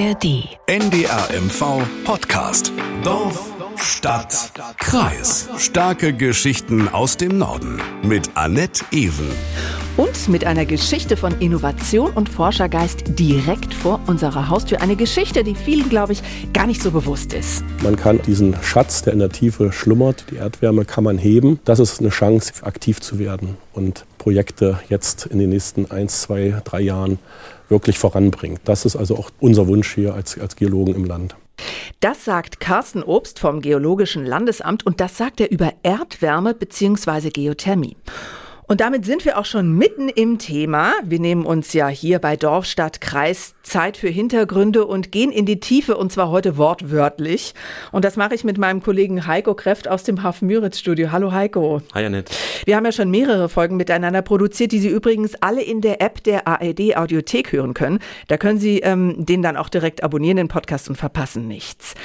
ARD. 0.00 0.48
NDR 0.66 1.28
MV 1.42 1.82
Podcast. 2.04 2.72
Dorf, 3.04 3.52
Stadt, 3.76 4.50
Kreis. 4.78 5.50
Starke 5.58 6.14
Geschichten 6.14 6.88
aus 6.88 7.18
dem 7.18 7.36
Norden. 7.36 7.82
Mit 8.02 8.30
Annette 8.34 8.82
Ewen. 8.92 9.28
Und 9.98 10.28
mit 10.28 10.46
einer 10.46 10.64
Geschichte 10.64 11.18
von 11.18 11.38
Innovation 11.40 12.12
und 12.12 12.30
Forschergeist 12.30 13.18
direkt 13.18 13.74
vor 13.74 14.00
unserer 14.06 14.48
Haustür. 14.48 14.80
Eine 14.80 14.96
Geschichte, 14.96 15.44
die 15.44 15.54
vielen, 15.54 15.90
glaube 15.90 16.14
ich, 16.14 16.22
gar 16.54 16.66
nicht 16.66 16.80
so 16.80 16.92
bewusst 16.92 17.34
ist. 17.34 17.62
Man 17.82 17.96
kann 17.96 18.22
diesen 18.22 18.56
Schatz, 18.62 19.02
der 19.02 19.12
in 19.12 19.18
der 19.18 19.28
Tiefe 19.28 19.70
schlummert, 19.70 20.24
die 20.30 20.36
Erdwärme, 20.36 20.86
kann 20.86 21.04
man 21.04 21.18
heben. 21.18 21.60
Das 21.66 21.78
ist 21.78 22.00
eine 22.00 22.08
Chance, 22.08 22.54
aktiv 22.62 23.00
zu 23.00 23.18
werden 23.18 23.58
und 23.74 24.06
Projekte 24.16 24.80
jetzt 24.88 25.26
in 25.26 25.38
den 25.38 25.50
nächsten 25.50 25.90
eins, 25.90 26.22
zwei, 26.22 26.62
drei 26.64 26.80
Jahren 26.80 27.18
wirklich 27.70 27.98
voranbringt. 27.98 28.60
Das 28.64 28.84
ist 28.84 28.96
also 28.96 29.16
auch 29.16 29.30
unser 29.40 29.66
Wunsch 29.66 29.94
hier 29.94 30.14
als, 30.14 30.38
als 30.38 30.56
Geologen 30.56 30.94
im 30.94 31.04
Land. 31.04 31.36
Das 32.00 32.24
sagt 32.24 32.60
Carsten 32.60 33.02
Obst 33.02 33.38
vom 33.38 33.60
Geologischen 33.60 34.24
Landesamt 34.24 34.86
und 34.86 35.00
das 35.00 35.16
sagt 35.16 35.40
er 35.40 35.50
über 35.50 35.72
Erdwärme 35.82 36.54
bzw. 36.54 37.30
Geothermie. 37.30 37.96
Und 38.70 38.80
damit 38.80 39.04
sind 39.04 39.24
wir 39.24 39.36
auch 39.36 39.46
schon 39.46 39.72
mitten 39.72 40.08
im 40.08 40.38
Thema. 40.38 40.92
Wir 41.02 41.18
nehmen 41.18 41.44
uns 41.44 41.72
ja 41.72 41.88
hier 41.88 42.20
bei 42.20 42.36
Dorf, 42.36 42.66
Stadt, 42.66 43.00
Kreis 43.00 43.56
Zeit 43.64 43.96
für 43.96 44.06
Hintergründe 44.06 44.86
und 44.86 45.10
gehen 45.10 45.32
in 45.32 45.44
die 45.44 45.58
Tiefe 45.58 45.96
und 45.96 46.12
zwar 46.12 46.30
heute 46.30 46.56
wortwörtlich. 46.56 47.54
Und 47.90 48.04
das 48.04 48.16
mache 48.16 48.36
ich 48.36 48.44
mit 48.44 48.58
meinem 48.58 48.80
Kollegen 48.80 49.26
Heiko 49.26 49.56
Kreft 49.56 49.88
aus 49.88 50.04
dem 50.04 50.22
Hafen 50.22 50.46
Müritz 50.46 50.78
Studio. 50.78 51.10
Hallo 51.10 51.32
Heiko. 51.32 51.82
Hi 51.94 52.04
Annette. 52.04 52.32
Wir 52.64 52.76
haben 52.76 52.84
ja 52.84 52.92
schon 52.92 53.10
mehrere 53.10 53.48
Folgen 53.48 53.76
miteinander 53.76 54.22
produziert, 54.22 54.70
die 54.70 54.78
Sie 54.78 54.88
übrigens 54.88 55.34
alle 55.40 55.62
in 55.62 55.80
der 55.80 56.00
App 56.00 56.22
der 56.22 56.46
ARD 56.46 56.96
Audiothek 56.96 57.50
hören 57.50 57.74
können. 57.74 57.98
Da 58.28 58.36
können 58.36 58.60
Sie 58.60 58.78
ähm, 58.78 59.16
den 59.26 59.42
dann 59.42 59.56
auch 59.56 59.68
direkt 59.68 60.04
abonnieren, 60.04 60.36
den 60.36 60.46
Podcast 60.46 60.88
und 60.88 60.94
verpassen 60.94 61.48
nichts. 61.48 61.96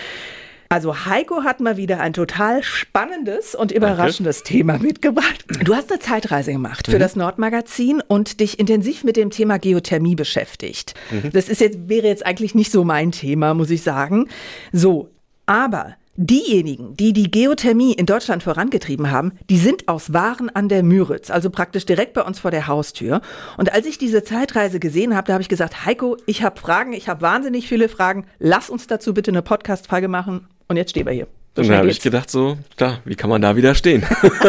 Also 0.70 1.06
Heiko 1.06 1.44
hat 1.44 1.60
mal 1.60 1.78
wieder 1.78 2.00
ein 2.00 2.14
total 2.14 2.64
spannendes 2.64 3.56
und 3.56 3.72
überraschendes 3.72 4.38
Danke. 4.38 4.50
Thema 4.50 4.78
mitgebracht. 4.80 5.46
Du 5.64 5.76
hast 5.76 5.92
eine 5.92 6.00
Zeitreise 6.00 6.52
gemacht 6.52 6.88
für 6.88 6.96
mhm. 6.96 7.00
das 7.00 7.16
Nordmagazin 7.16 8.02
und 8.08 8.40
dich 8.40 8.60
intensiv 8.60 9.04
mit 9.04 9.18
dem 9.18 9.30
Thema 9.30 9.60
Geothermie 9.60 10.16
beschäftigt. 10.16 10.94
Mhm. 11.12 11.32
Das 11.32 11.50
ist 11.50 11.62
jetzt, 11.62 11.88
wäre 11.88 12.08
jetzt 12.08 12.26
eigentlich 12.26 12.56
nicht 12.56 12.72
so 12.72 12.84
mein 12.84 13.12
Thema, 13.12 13.54
muss 13.54 13.70
ich 13.70 13.84
sagen. 13.84 14.28
So, 14.72 15.10
aber 15.46 15.96
Diejenigen, 16.18 16.96
die 16.96 17.12
die 17.12 17.30
Geothermie 17.30 17.92
in 17.92 18.06
Deutschland 18.06 18.42
vorangetrieben 18.42 19.12
haben, 19.12 19.34
die 19.50 19.58
sind 19.58 19.90
aus 19.90 20.14
Waren 20.14 20.50
an 20.50 20.70
der 20.70 20.82
Müritz, 20.82 21.30
also 21.30 21.50
praktisch 21.50 21.86
direkt 21.86 22.14
bei 22.14 22.22
uns 22.22 22.40
vor 22.40 22.52
der 22.52 22.68
Haustür. 22.68 23.20
Und 23.58 23.74
als 23.74 23.86
ich 23.86 23.98
diese 23.98 24.24
Zeitreise 24.24 24.80
gesehen 24.80 25.14
habe, 25.14 25.28
da 25.28 25.34
habe 25.34 25.42
ich 25.42 25.50
gesagt, 25.50 25.86
Heiko, 25.86 26.16
ich 26.26 26.42
habe 26.42 26.58
Fragen, 26.58 26.94
ich 26.94 27.10
habe 27.10 27.22
wahnsinnig 27.22 27.68
viele 27.68 27.90
Fragen. 27.90 28.26
Lass 28.40 28.70
uns 28.70 28.88
dazu 28.88 29.14
bitte 29.14 29.32
eine 29.32 29.42
Podcast-Folge 29.42 30.08
machen 30.08 30.48
und 30.70 30.78
jetzt 30.78 30.92
stehen 30.92 31.06
wir 31.06 31.12
hier. 31.12 31.28
So 31.56 31.64
dann 31.64 31.78
habe 31.78 31.90
ich 31.90 32.02
gedacht, 32.02 32.30
so, 32.30 32.58
klar, 32.76 33.00
wie 33.06 33.16
kann 33.16 33.30
man 33.30 33.42
da 33.42 33.56
wieder 33.56 33.76
stehen? 33.76 34.06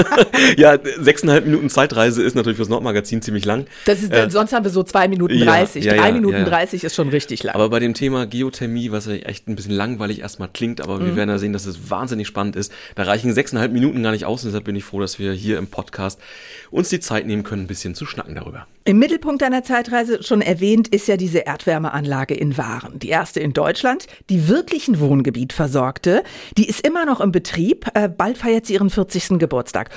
ja, 0.56 0.76
sechseinhalb 0.98 1.44
Minuten 1.44 1.70
Zeitreise 1.70 2.20
ist 2.20 2.34
natürlich 2.34 2.56
fürs 2.56 2.68
Nordmagazin 2.68 3.22
ziemlich 3.22 3.44
lang. 3.44 3.66
Das 3.84 4.02
ist, 4.02 4.12
äh, 4.12 4.28
sonst 4.28 4.52
haben 4.52 4.64
wir 4.64 4.72
so 4.72 4.82
zwei 4.82 5.06
Minuten 5.06 5.38
dreißig. 5.38 5.84
Ja, 5.84 5.94
ja, 5.94 6.00
Drei 6.00 6.08
ja, 6.08 6.14
Minuten 6.14 6.44
dreißig 6.44 6.82
ist 6.82 6.96
schon 6.96 7.08
richtig 7.10 7.44
lang. 7.44 7.54
Aber 7.54 7.68
bei 7.68 7.78
dem 7.78 7.94
Thema 7.94 8.26
Geothermie, 8.26 8.90
was 8.90 9.06
ja 9.06 9.12
echt 9.12 9.46
ein 9.46 9.54
bisschen 9.54 9.72
langweilig 9.72 10.18
erstmal 10.18 10.48
klingt, 10.52 10.80
aber 10.80 10.98
mhm. 10.98 11.06
wir 11.06 11.16
werden 11.16 11.30
ja 11.30 11.38
sehen, 11.38 11.52
dass 11.52 11.66
es 11.66 11.90
wahnsinnig 11.90 12.26
spannend 12.26 12.56
ist. 12.56 12.72
Da 12.96 13.04
reichen 13.04 13.32
sechseinhalb 13.32 13.70
Minuten 13.70 14.02
gar 14.02 14.10
nicht 14.10 14.24
aus 14.24 14.42
und 14.42 14.48
deshalb 14.48 14.64
bin 14.64 14.74
ich 14.74 14.82
froh, 14.82 14.98
dass 14.98 15.20
wir 15.20 15.32
hier 15.32 15.58
im 15.58 15.68
Podcast 15.68 16.20
uns 16.72 16.88
die 16.88 16.98
Zeit 16.98 17.24
nehmen 17.24 17.44
können, 17.44 17.64
ein 17.64 17.68
bisschen 17.68 17.94
zu 17.94 18.04
schnacken 18.04 18.34
darüber. 18.34 18.66
Im 18.84 18.98
Mittelpunkt 19.00 19.42
deiner 19.42 19.64
Zeitreise, 19.64 20.22
schon 20.22 20.40
erwähnt, 20.40 20.86
ist 20.86 21.08
ja 21.08 21.16
diese 21.16 21.40
Erdwärmeanlage 21.40 22.34
in 22.34 22.56
Waren. 22.56 23.00
Die 23.00 23.08
erste 23.08 23.40
in 23.40 23.52
Deutschland, 23.52 24.06
die 24.30 24.46
wirklich 24.46 24.86
ein 24.86 25.00
Wohngebiet 25.00 25.52
versorgte. 25.52 26.22
Die 26.56 26.68
ist 26.68 26.86
immer 26.86 26.95
noch 27.04 27.20
im 27.20 27.32
Betrieb. 27.32 27.86
Äh, 27.94 28.08
bald 28.08 28.38
feiert 28.38 28.66
sie 28.66 28.74
ihren 28.74 28.90
40. 28.90 29.38
Geburtstag. 29.38 29.90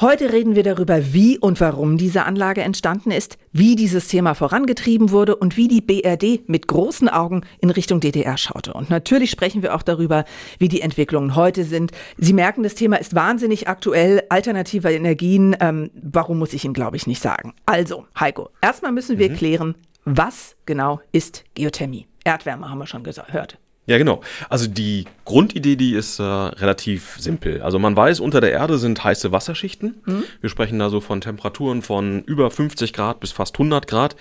Heute 0.00 0.32
reden 0.32 0.56
wir 0.56 0.62
darüber, 0.62 1.12
wie 1.12 1.38
und 1.38 1.60
warum 1.60 1.98
diese 1.98 2.24
Anlage 2.24 2.62
entstanden 2.62 3.10
ist, 3.10 3.36
wie 3.52 3.76
dieses 3.76 4.08
Thema 4.08 4.32
vorangetrieben 4.32 5.10
wurde 5.10 5.36
und 5.36 5.58
wie 5.58 5.68
die 5.68 5.82
BRD 5.82 6.48
mit 6.48 6.66
großen 6.66 7.10
Augen 7.10 7.42
in 7.60 7.68
Richtung 7.68 8.00
DDR 8.00 8.38
schaute. 8.38 8.72
Und 8.72 8.88
natürlich 8.88 9.30
sprechen 9.30 9.62
wir 9.62 9.74
auch 9.74 9.82
darüber, 9.82 10.24
wie 10.58 10.68
die 10.68 10.80
Entwicklungen 10.80 11.36
heute 11.36 11.64
sind. 11.64 11.92
Sie 12.16 12.32
merken, 12.32 12.62
das 12.62 12.74
Thema 12.74 12.96
ist 12.96 13.14
wahnsinnig 13.14 13.68
aktuell. 13.68 14.22
Alternative 14.30 14.90
Energien, 14.90 15.54
ähm, 15.60 15.90
warum 15.94 16.38
muss 16.38 16.54
ich 16.54 16.64
Ihnen, 16.64 16.72
glaube 16.72 16.96
ich, 16.96 17.06
nicht 17.06 17.20
sagen. 17.20 17.52
Also, 17.66 18.06
Heiko, 18.18 18.48
erstmal 18.62 18.92
müssen 18.92 19.18
wir 19.18 19.28
mhm. 19.28 19.36
klären, 19.36 19.74
was 20.06 20.56
genau 20.64 21.02
ist 21.12 21.44
Geothermie? 21.54 22.06
Erdwärme 22.24 22.70
haben 22.70 22.78
wir 22.78 22.86
schon 22.86 23.04
gehört. 23.04 23.58
Ja, 23.90 23.98
genau. 23.98 24.20
Also 24.48 24.68
die 24.68 25.06
Grundidee, 25.24 25.74
die 25.74 25.94
ist 25.94 26.20
äh, 26.20 26.22
relativ 26.22 27.16
simpel. 27.18 27.60
Also 27.60 27.80
man 27.80 27.96
weiß, 27.96 28.20
unter 28.20 28.40
der 28.40 28.52
Erde 28.52 28.78
sind 28.78 29.02
heiße 29.02 29.32
Wasserschichten. 29.32 30.00
Mhm. 30.06 30.22
Wir 30.40 30.48
sprechen 30.48 30.78
da 30.78 30.90
so 30.90 31.00
von 31.00 31.20
Temperaturen 31.20 31.82
von 31.82 32.22
über 32.22 32.52
50 32.52 32.92
Grad 32.92 33.18
bis 33.18 33.32
fast 33.32 33.56
100 33.56 33.88
Grad. 33.88 34.14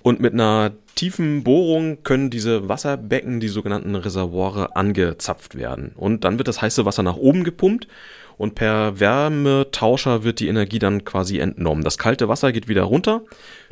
Und 0.00 0.20
mit 0.20 0.32
einer 0.32 0.72
tiefen 0.94 1.44
Bohrung 1.44 2.02
können 2.04 2.30
diese 2.30 2.70
Wasserbecken, 2.70 3.38
die 3.38 3.48
sogenannten 3.48 3.94
Reservoire, 3.96 4.76
angezapft 4.76 5.56
werden. 5.56 5.92
Und 5.94 6.24
dann 6.24 6.38
wird 6.38 6.48
das 6.48 6.62
heiße 6.62 6.86
Wasser 6.86 7.02
nach 7.02 7.16
oben 7.16 7.44
gepumpt 7.44 7.88
und 8.42 8.56
per 8.56 8.98
Wärmetauscher 8.98 10.24
wird 10.24 10.40
die 10.40 10.48
Energie 10.48 10.80
dann 10.80 11.04
quasi 11.04 11.38
entnommen. 11.38 11.84
Das 11.84 11.96
kalte 11.96 12.28
Wasser 12.28 12.50
geht 12.50 12.66
wieder 12.66 12.82
runter 12.82 13.22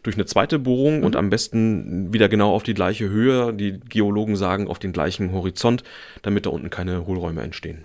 durch 0.04 0.14
eine 0.14 0.26
zweite 0.26 0.60
Bohrung 0.60 0.98
mhm. 0.98 1.04
und 1.04 1.16
am 1.16 1.28
besten 1.28 2.12
wieder 2.12 2.28
genau 2.28 2.54
auf 2.54 2.62
die 2.62 2.74
gleiche 2.74 3.08
Höhe. 3.08 3.52
Die 3.52 3.80
Geologen 3.80 4.36
sagen 4.36 4.68
auf 4.68 4.78
den 4.78 4.92
gleichen 4.92 5.32
Horizont, 5.32 5.82
damit 6.22 6.46
da 6.46 6.50
unten 6.50 6.70
keine 6.70 7.04
Hohlräume 7.04 7.42
entstehen. 7.42 7.84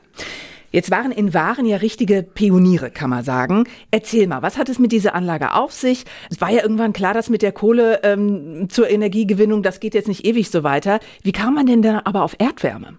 Jetzt 0.76 0.92
waren 0.92 1.14
in 1.14 1.34
Waren 1.34 1.66
ja 1.66 1.78
richtige 1.78 2.22
Pioniere, 2.22 2.92
kann 2.92 3.10
man 3.10 3.24
sagen. 3.24 3.64
Erzähl 3.92 4.28
mal, 4.28 4.42
was 4.42 4.58
hat 4.58 4.68
es 4.68 4.78
mit 4.78 4.92
dieser 4.92 5.16
Anlage 5.16 5.54
auf 5.54 5.72
sich? 5.72 6.04
Es 6.30 6.42
war 6.42 6.52
ja 6.52 6.64
irgendwann 6.64 6.92
klar, 6.92 7.14
dass 7.14 7.30
mit 7.30 7.44
der 7.44 7.54
Kohle 7.54 8.02
ähm, 8.04 8.68
zur 8.68 8.90
Energiegewinnung, 8.90 9.64
das 9.64 9.80
geht 9.80 9.94
jetzt 9.94 10.10
nicht 10.10 10.26
ewig 10.26 10.50
so 10.50 10.64
weiter. 10.64 11.00
Wie 11.24 11.32
kam 11.32 11.56
man 11.56 11.66
denn 11.66 11.82
da 11.82 12.02
aber 12.04 12.24
auf 12.24 12.36
Erdwärme? 12.40 12.96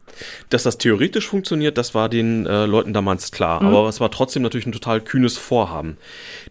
Dass 0.48 0.62
das 0.62 0.78
theoretisch 0.78 1.28
funktioniert, 1.28 1.76
das 1.76 1.94
war 1.94 2.08
den 2.08 2.46
äh, 2.46 2.64
Leuten 2.64 2.94
damals 2.94 3.30
klar. 3.30 3.62
Mhm. 3.62 3.68
Aber 3.68 3.88
es 3.90 4.00
war 4.00 4.10
trotzdem 4.10 4.40
natürlich 4.42 4.64
ein 4.64 4.72
total 4.72 5.02
kühnes 5.02 5.36
Vorhaben. 5.36 5.98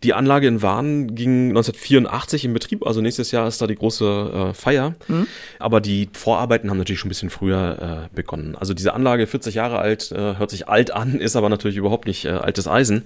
Die 0.03 0.13
Anlage 0.13 0.45
in 0.45 0.61
Waren 0.61 1.15
ging 1.15 1.47
1984 1.49 2.45
in 2.45 2.53
Betrieb, 2.53 2.85
also 2.85 3.01
nächstes 3.01 3.31
Jahr 3.31 3.47
ist 3.47 3.59
da 3.59 3.65
die 3.65 3.73
große 3.73 4.49
äh, 4.51 4.53
Feier. 4.53 4.93
Mhm. 5.07 5.25
Aber 5.57 5.81
die 5.81 6.07
Vorarbeiten 6.13 6.69
haben 6.69 6.77
natürlich 6.77 6.99
schon 6.99 7.07
ein 7.07 7.09
bisschen 7.09 7.31
früher 7.31 8.09
äh, 8.11 8.15
begonnen. 8.15 8.55
Also 8.55 8.75
diese 8.75 8.93
Anlage, 8.93 9.25
40 9.25 9.55
Jahre 9.55 9.79
alt, 9.79 10.11
äh, 10.11 10.35
hört 10.37 10.51
sich 10.51 10.69
alt 10.69 10.91
an, 10.91 11.14
ist 11.19 11.35
aber 11.35 11.49
natürlich 11.49 11.77
überhaupt 11.77 12.07
nicht 12.07 12.25
äh, 12.25 12.29
altes 12.29 12.67
Eisen. 12.67 13.05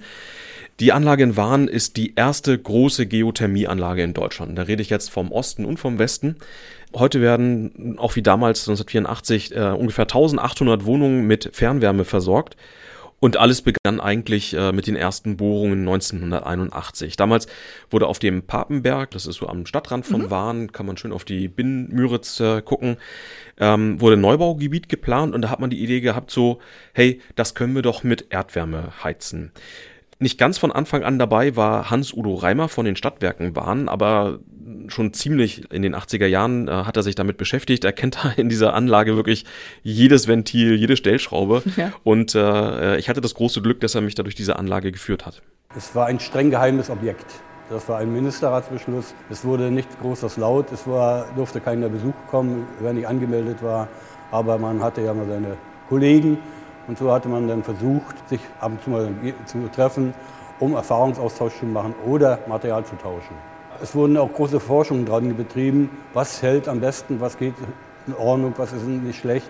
Die 0.80 0.92
Anlage 0.92 1.22
in 1.22 1.36
Wahn 1.36 1.68
ist 1.68 1.98
die 1.98 2.14
erste 2.16 2.58
große 2.58 3.06
Geothermieanlage 3.06 4.02
in 4.02 4.14
Deutschland. 4.14 4.56
Da 4.56 4.62
rede 4.62 4.80
ich 4.80 4.88
jetzt 4.88 5.10
vom 5.10 5.30
Osten 5.30 5.66
und 5.66 5.78
vom 5.78 5.98
Westen. 5.98 6.36
Heute 6.94 7.20
werden, 7.20 7.98
auch 7.98 8.16
wie 8.16 8.22
damals 8.22 8.60
1984, 8.68 9.54
äh, 9.54 9.60
ungefähr 9.72 10.04
1800 10.04 10.86
Wohnungen 10.86 11.26
mit 11.26 11.50
Fernwärme 11.52 12.04
versorgt. 12.04 12.56
Und 13.20 13.36
alles 13.36 13.60
begann 13.60 14.00
eigentlich 14.00 14.54
äh, 14.54 14.72
mit 14.72 14.86
den 14.86 14.96
ersten 14.96 15.36
Bohrungen 15.36 15.80
1981. 15.80 17.16
Damals 17.16 17.46
wurde 17.90 18.06
auf 18.06 18.18
dem 18.18 18.42
Papenberg, 18.42 19.10
das 19.10 19.26
ist 19.26 19.36
so 19.36 19.46
am 19.46 19.66
Stadtrand 19.66 20.06
von 20.06 20.22
mhm. 20.22 20.30
Wahn, 20.30 20.72
kann 20.72 20.86
man 20.86 20.96
schön 20.96 21.12
auf 21.12 21.26
die 21.26 21.46
Binnenmüritz 21.48 22.40
äh, 22.40 22.62
gucken, 22.62 22.96
ähm, 23.58 24.00
wurde 24.00 24.16
ein 24.16 24.22
Neubaugebiet 24.22 24.88
geplant 24.88 25.34
und 25.34 25.42
da 25.42 25.50
hat 25.50 25.60
man 25.60 25.68
die 25.68 25.82
Idee 25.82 26.00
gehabt, 26.00 26.30
so, 26.30 26.60
hey, 26.94 27.20
das 27.36 27.54
können 27.54 27.74
wir 27.74 27.82
doch 27.82 28.02
mit 28.02 28.26
Erdwärme 28.30 29.04
heizen. 29.04 29.52
Nicht 30.22 30.38
ganz 30.38 30.58
von 30.58 30.70
Anfang 30.70 31.02
an 31.02 31.18
dabei 31.18 31.56
war 31.56 31.90
Hans-Udo 31.90 32.34
Reimer 32.34 32.68
von 32.68 32.84
den 32.84 32.94
Stadtwerken 32.94 33.54
Bahn, 33.54 33.88
aber 33.88 34.40
schon 34.88 35.14
ziemlich 35.14 35.72
in 35.72 35.80
den 35.80 35.96
80er 35.96 36.26
Jahren 36.26 36.68
äh, 36.68 36.72
hat 36.72 36.96
er 36.98 37.02
sich 37.02 37.14
damit 37.14 37.38
beschäftigt. 37.38 37.84
Er 37.84 37.92
kennt 37.92 38.16
da 38.22 38.30
in 38.36 38.50
dieser 38.50 38.74
Anlage 38.74 39.16
wirklich 39.16 39.46
jedes 39.82 40.28
Ventil, 40.28 40.74
jede 40.74 40.96
Stellschraube. 40.96 41.62
Ja. 41.80 41.92
Und 42.04 42.34
äh, 42.34 42.98
ich 42.98 43.08
hatte 43.08 43.22
das 43.22 43.32
große 43.32 43.62
Glück, 43.62 43.80
dass 43.80 43.94
er 43.94 44.02
mich 44.02 44.14
da 44.14 44.22
durch 44.22 44.34
diese 44.34 44.56
Anlage 44.56 44.92
geführt 44.92 45.24
hat. 45.24 45.40
Es 45.74 45.94
war 45.94 46.06
ein 46.06 46.20
streng 46.20 46.50
geheimes 46.50 46.90
Objekt. 46.90 47.24
Das 47.70 47.88
war 47.88 47.98
ein 47.98 48.12
Ministerratsbeschluss. 48.12 49.14
Es 49.30 49.44
wurde 49.44 49.70
nicht 49.70 49.88
groß 50.02 50.36
laut. 50.36 50.70
Es 50.72 50.86
war, 50.86 51.26
durfte 51.36 51.60
keiner 51.60 51.88
Besuch 51.88 52.12
kommen, 52.28 52.66
wer 52.80 52.92
nicht 52.92 53.06
angemeldet 53.06 53.62
war. 53.62 53.88
Aber 54.30 54.58
man 54.58 54.82
hatte 54.82 55.00
ja 55.00 55.14
mal 55.14 55.26
seine 55.26 55.56
Kollegen 55.88 56.38
und 56.86 56.98
so 56.98 57.12
hatte 57.12 57.28
man 57.28 57.48
dann 57.48 57.62
versucht, 57.62 58.28
sich 58.28 58.40
ab 58.60 58.72
und 58.72 58.82
zu 58.82 58.90
mal 58.90 59.08
zu 59.46 59.68
treffen, 59.74 60.14
um 60.58 60.74
Erfahrungsaustausch 60.74 61.58
zu 61.58 61.66
machen 61.66 61.94
oder 62.06 62.38
Material 62.46 62.84
zu 62.84 62.96
tauschen. 62.96 63.34
Es 63.82 63.94
wurden 63.94 64.16
auch 64.16 64.32
große 64.32 64.60
Forschungen 64.60 65.06
dran 65.06 65.34
betrieben, 65.36 65.90
was 66.12 66.42
hält 66.42 66.68
am 66.68 66.80
besten, 66.80 67.20
was 67.20 67.38
geht 67.38 67.54
in 68.06 68.14
Ordnung, 68.14 68.52
was 68.56 68.72
ist 68.72 68.84
nicht 68.84 69.20
schlecht. 69.20 69.48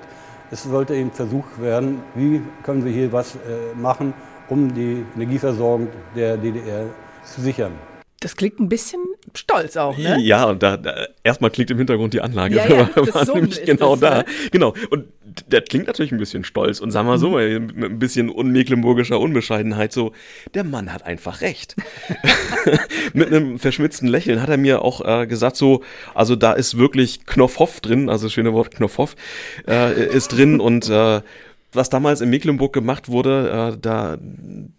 Es 0.52 0.62
sollte 0.64 0.94
eben 0.94 1.10
versucht 1.10 1.60
werden, 1.60 2.02
wie 2.14 2.42
können 2.62 2.84
wir 2.84 2.92
hier 2.92 3.12
was 3.12 3.34
äh, 3.34 3.38
machen, 3.76 4.14
um 4.48 4.72
die 4.72 5.04
Energieversorgung 5.16 5.88
der 6.14 6.36
DDR 6.36 6.86
zu 7.24 7.40
sichern. 7.40 7.72
Das 8.20 8.36
klingt 8.36 8.60
ein 8.60 8.68
bisschen 8.68 9.00
stolz 9.34 9.78
auch, 9.78 9.96
ne? 9.96 10.18
Ja, 10.20 10.44
und 10.44 10.62
da, 10.62 10.76
da 10.76 11.06
erstmal 11.24 11.50
klingt 11.50 11.70
im 11.70 11.78
Hintergrund 11.78 12.12
die 12.12 12.20
Anlage. 12.20 12.54
Ja, 12.54 12.68
ja, 12.68 12.78
war, 12.94 13.04
das 13.06 13.14
war 13.28 13.34
nämlich 13.34 13.64
genau 13.64 13.96
das, 13.96 14.00
da. 14.00 14.18
ne? 14.18 14.24
Genau. 14.52 14.74
Und 14.90 15.06
der 15.46 15.62
klingt 15.62 15.86
natürlich 15.86 16.12
ein 16.12 16.18
bisschen 16.18 16.44
stolz 16.44 16.80
und 16.80 16.90
sagen 16.90 17.08
wir 17.08 17.16
so, 17.16 17.30
mit 17.30 17.76
ein 17.76 17.98
bisschen 17.98 18.28
unmecklenburgischer 18.28 19.18
Unbescheidenheit 19.18 19.92
so, 19.92 20.12
der 20.52 20.64
Mann 20.64 20.92
hat 20.92 21.04
einfach 21.04 21.40
recht. 21.40 21.76
mit 23.14 23.28
einem 23.28 23.58
verschmitzten 23.58 24.06
Lächeln 24.06 24.42
hat 24.42 24.50
er 24.50 24.58
mir 24.58 24.82
auch 24.82 25.00
äh, 25.02 25.26
gesagt 25.26 25.56
so, 25.56 25.82
also 26.14 26.36
da 26.36 26.52
ist 26.52 26.76
wirklich 26.76 27.24
Knopfhoff 27.24 27.80
drin, 27.80 28.10
also 28.10 28.26
das 28.26 28.34
schöne 28.34 28.52
Wort 28.52 28.72
Knopfhoff 28.72 29.16
äh, 29.66 30.08
ist 30.08 30.28
drin 30.28 30.60
und 30.60 30.90
äh, 30.90 31.22
was 31.72 31.90
damals 31.90 32.20
in 32.20 32.30
Mecklenburg 32.30 32.72
gemacht 32.72 33.08
wurde, 33.08 33.72
äh, 33.74 33.78
da, 33.80 34.18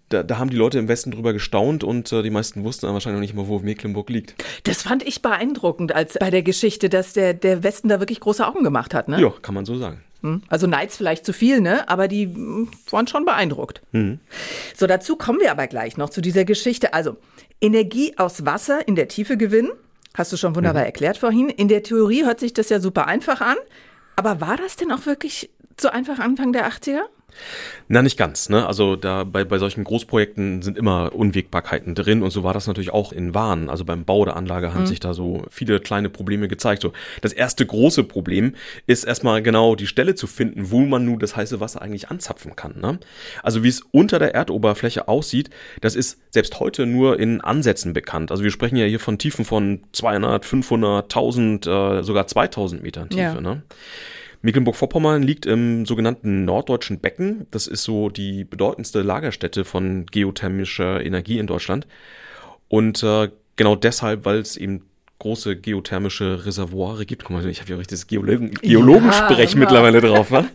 da, 0.09 0.23
da 0.23 0.37
haben 0.37 0.49
die 0.49 0.57
Leute 0.57 0.77
im 0.79 0.87
Westen 0.87 1.11
drüber 1.11 1.33
gestaunt 1.33 1.83
und 1.83 2.11
äh, 2.11 2.21
die 2.21 2.29
meisten 2.29 2.63
wussten 2.63 2.85
dann 2.85 2.93
wahrscheinlich 2.93 3.17
noch 3.17 3.21
nicht 3.21 3.33
mal, 3.35 3.47
wo 3.47 3.59
Mecklenburg 3.59 4.09
liegt. 4.09 4.35
Das 4.63 4.83
fand 4.83 5.07
ich 5.07 5.21
beeindruckend 5.21 5.93
als 5.93 6.17
bei 6.19 6.29
der 6.29 6.43
Geschichte, 6.43 6.89
dass 6.89 7.13
der, 7.13 7.33
der 7.33 7.63
Westen 7.63 7.87
da 7.89 7.99
wirklich 7.99 8.19
große 8.19 8.45
Augen 8.45 8.63
gemacht 8.63 8.93
hat, 8.93 9.07
ne? 9.07 9.21
Ja, 9.21 9.31
kann 9.41 9.55
man 9.55 9.65
so 9.65 9.77
sagen. 9.77 10.01
Hm? 10.21 10.43
Also 10.49 10.67
Neids 10.67 10.97
vielleicht 10.97 11.25
zu 11.25 11.33
viel, 11.33 11.61
ne? 11.61 11.87
Aber 11.89 12.07
die 12.07 12.25
hm, 12.25 12.69
waren 12.89 13.07
schon 13.07 13.25
beeindruckt. 13.25 13.81
Mhm. 13.91 14.19
So, 14.75 14.85
dazu 14.85 15.15
kommen 15.15 15.39
wir 15.39 15.51
aber 15.51 15.67
gleich 15.67 15.97
noch 15.97 16.09
zu 16.09 16.21
dieser 16.21 16.45
Geschichte. 16.45 16.93
Also, 16.93 17.17
Energie 17.61 18.17
aus 18.17 18.45
Wasser 18.45 18.87
in 18.87 18.95
der 18.95 19.07
Tiefe 19.07 19.37
gewinnen, 19.37 19.71
hast 20.13 20.31
du 20.33 20.37
schon 20.37 20.51
Mhm. 20.51 20.57
wunderbar 20.57 20.85
erklärt 20.85 21.17
vorhin. 21.17 21.49
In 21.49 21.67
der 21.69 21.83
Theorie 21.83 22.25
hört 22.25 22.39
sich 22.39 22.53
das 22.53 22.69
ja 22.69 22.79
super 22.79 23.07
einfach 23.07 23.39
an. 23.41 23.55
Aber 24.15 24.41
war 24.41 24.57
das 24.57 24.75
denn 24.75 24.91
auch 24.91 25.05
wirklich 25.05 25.49
so 25.81 25.89
einfach 25.89 26.19
Anfang 26.19 26.53
der 26.53 26.69
80er? 26.69 27.01
Na, 27.87 28.01
nicht 28.01 28.17
ganz, 28.17 28.49
ne? 28.49 28.65
Also 28.65 28.95
da 28.95 29.23
bei, 29.23 29.43
bei 29.43 29.57
solchen 29.57 29.83
Großprojekten 29.83 30.61
sind 30.61 30.77
immer 30.77 31.13
Unwägbarkeiten 31.13 31.95
drin 31.95 32.23
und 32.23 32.31
so 32.31 32.43
war 32.43 32.53
das 32.53 32.67
natürlich 32.67 32.91
auch 32.91 33.11
in 33.11 33.33
Wahn. 33.33 33.69
Also 33.69 33.83
beim 33.83 34.05
Bau 34.05 34.23
der 34.23 34.35
Anlage 34.35 34.73
haben 34.73 34.85
sich 34.85 34.99
da 34.99 35.13
so 35.13 35.45
viele 35.49 35.79
kleine 35.79 36.09
Probleme 36.09 36.47
gezeigt. 36.47 36.81
So, 36.81 36.93
das 37.21 37.33
erste 37.33 37.65
große 37.65 38.03
Problem 38.03 38.55
ist 38.87 39.03
erstmal 39.03 39.41
genau 39.41 39.75
die 39.75 39.87
Stelle 39.87 40.15
zu 40.15 40.27
finden, 40.27 40.71
wo 40.71 40.81
man 40.81 41.03
nun 41.05 41.19
das 41.19 41.35
heiße 41.35 41.59
Wasser 41.59 41.81
eigentlich 41.81 42.09
anzapfen 42.09 42.55
kann. 42.55 42.79
Ne? 42.79 42.99
Also 43.43 43.63
wie 43.63 43.69
es 43.69 43.81
unter 43.91 44.19
der 44.19 44.35
Erdoberfläche 44.35 45.07
aussieht, 45.07 45.49
das 45.81 45.95
ist 45.95 46.19
selbst 46.29 46.59
heute 46.59 46.85
nur 46.85 47.19
in 47.19 47.41
Ansätzen 47.41 47.93
bekannt. 47.93 48.31
Also 48.31 48.43
wir 48.43 48.51
sprechen 48.51 48.77
ja 48.77 48.85
hier 48.85 48.99
von 48.99 49.17
Tiefen 49.17 49.43
von 49.43 49.81
200, 49.91 50.45
500, 50.45 51.05
1000, 51.05 51.67
äh, 51.67 52.03
sogar 52.03 52.27
2000 52.27 52.83
Metern 52.83 53.09
Tiefe. 53.09 53.21
Ja. 53.21 53.41
Ne? 53.41 53.63
Mecklenburg-Vorpommern 54.41 55.23
liegt 55.23 55.45
im 55.45 55.85
sogenannten 55.85 56.45
norddeutschen 56.45 56.99
Becken. 56.99 57.47
Das 57.51 57.67
ist 57.67 57.83
so 57.83 58.09
die 58.09 58.43
bedeutendste 58.43 59.01
Lagerstätte 59.01 59.65
von 59.65 60.05
geothermischer 60.07 61.03
Energie 61.05 61.39
in 61.39 61.47
Deutschland. 61.47 61.87
Und 62.67 63.03
äh, 63.03 63.29
genau 63.55 63.75
deshalb, 63.75 64.25
weil 64.25 64.39
es 64.39 64.57
eben 64.57 64.83
große 65.21 65.55
geothermische 65.55 66.47
Reservoire 66.47 67.05
gibt. 67.05 67.23
Guck 67.23 67.37
mal, 67.37 67.47
ich 67.47 67.61
habe 67.61 67.69
ja 67.69 67.77
richtig 67.77 67.99
das 67.99 68.07
Geologen, 68.07 68.55
Geologensprech 68.55 69.53
immer. 69.53 69.65
mittlerweile 69.65 70.01
drauf. 70.01 70.31
Ne? 70.31 70.49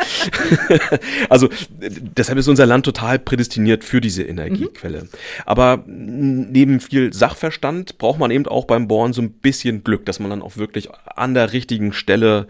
also 1.29 1.49
deshalb 1.71 2.37
ist 2.37 2.49
unser 2.49 2.67
Land 2.67 2.85
total 2.85 3.21
prädestiniert 3.21 3.85
für 3.85 4.01
diese 4.01 4.25
Energiequelle. 4.25 5.09
Aber 5.45 5.85
m, 5.87 6.51
neben 6.51 6.81
viel 6.81 7.13
Sachverstand 7.13 7.99
braucht 7.99 8.19
man 8.19 8.33
eben 8.33 8.47
auch 8.47 8.65
beim 8.65 8.89
Bohren 8.89 9.13
so 9.13 9.23
ein 9.23 9.31
bisschen 9.31 9.85
Glück, 9.85 10.05
dass 10.05 10.19
man 10.19 10.31
dann 10.31 10.43
auch 10.43 10.57
wirklich 10.57 10.89
an 11.15 11.35
der 11.35 11.53
richtigen 11.53 11.93
Stelle 11.93 12.49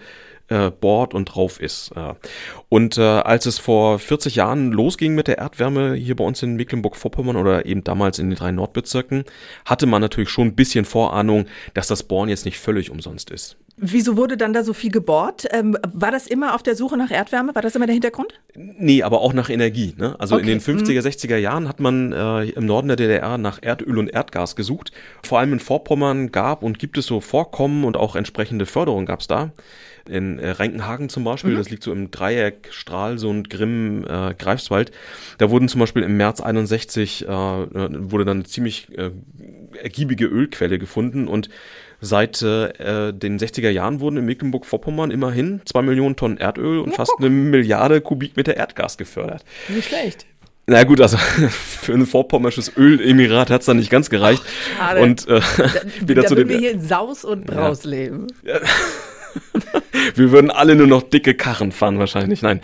äh, 0.49 0.71
bohrt 0.71 1.15
und 1.15 1.27
drauf 1.27 1.61
ist. 1.61 1.93
Und 2.69 2.99
äh, 2.99 3.03
als 3.03 3.47
es 3.47 3.59
vor 3.59 3.99
40 3.99 4.37
Jahren 4.37 4.73
losging 4.73 5.15
mit 5.15 5.29
der 5.29 5.39
Erdwärme 5.39 5.95
hier 5.95 6.17
bei 6.17 6.25
uns 6.25 6.43
in 6.43 6.57
Mecklenburg-Vorpommern 6.57 7.37
oder 7.37 7.67
eben 7.67 7.85
damals 7.85 8.19
in 8.19 8.31
den 8.31 8.39
drei 8.39 8.53
Nordbezirken, 8.53 9.25
hatte 9.65 9.87
man 9.87 10.01
natürlich 10.03 10.31
schon 10.31 10.49
ein 10.49 10.55
bisschen 10.55 10.85
Vorahnung, 10.85 11.47
dass 11.75 11.89
das 11.89 12.03
Bohren 12.03 12.29
jetzt 12.29 12.45
nicht 12.45 12.59
völlig 12.59 12.91
umsonst 12.91 13.31
ist. 13.31 13.57
Wieso 13.79 14.17
wurde 14.17 14.39
dann 14.39 14.55
da 14.55 14.65
so 14.65 14.73
viel 14.73 14.91
gebohrt? 14.91 15.47
Ähm, 15.51 15.77
war 15.93 16.11
das 16.11 16.27
immer 16.27 16.55
auf 16.55 16.63
der 16.63 16.75
Suche 16.75 16.97
nach 16.97 17.11
Erdwärme? 17.11 17.55
War 17.55 17.61
das 17.61 17.75
immer 17.75 17.85
der 17.85 17.93
Hintergrund? 17.93 18.33
Nee, 18.55 19.03
aber 19.03 19.21
auch 19.21 19.35
nach 19.35 19.51
Energie. 19.51 19.95
Ne? 19.99 20.17
Also 20.19 20.37
Okay, 20.37 20.51
in 20.51 20.59
den 20.59 20.61
50er, 20.61 21.03
60er 21.03 21.37
Jahren 21.37 21.69
hat 21.69 21.79
man 21.79 22.13
äh, 22.13 22.45
im 22.45 22.65
Norden 22.65 22.89
der 22.89 22.97
DDR 22.97 23.37
nach 23.37 23.59
Erdöl 23.61 23.99
und 23.99 24.09
Erdgas 24.09 24.57
gesucht. 24.57 24.93
Vor 25.23 25.41
allem 25.41 25.53
in 25.53 25.61
Vorpommern 25.61 26.33
gab 26.33 26.63
und 26.63 26.79
gibt 26.79 26.97
es 26.97 27.05
so 27.05 27.21
Vorkommen 27.21 27.85
und 27.85 27.99
auch 27.99 28.17
entsprechende 28.17 28.65
Förderung 28.65 29.05
gab 29.05 29.21
es 29.21 29.27
da. 29.27 29.53
In 30.09 30.39
äh, 30.39 30.51
Renkenhagen 30.51 31.11
zum 31.11 31.25
Beispiel, 31.25 31.55
das 31.57 31.69
liegt 31.69 31.83
so 31.83 31.93
im 31.93 32.11
Dreieck 32.11 32.69
Stralsund, 32.71 33.51
Grimm, 33.51 34.07
äh, 34.09 34.35
Greifswald. 34.35 34.91
Da 35.37 35.51
wurden 35.51 35.69
zum 35.69 35.81
Beispiel 35.81 36.03
im 36.03 36.17
März 36.17 36.41
61 36.41 37.27
äh, 37.27 37.29
wurde 37.29 38.25
dann 38.25 38.39
eine 38.39 38.45
ziemlich 38.45 38.89
äh, 38.97 39.11
ergiebige 39.83 40.27
Ölquelle 40.27 40.79
gefunden 40.79 41.29
und 41.29 41.51
Seit 42.01 42.43
äh, 42.43 43.13
den 43.13 43.39
60er 43.39 43.71
Jahren 43.71 44.01
wurden 44.01 44.19
in 44.19 44.27
Mecklenburg-Vorpommern 44.27 45.11
immerhin 45.11 45.63
zwei 45.65 45.83
Millionen 45.83 46.17
Tonnen 46.17 46.39
Erdöl 46.39 46.79
und 46.79 46.95
fast 46.95 47.13
eine 47.19 47.31
Milliarde 47.31 48.01
Kubikmeter 48.01 48.57
Erdgas 48.57 48.99
gefördert. 48.99 49.45
Nicht 49.69 49.89
schlecht. 49.89 50.27
Na 50.67 50.83
gut, 50.83 51.01
also 51.01 51.17
für 51.51 51.93
ein 51.93 52.07
vorpommersches 52.07 52.77
Ölemirat 52.77 53.51
hat's 53.51 53.67
dann 53.67 53.77
nicht 53.77 53.91
ganz 53.91 54.11
gereicht. 54.11 54.43
schade. 54.77 55.01
und 55.01 55.29
äh, 55.29 55.41
wieder 56.07 56.23
da 56.23 56.29
zu 56.29 56.37
würden 56.37 56.49
den, 56.49 56.49
wir 56.49 56.59
hier 56.59 56.73
in 56.73 56.81
Saus 56.81 57.25
und 57.25 57.47
Braus 57.47 57.85
leben. 57.85 58.27
wir 60.17 60.33
würden 60.33 60.51
alle 60.51 60.75
nur 60.75 60.89
noch 60.89 61.03
dicke 61.03 61.35
Karren 61.35 61.71
fahren 61.71 62.01
wahrscheinlich. 62.01 62.43
Nein. 62.43 62.61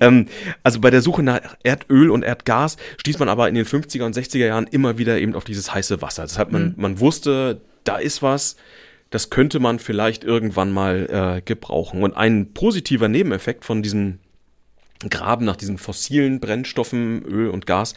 ähm, 0.00 0.26
also 0.62 0.80
bei 0.80 0.90
der 0.90 1.00
Suche 1.00 1.22
nach 1.22 1.40
Erdöl 1.62 2.10
und 2.10 2.22
Erdgas 2.22 2.76
stieß 2.98 3.18
man 3.18 3.30
aber 3.30 3.48
in 3.48 3.54
den 3.54 3.64
50er 3.64 4.04
und 4.04 4.14
60er 4.14 4.46
Jahren 4.46 4.66
immer 4.66 4.98
wieder 4.98 5.18
eben 5.18 5.34
auf 5.34 5.44
dieses 5.44 5.72
heiße 5.72 6.02
Wasser. 6.02 6.24
Deshalb 6.24 6.52
man, 6.52 6.74
man 6.76 7.00
wusste, 7.00 7.62
da 7.88 7.96
ist 7.96 8.22
was, 8.22 8.56
das 9.10 9.30
könnte 9.30 9.60
man 9.60 9.78
vielleicht 9.78 10.24
irgendwann 10.24 10.70
mal 10.70 11.36
äh, 11.38 11.42
gebrauchen. 11.42 12.02
Und 12.02 12.16
ein 12.16 12.52
positiver 12.52 13.08
Nebeneffekt 13.08 13.64
von 13.64 13.82
diesem 13.82 14.18
Graben 15.08 15.44
nach 15.44 15.56
diesen 15.56 15.78
fossilen 15.78 16.40
Brennstoffen, 16.40 17.22
Öl 17.24 17.48
und 17.50 17.66
Gas, 17.66 17.94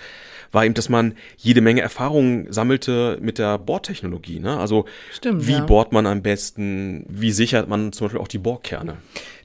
war 0.52 0.66
eben, 0.66 0.74
dass 0.74 0.90
man 0.90 1.16
jede 1.38 1.62
Menge 1.62 1.82
Erfahrungen 1.82 2.52
sammelte 2.52 3.18
mit 3.22 3.38
der 3.38 3.58
Bohrtechnologie. 3.58 4.40
Ne? 4.40 4.58
Also 4.58 4.86
Stimmt, 5.14 5.48
wie 5.48 5.54
ja. 5.54 5.66
bohrt 5.66 5.94
man 5.94 6.06
am 6.06 6.22
besten, 6.22 7.06
wie 7.08 7.32
sichert 7.32 7.70
man 7.70 7.94
zum 7.94 8.06
Beispiel 8.06 8.22
auch 8.22 8.28
die 8.28 8.38
Bohrkerne. 8.38 8.98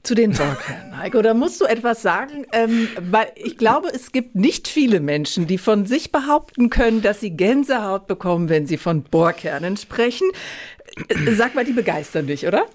Zu 0.03 0.15
den 0.15 0.31
Bohrkernen, 0.31 0.97
Heiko, 0.97 1.21
da 1.21 1.33
musst 1.33 1.59
du 1.59 1.65
etwas 1.65 2.01
sagen, 2.01 2.45
ähm, 2.53 2.87
weil 2.99 3.27
ich 3.35 3.57
glaube, 3.57 3.89
es 3.93 4.11
gibt 4.11 4.35
nicht 4.35 4.67
viele 4.67 4.99
Menschen, 4.99 5.47
die 5.47 5.57
von 5.57 5.85
sich 5.85 6.11
behaupten 6.11 6.69
können, 6.69 7.01
dass 7.01 7.19
sie 7.19 7.31
Gänsehaut 7.31 8.07
bekommen, 8.07 8.49
wenn 8.49 8.67
sie 8.67 8.77
von 8.77 9.03
Bohrkernen 9.03 9.75
sprechen. 9.77 10.27
Sag 11.31 11.55
mal, 11.55 11.65
die 11.65 11.73
begeistern 11.73 12.27
dich, 12.27 12.47
oder? 12.47 12.65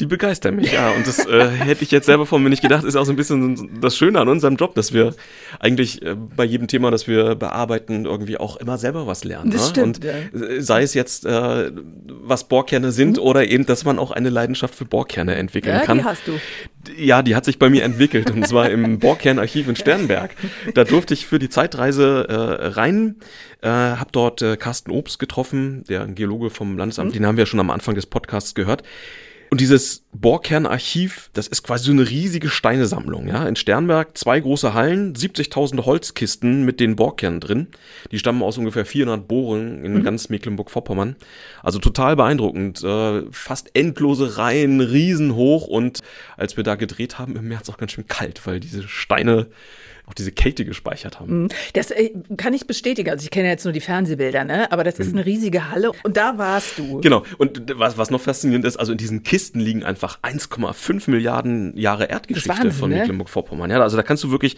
Die 0.00 0.06
begeistern 0.06 0.56
mich, 0.56 0.72
ja. 0.72 0.90
Und 0.90 1.06
das 1.06 1.24
äh, 1.26 1.48
hätte 1.48 1.84
ich 1.84 1.90
jetzt 1.90 2.06
selber 2.06 2.26
von 2.26 2.42
mir 2.42 2.50
nicht 2.50 2.62
gedacht, 2.62 2.84
ist 2.84 2.96
auch 2.96 3.04
so 3.04 3.12
ein 3.12 3.16
bisschen 3.16 3.80
das 3.80 3.96
Schöne 3.96 4.20
an 4.20 4.28
unserem 4.28 4.56
Job, 4.56 4.74
dass 4.74 4.92
wir 4.92 5.14
eigentlich 5.60 6.02
äh, 6.02 6.14
bei 6.14 6.44
jedem 6.44 6.66
Thema, 6.66 6.90
das 6.90 7.06
wir 7.06 7.34
bearbeiten, 7.34 8.04
irgendwie 8.04 8.36
auch 8.36 8.56
immer 8.56 8.78
selber 8.78 9.06
was 9.06 9.24
lernen. 9.24 9.50
Das 9.50 9.62
ne? 9.62 9.68
stimmt, 9.68 10.04
Und 10.04 10.04
ja. 10.04 10.60
sei 10.60 10.82
es 10.82 10.94
jetzt, 10.94 11.24
äh, 11.24 11.70
was 12.06 12.48
Bohrkerne 12.48 12.90
sind 12.90 13.18
oder 13.18 13.46
eben, 13.46 13.66
dass 13.66 13.84
man 13.84 13.98
auch 13.98 14.10
eine 14.10 14.30
Leidenschaft 14.30 14.74
für 14.74 14.84
Bohrkerne 14.84 15.36
entwickeln 15.36 15.76
Ja, 15.76 15.82
kann. 15.82 15.98
die 15.98 16.04
hast 16.04 16.26
du. 16.26 16.32
Ja, 16.96 17.22
die 17.22 17.36
hat 17.36 17.44
sich 17.44 17.60
bei 17.60 17.70
mir 17.70 17.84
entwickelt 17.84 18.30
und 18.32 18.46
zwar 18.46 18.70
im 18.70 18.98
Bohrkernarchiv 18.98 19.68
in 19.68 19.76
Sternberg. 19.76 20.34
Da 20.74 20.82
durfte 20.82 21.14
ich 21.14 21.26
für 21.26 21.38
die 21.38 21.48
Zeitreise 21.48 22.26
äh, 22.28 22.66
rein, 22.68 23.16
äh, 23.60 23.68
habe 23.68 24.10
dort 24.10 24.42
äh, 24.42 24.56
Carsten 24.56 24.90
Obst 24.90 25.20
getroffen, 25.20 25.84
der 25.88 26.02
ein 26.02 26.16
Geologe 26.16 26.50
vom 26.50 26.76
Landesamt, 26.76 27.14
den 27.14 27.24
haben 27.24 27.36
wir 27.36 27.46
schon 27.46 27.60
am 27.60 27.70
Anfang 27.70 27.94
des 27.94 28.06
Podcasts 28.06 28.54
gehört. 28.54 28.82
Und 29.52 29.60
dieses 29.60 30.06
Bohrkernarchiv, 30.14 31.28
das 31.34 31.46
ist 31.46 31.62
quasi 31.62 31.84
so 31.84 31.92
eine 31.92 32.08
riesige 32.08 32.48
Steinesammlung. 32.48 33.28
Ja? 33.28 33.46
In 33.46 33.54
Sternberg 33.54 34.16
zwei 34.16 34.40
große 34.40 34.72
Hallen, 34.72 35.14
70.000 35.14 35.84
Holzkisten 35.84 36.64
mit 36.64 36.80
den 36.80 36.96
Bohrkernen 36.96 37.38
drin. 37.38 37.66
Die 38.10 38.18
stammen 38.18 38.42
aus 38.42 38.56
ungefähr 38.56 38.86
400 38.86 39.28
Bohren 39.28 39.84
in 39.84 40.02
ganz 40.02 40.30
Mecklenburg-Vorpommern. 40.30 41.16
Also 41.62 41.80
total 41.80 42.16
beeindruckend. 42.16 42.82
Äh, 42.82 43.24
fast 43.30 43.76
endlose 43.76 44.38
Reihen, 44.38 44.80
riesenhoch. 44.80 45.66
Und 45.66 46.00
als 46.38 46.56
wir 46.56 46.64
da 46.64 46.74
gedreht 46.76 47.18
haben, 47.18 47.36
im 47.36 47.46
März 47.46 47.68
auch 47.68 47.76
ganz 47.76 47.92
schön 47.92 48.08
kalt, 48.08 48.46
weil 48.46 48.58
diese 48.58 48.88
Steine 48.88 49.48
auch 50.06 50.14
diese 50.14 50.32
Kälte 50.32 50.64
gespeichert 50.64 51.20
haben. 51.20 51.48
Das 51.74 51.90
äh, 51.90 52.10
kann 52.36 52.54
ich 52.54 52.66
bestätigen. 52.66 53.10
Also 53.10 53.22
ich 53.24 53.30
kenne 53.30 53.48
jetzt 53.48 53.64
nur 53.64 53.72
die 53.72 53.80
Fernsehbilder, 53.80 54.44
ne? 54.44 54.70
Aber 54.72 54.82
das 54.82 54.98
ist 54.98 55.12
eine 55.12 55.24
riesige 55.24 55.70
Halle 55.70 55.92
und 56.02 56.16
da 56.16 56.38
warst 56.38 56.78
du. 56.78 57.00
Genau. 57.00 57.22
Und 57.38 57.78
was, 57.78 57.98
was 57.98 58.10
noch 58.10 58.20
faszinierend 58.20 58.64
ist, 58.64 58.76
also 58.76 58.92
in 58.92 58.98
diesen 58.98 59.22
Kisten 59.22 59.60
liegen 59.60 59.84
einfach 59.84 60.20
1,5 60.22 61.08
Milliarden 61.08 61.76
Jahre 61.76 62.06
Erdgeschichte 62.06 62.48
Wahnsinn, 62.48 62.72
von 62.72 62.90
ne? 62.90 62.96
Mecklenburg-Vorpommern. 62.96 63.70
Ja, 63.70 63.80
also 63.80 63.96
da 63.96 64.02
kannst 64.02 64.24
du 64.24 64.30
wirklich 64.32 64.56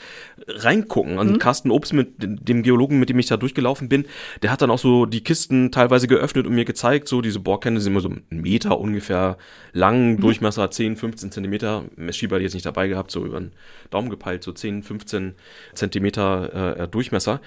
reingucken. 0.49 1.19
Und 1.19 1.39
Carsten 1.39 1.71
Obst, 1.71 1.93
mit 1.93 2.15
dem 2.19 2.63
Geologen, 2.63 2.99
mit 2.99 3.11
dem 3.11 3.19
ich 3.19 3.27
da 3.27 3.37
durchgelaufen 3.37 3.89
bin, 3.89 4.07
der 4.43 4.51
hat 4.51 4.63
dann 4.63 4.71
auch 4.71 4.79
so 4.79 5.05
die 5.05 5.23
Kisten 5.23 5.71
teilweise 5.71 6.09
geöffnet 6.09 6.47
und 6.47 6.55
mir 6.55 6.65
gezeigt, 6.65 7.07
so 7.07 7.21
diese 7.21 7.41
Bohrkerne 7.41 7.81
sind 7.81 7.93
immer 7.93 8.01
so 8.01 8.09
einen 8.09 8.25
Meter 8.31 8.81
ungefähr 8.81 9.37
lang, 9.73 10.19
Durchmesser 10.19 10.71
10, 10.71 10.97
15 10.97 11.31
Zentimeter. 11.33 11.85
Messschieber 11.97 12.37
hat 12.37 12.43
jetzt 12.43 12.55
nicht 12.55 12.67
dabei 12.67 12.89
gehabt, 12.89 13.11
so 13.11 13.27
über 13.27 13.41
den 13.41 13.53
Daumen 13.91 14.09
gepeilt, 14.09 14.43
so 14.43 14.53
10, 14.53 14.83
15 14.83 15.34
Zentimeter 15.75 16.79
äh, 16.79 16.89
Durchmesser. 16.89 17.41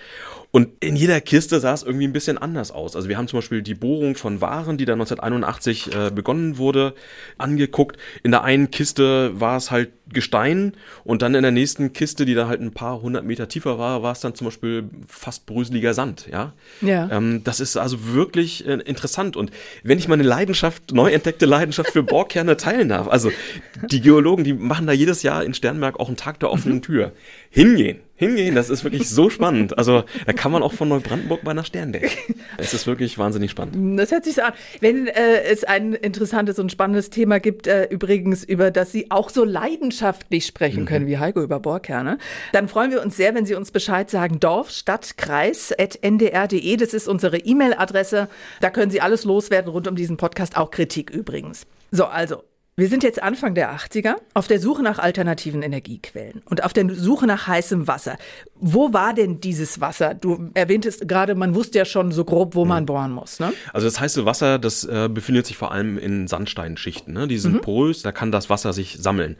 Und 0.51 0.69
in 0.79 0.95
jeder 0.95 1.19
Kiste 1.21 1.59
sah 1.59 1.73
es 1.73 1.83
irgendwie 1.83 2.07
ein 2.07 2.13
bisschen 2.13 2.37
anders 2.37 2.71
aus. 2.71 2.95
Also 2.95 3.09
wir 3.09 3.17
haben 3.17 3.27
zum 3.27 3.37
Beispiel 3.37 3.61
die 3.61 3.75
Bohrung 3.75 4.15
von 4.15 4.41
Waren, 4.41 4.77
die 4.77 4.85
da 4.85 4.93
1981 4.93 5.93
äh, 5.93 6.11
begonnen 6.11 6.57
wurde, 6.57 6.93
angeguckt. 7.37 7.97
In 8.23 8.31
der 8.31 8.43
einen 8.43 8.71
Kiste 8.71 9.39
war 9.39 9.57
es 9.57 9.71
halt 9.71 9.91
Gestein 10.13 10.73
und 11.03 11.21
dann 11.21 11.35
in 11.35 11.43
der 11.43 11.51
nächsten 11.51 11.93
Kiste, 11.93 12.25
die 12.25 12.33
da 12.33 12.47
halt 12.47 12.61
ein 12.61 12.71
paar 12.71 13.01
hundert 13.01 13.25
Meter 13.25 13.47
tiefer 13.47 13.77
war, 13.77 14.03
war 14.03 14.11
es 14.11 14.21
dann 14.21 14.35
zum 14.35 14.45
Beispiel 14.45 14.89
fast 15.07 15.45
bröseliger 15.45 15.93
Sand. 15.93 16.27
Ja, 16.31 16.53
ja. 16.81 17.09
Ähm, 17.11 17.41
das 17.43 17.59
ist 17.59 17.77
also 17.77 18.13
wirklich 18.13 18.65
äh, 18.67 18.73
interessant. 18.73 19.35
Und 19.35 19.51
wenn 19.83 19.97
ich 19.97 20.07
meine 20.07 20.23
Leidenschaft, 20.23 20.93
neu 20.93 21.11
entdeckte 21.11 21.45
Leidenschaft 21.45 21.91
für 21.91 22.03
Bohrkerne 22.03 22.57
teilen 22.57 22.89
darf, 22.89 23.07
also 23.07 23.31
die 23.91 24.01
Geologen, 24.01 24.43
die 24.43 24.53
machen 24.53 24.87
da 24.87 24.93
jedes 24.93 25.23
Jahr 25.23 25.43
in 25.43 25.53
Sternberg 25.53 25.99
auch 25.99 26.07
einen 26.07 26.17
Tag 26.17 26.39
der 26.39 26.51
offenen 26.51 26.81
Tür. 26.81 27.11
Hingehen 27.49 27.99
hingehen. 28.17 28.55
Das 28.55 28.69
ist 28.69 28.83
wirklich 28.83 29.09
so 29.09 29.29
spannend. 29.29 29.77
Also 29.77 30.03
da 30.25 30.33
kann 30.33 30.51
man 30.51 30.63
auch 30.63 30.73
von 30.73 30.89
Neubrandenburg 30.89 31.43
bei 31.43 31.51
einer 31.51 31.63
Sterndecke. 31.63 32.09
Es 32.57 32.73
ist 32.73 32.87
wirklich 32.87 33.17
wahnsinnig 33.17 33.51
spannend. 33.51 33.99
Das 33.99 34.11
hört 34.11 34.25
sich 34.25 34.35
so 34.35 34.41
an. 34.41 34.53
Wenn 34.81 35.07
äh, 35.07 35.43
es 35.43 35.63
ein 35.63 35.93
interessantes 35.93 36.57
und 36.59 36.71
spannendes 36.71 37.11
Thema 37.11 37.39
gibt, 37.39 37.67
äh, 37.67 37.85
übrigens, 37.85 38.43
über 38.43 38.71
das 38.71 38.91
Sie 38.91 39.11
auch 39.11 39.29
so 39.29 39.43
leidenschaftlich 39.43 40.45
sprechen 40.45 40.85
können 40.85 41.05
mhm. 41.05 41.09
wie 41.09 41.17
Heiko 41.19 41.41
über 41.41 41.59
Bohrkerne, 41.59 42.17
dann 42.51 42.67
freuen 42.67 42.91
wir 42.91 43.03
uns 43.03 43.15
sehr, 43.15 43.35
wenn 43.35 43.45
Sie 43.45 43.53
uns 43.53 43.71
Bescheid 43.71 44.09
sagen. 44.09 44.39
Dorf, 44.39 44.71
Stadt, 44.71 45.17
Kreis, 45.17 45.71
ndr.de. 45.71 46.77
Das 46.77 46.93
ist 46.93 47.07
unsere 47.07 47.37
E-Mail-Adresse. 47.37 48.27
Da 48.59 48.69
können 48.71 48.91
Sie 48.91 49.01
alles 49.01 49.23
loswerden 49.23 49.71
rund 49.71 49.87
um 49.87 49.95
diesen 49.95 50.17
Podcast, 50.17 50.57
auch 50.57 50.71
Kritik 50.71 51.11
übrigens. 51.11 51.67
So, 51.91 52.05
also 52.05 52.43
wir 52.79 52.89
sind 52.89 53.01
jetzt 53.01 53.23
Anfang 53.23 53.55
der 53.55 53.75
80er 53.75 54.17
auf 54.35 54.47
der 54.47 54.59
Suche 54.59 54.83
nach 54.83 54.99
alternativen 54.99 55.63
Energiequellen 55.63 56.43
und 56.45 56.63
auf 56.63 56.73
der 56.73 56.87
Suche 56.93 57.25
nach 57.25 57.47
heißem 57.47 57.87
Wasser. 57.87 58.17
Wo 58.53 58.93
war 58.93 59.15
denn 59.15 59.41
dieses 59.41 59.81
Wasser? 59.81 60.13
Du 60.13 60.51
erwähntest 60.53 61.07
gerade, 61.07 61.33
man 61.33 61.55
wusste 61.55 61.79
ja 61.79 61.85
schon 61.85 62.11
so 62.11 62.23
grob, 62.23 62.53
wo 62.53 62.65
man 62.65 62.85
bohren 62.85 63.11
muss. 63.11 63.39
Ne? 63.39 63.51
Also 63.73 63.87
das 63.87 63.99
heiße 63.99 64.25
Wasser, 64.25 64.59
das 64.59 64.83
äh, 64.83 65.09
befindet 65.11 65.47
sich 65.47 65.57
vor 65.57 65.71
allem 65.71 65.97
in 65.97 66.27
Sandsteinschichten. 66.27 67.15
Ne? 67.15 67.27
Die 67.27 67.39
sind 67.39 67.55
mhm. 67.55 67.61
porös, 67.61 68.03
da 68.03 68.11
kann 68.11 68.31
das 68.31 68.47
Wasser 68.51 68.73
sich 68.73 68.97
sammeln. 68.99 69.37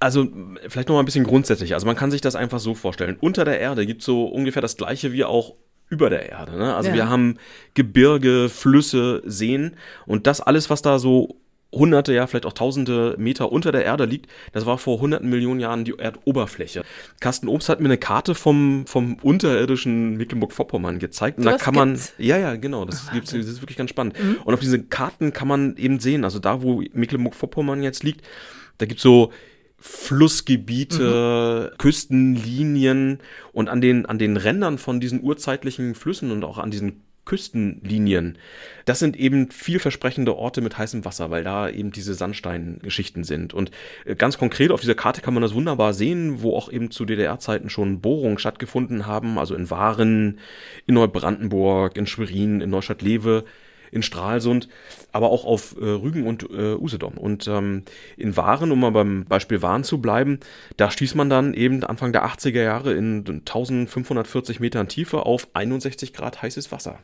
Also 0.00 0.26
vielleicht 0.66 0.88
noch 0.88 0.96
mal 0.96 1.02
ein 1.02 1.06
bisschen 1.06 1.22
grundsätzlich. 1.22 1.74
Also 1.74 1.86
man 1.86 1.94
kann 1.94 2.10
sich 2.10 2.22
das 2.22 2.34
einfach 2.34 2.58
so 2.58 2.74
vorstellen. 2.74 3.18
Unter 3.20 3.44
der 3.44 3.60
Erde 3.60 3.86
gibt 3.86 4.00
es 4.00 4.06
so 4.06 4.24
ungefähr 4.24 4.62
das 4.62 4.76
gleiche 4.76 5.12
wie 5.12 5.22
auch 5.22 5.54
über 5.90 6.10
der 6.10 6.28
Erde. 6.28 6.56
Ne? 6.56 6.74
Also 6.74 6.88
ja. 6.88 6.94
wir 6.96 7.08
haben 7.08 7.38
Gebirge, 7.74 8.48
Flüsse, 8.48 9.22
Seen 9.26 9.76
und 10.06 10.26
das 10.26 10.40
alles, 10.40 10.70
was 10.70 10.82
da 10.82 10.98
so 10.98 11.36
hunderte, 11.72 12.12
ja, 12.12 12.26
vielleicht 12.26 12.46
auch 12.46 12.52
tausende 12.52 13.16
Meter 13.18 13.50
unter 13.50 13.72
der 13.72 13.84
Erde 13.84 14.04
liegt. 14.04 14.30
Das 14.52 14.66
war 14.66 14.78
vor 14.78 15.00
hunderten 15.00 15.28
Millionen 15.30 15.58
Jahren 15.58 15.84
die 15.84 15.98
Erdoberfläche. 15.98 16.82
Carsten 17.20 17.48
Obst 17.48 17.68
hat 17.68 17.80
mir 17.80 17.86
eine 17.86 17.98
Karte 17.98 18.34
vom, 18.34 18.84
vom 18.86 19.16
unterirdischen 19.22 20.16
Mecklenburg-Vorpommern 20.16 20.98
gezeigt. 20.98 21.38
Und 21.38 21.44
da 21.44 21.56
kann 21.56 21.74
man, 21.74 21.94
gibt's? 21.94 22.12
ja, 22.18 22.38
ja, 22.38 22.56
genau, 22.56 22.84
das, 22.84 23.10
gibt's, 23.10 23.32
das 23.32 23.46
ist 23.46 23.62
wirklich 23.62 23.78
ganz 23.78 23.90
spannend. 23.90 24.22
Mhm. 24.22 24.36
Und 24.44 24.54
auf 24.54 24.60
diesen 24.60 24.90
Karten 24.90 25.32
kann 25.32 25.48
man 25.48 25.76
eben 25.76 25.98
sehen, 25.98 26.24
also 26.24 26.38
da, 26.38 26.62
wo 26.62 26.82
Mecklenburg-Vorpommern 26.92 27.82
jetzt 27.82 28.04
liegt, 28.04 28.22
da 28.78 28.86
gibt's 28.86 29.02
so 29.02 29.32
Flussgebiete, 29.78 31.72
mhm. 31.72 31.78
Küstenlinien 31.78 33.18
und 33.52 33.68
an 33.68 33.80
den, 33.80 34.06
an 34.06 34.18
den 34.18 34.36
Rändern 34.36 34.78
von 34.78 35.00
diesen 35.00 35.22
urzeitlichen 35.22 35.94
Flüssen 35.94 36.30
und 36.30 36.44
auch 36.44 36.58
an 36.58 36.70
diesen 36.70 37.02
Küstenlinien. 37.24 38.36
Das 38.84 38.98
sind 38.98 39.16
eben 39.16 39.50
vielversprechende 39.50 40.36
Orte 40.36 40.60
mit 40.60 40.76
heißem 40.76 41.04
Wasser, 41.04 41.30
weil 41.30 41.44
da 41.44 41.68
eben 41.68 41.92
diese 41.92 42.14
Sandsteingeschichten 42.14 43.22
sind. 43.22 43.54
Und 43.54 43.70
äh, 44.04 44.16
ganz 44.16 44.38
konkret 44.38 44.72
auf 44.72 44.80
dieser 44.80 44.96
Karte 44.96 45.20
kann 45.20 45.34
man 45.34 45.42
das 45.42 45.54
wunderbar 45.54 45.94
sehen, 45.94 46.42
wo 46.42 46.56
auch 46.56 46.70
eben 46.70 46.90
zu 46.90 47.04
DDR-Zeiten 47.04 47.70
schon 47.70 48.00
Bohrungen 48.00 48.38
stattgefunden 48.38 49.06
haben, 49.06 49.38
also 49.38 49.54
in 49.54 49.70
Waren, 49.70 50.40
in 50.86 50.94
Neubrandenburg, 50.94 51.96
in 51.96 52.06
Schwerin, 52.06 52.60
in 52.60 52.70
Neustadt-Lewe 52.70 53.44
in 53.92 54.02
Stralsund, 54.02 54.68
aber 55.12 55.30
auch 55.30 55.44
auf 55.44 55.76
äh, 55.78 55.84
Rügen 55.84 56.26
und 56.26 56.44
äh, 56.50 56.74
Usedom. 56.74 57.18
Und 57.18 57.46
ähm, 57.46 57.82
in 58.16 58.36
Waren, 58.36 58.72
um 58.72 58.80
mal 58.80 58.90
beim 58.90 59.26
Beispiel 59.26 59.60
Waren 59.60 59.84
zu 59.84 60.00
bleiben, 60.00 60.40
da 60.78 60.90
stieß 60.90 61.14
man 61.14 61.28
dann 61.28 61.52
eben 61.52 61.84
Anfang 61.84 62.12
der 62.12 62.24
80er 62.24 62.62
Jahre 62.62 62.94
in 62.94 63.18
1540 63.18 64.60
Metern 64.60 64.88
Tiefe 64.88 65.26
auf 65.26 65.46
61 65.52 66.14
Grad 66.14 66.40
heißes 66.42 66.72
Wasser. 66.72 66.98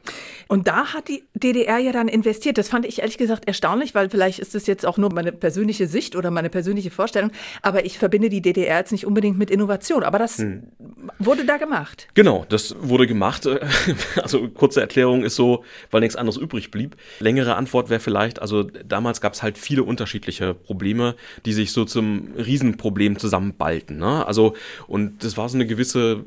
Und 0.49 0.66
da 0.66 0.95
hat 0.95 1.09
die 1.09 1.25
DDR 1.35 1.78
ja 1.78 1.92
dann 1.92 2.09
investiert. 2.09 2.57
Das 2.57 2.71
fand 2.71 2.87
ich 2.87 3.00
ehrlich 3.00 3.18
gesagt 3.18 3.47
erstaunlich, 3.47 3.95
weil 3.95 4.09
vielleicht 4.09 4.38
ist 4.38 4.54
das 4.54 4.66
jetzt 4.66 4.87
auch 4.87 4.97
nur 4.97 5.12
meine 5.12 5.30
persönliche 5.30 5.87
Sicht 5.87 6.16
oder 6.16 6.30
meine 6.30 6.49
persönliche 6.49 6.90
Vorstellung, 6.90 7.30
aber 7.61 7.85
ich 7.85 7.99
verbinde 7.99 8.30
die 8.30 8.40
DDR 8.40 8.78
jetzt 8.78 8.92
nicht 8.92 9.07
unbedingt 9.07 9.38
mit 9.38 9.50
Innovation. 9.50 10.02
Aber 10.02 10.18
das 10.18 10.38
hm. 10.38 10.62
wurde 11.18 11.45
da 11.45 11.59
gemacht. 11.59 12.09
Genau, 12.14 12.47
das 12.49 12.75
wurde 12.80 13.07
gemacht. 13.07 13.47
Also 14.16 14.49
kurze 14.49 14.80
Erklärung 14.80 15.23
ist 15.23 15.37
so, 15.37 15.64
weil 15.90 16.00
nichts 16.00 16.16
anderes 16.16 16.37
übrig 16.37 16.71
blieb 16.71 16.77
blieb. 16.78 16.97
Längere 17.20 17.56
Antwort 17.56 17.90
wäre 17.90 18.00
vielleicht, 18.00 18.40
also 18.40 18.62
damals 18.62 19.20
gab 19.20 19.35
es 19.35 19.42
halt 19.42 19.58
viele 19.58 19.82
unterschiedliche 19.82 20.54
Probleme, 20.54 21.16
die 21.44 21.52
sich 21.52 21.73
so 21.73 21.85
zum 21.85 22.28
Riesenproblem 22.37 23.18
zusammenballten. 23.18 23.99
Ne? 23.99 24.25
Also, 24.25 24.54
und 24.87 25.25
das 25.25 25.37
war 25.37 25.49
so 25.49 25.56
eine 25.56 25.66
gewisse 25.66 26.25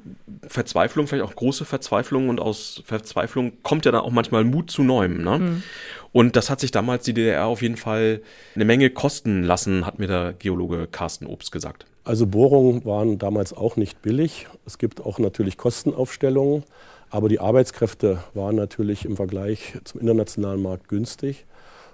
Verzweiflung, 0.48 1.08
vielleicht 1.08 1.26
auch 1.26 1.36
große 1.36 1.66
Verzweiflung 1.66 2.30
und 2.30 2.40
aus 2.40 2.84
Verzweiflung 2.86 3.54
kommt 3.64 3.86
ja 3.86 3.92
dann 3.92 4.02
auch 4.02 4.12
manchmal 4.12 4.44
Mut 4.44 4.70
zu 4.70 4.84
Neuem. 4.84 5.24
Ne? 5.24 5.40
Mhm. 5.40 5.64
Und 6.12 6.36
das 6.36 6.50
hat 6.50 6.60
sich 6.60 6.72
damals 6.72 7.06
die 7.06 7.14
DDR 7.14 7.46
auf 7.46 7.62
jeden 7.62 7.78
Fall 7.78 8.22
eine 8.56 8.66
Menge 8.66 8.90
kosten 8.90 9.44
lassen, 9.44 9.86
hat 9.86 10.00
mir 10.00 10.08
der 10.08 10.34
Geologe 10.34 10.88
Carsten 10.92 11.26
Obst 11.26 11.52
gesagt. 11.52 11.86
Also 12.04 12.28
Bohrungen 12.28 12.84
waren 12.84 13.18
damals 13.18 13.54
auch 13.54 13.78
nicht 13.78 14.02
billig. 14.02 14.48
Es 14.66 14.78
gibt 14.78 15.02
auch 15.02 15.20
natürlich 15.20 15.58
Kostenaufstellungen. 15.58 16.64
Aber 17.12 17.28
die 17.28 17.42
Arbeitskräfte 17.42 18.24
waren 18.34 18.56
natürlich 18.56 19.04
im 19.04 19.18
Vergleich 19.18 19.78
zum 19.84 20.00
internationalen 20.00 20.62
Markt 20.62 20.88
günstig. 20.88 21.46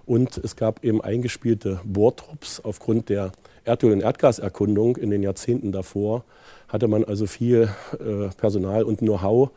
Und 0.06 0.38
es 0.38 0.56
gab 0.56 0.86
eben 0.86 1.02
eingespielte 1.02 1.82
Bohrtrupps. 1.84 2.62
Aufgrund 2.62 3.10
der 3.10 3.32
Erdöl- 3.66 3.94
und 3.94 4.02
Erdgaserkundung 4.02 4.96
in 4.96 5.10
den 5.10 5.24
Jahrzehnten 5.24 5.72
davor 5.72 6.24
hatte 6.68 6.88
man 6.88 7.04
also 7.04 7.26
viel 7.26 7.68
äh, 8.00 8.30
Personal 8.38 8.84
und 8.84 9.00
Know-how 9.00 9.50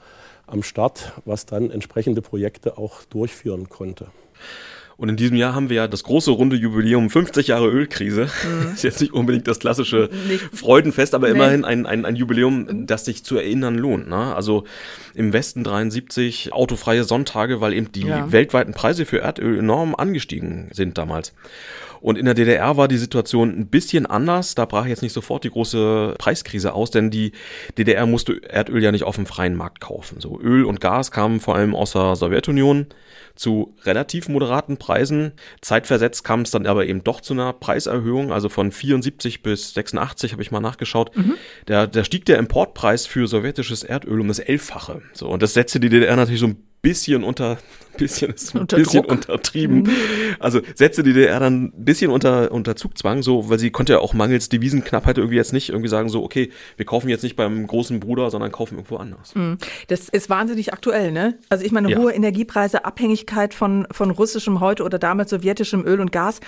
am 0.47 0.63
Start, 0.63 1.13
was 1.27 1.45
dann 1.45 1.71
entsprechende 1.71 2.23
Projekte 2.23 2.79
auch 2.79 3.05
durchführen 3.05 3.69
konnte. 3.69 4.07
Und 5.01 5.09
in 5.09 5.17
diesem 5.17 5.39
Jahr 5.39 5.55
haben 5.55 5.71
wir 5.71 5.77
ja 5.77 5.89
das 5.89 6.05
große 6.05 6.31
runde 6.31 6.57
Jubiläum 6.57 7.09
50 7.09 7.47
Jahre 7.47 7.71
Ölkrise. 7.71 8.29
Mhm. 8.45 8.75
Ist 8.75 8.85
jetzt 8.85 9.01
nicht 9.01 9.15
unbedingt 9.15 9.49
das 9.49 9.59
klassische 9.59 10.11
nicht. 10.29 10.45
Freudenfest, 10.53 11.15
aber 11.15 11.29
nee. 11.29 11.33
immerhin 11.33 11.65
ein, 11.65 11.87
ein, 11.87 12.05
ein 12.05 12.17
Jubiläum, 12.17 12.87
das 12.87 13.07
sich 13.07 13.25
zu 13.25 13.39
erinnern 13.39 13.77
lohnt. 13.77 14.11
Ne? 14.11 14.35
Also 14.35 14.65
im 15.15 15.33
Westen 15.33 15.65
73 15.65 16.53
autofreie 16.53 17.05
Sonntage, 17.05 17.63
weil 17.63 17.73
eben 17.73 17.91
die 17.93 18.03
ja. 18.03 18.31
weltweiten 18.31 18.75
Preise 18.75 19.07
für 19.07 19.21
Erdöl 19.21 19.61
enorm 19.61 19.95
angestiegen 19.95 20.69
sind 20.71 20.99
damals. 20.99 21.33
Und 22.03 22.17
in 22.17 22.25
der 22.25 22.35
DDR 22.35 22.77
war 22.77 22.89
die 22.89 22.97
Situation 22.97 23.51
ein 23.51 23.69
bisschen 23.69 24.07
anders. 24.07 24.55
Da 24.55 24.65
brach 24.65 24.87
jetzt 24.87 25.03
nicht 25.03 25.13
sofort 25.13 25.45
die 25.45 25.51
große 25.51 26.15
Preiskrise 26.19 26.73
aus, 26.73 26.91
denn 26.91 27.11
die 27.11 27.33
DDR 27.77 28.07
musste 28.07 28.43
Erdöl 28.43 28.83
ja 28.83 28.93
nicht 28.93 29.05
auf 29.05 29.17
dem 29.17 29.27
freien 29.27 29.55
Markt 29.55 29.81
kaufen. 29.81 30.21
So 30.21 30.41
Öl 30.41 30.65
und 30.65 30.81
Gas 30.81 31.11
kamen 31.11 31.41
vor 31.41 31.57
allem 31.57 31.75
aus 31.75 31.93
der 31.93 32.17
Sowjetunion 32.17 32.87
zu 33.35 33.75
relativ 33.85 34.29
moderaten 34.29 34.77
Preisen. 34.77 34.90
Zeitversetzt 35.61 36.25
kam 36.25 36.43
es 36.43 36.51
dann 36.51 36.67
aber 36.67 36.87
eben 36.87 37.05
doch 37.05 37.21
zu 37.21 37.35
einer 37.35 37.53
Preiserhöhung, 37.53 38.33
also 38.33 38.49
von 38.49 38.73
74 38.73 39.43
bis 39.43 39.75
86 39.75 40.33
habe 40.33 40.43
ich 40.43 40.51
mal 40.51 40.61
nachgeschaut. 40.61 41.17
Mhm. 41.17 41.35
Da, 41.67 41.87
da 41.87 42.05
stieg 42.05 42.25
der 42.25 42.39
Importpreis 42.39 43.07
für 43.07 43.27
sowjetisches 43.27 43.83
Erdöl 43.83 44.21
um 44.21 44.29
das 44.29 44.39
Elffache. 44.39 45.03
So, 45.13 45.29
und 45.29 45.43
das 45.43 45.55
setzte 45.55 45.81
die 45.81 45.89
DDR 45.89 46.17
natürlich 46.17 46.41
so 46.41 46.47
ein 46.47 46.63
bisschen 46.83 47.25
unter, 47.25 47.59
bisschen 48.01 48.33
ist 48.33 48.55
ein 48.55 48.63
unter 48.63 48.77
bisschen 48.77 49.03
Druck. 49.03 49.13
untertrieben. 49.13 49.83
Mhm. 49.83 49.91
Also 50.39 50.61
setzte 50.75 51.03
die 51.03 51.13
DDR 51.13 51.41
dann 51.41 51.65
ein 51.65 51.85
bisschen 51.85 52.11
unter, 52.11 52.51
unter 52.51 52.77
Zugzwang, 52.77 53.23
so, 53.23 53.49
weil 53.49 53.59
sie 53.59 53.71
konnte 53.71 53.93
ja 53.93 53.99
auch 54.01 54.15
mangels 54.15 54.49
Devisenknappheit 54.49 55.19
irgendwie 55.19 55.37
jetzt 55.37 55.53
nicht 55.53 55.69
irgendwie 55.69 55.89
sagen, 55.89 56.09
so, 56.09 56.25
okay, 56.25 56.51
wir 56.77 56.87
kaufen 56.87 57.09
jetzt 57.09 57.23
nicht 57.23 57.37
beim 57.37 57.67
großen 57.67 58.01
Bruder, 58.01 58.31
sondern 58.31 58.51
kaufen 58.51 58.75
irgendwo 58.75 58.97
anders. 58.97 59.35
Mhm. 59.35 59.59
Das 59.89 60.09
ist 60.09 60.29
wahnsinnig 60.29 60.73
aktuell, 60.73 61.13
ne? 61.13 61.39
Also 61.49 61.65
ich 61.65 61.73
meine, 61.73 61.91
ja. 61.91 61.99
hohe 61.99 62.13
Energiepreise, 62.13 62.85
Abhängigkeit 62.85 63.55
von, 63.55 63.87
von 63.91 64.11
russischem 64.11 64.61
heute 64.61 64.83
oder 64.83 64.99
damals 64.99 65.31
sowjetischem 65.31 65.87
Öl 65.87 66.01
und 66.01 66.13
Gas, 66.13 66.41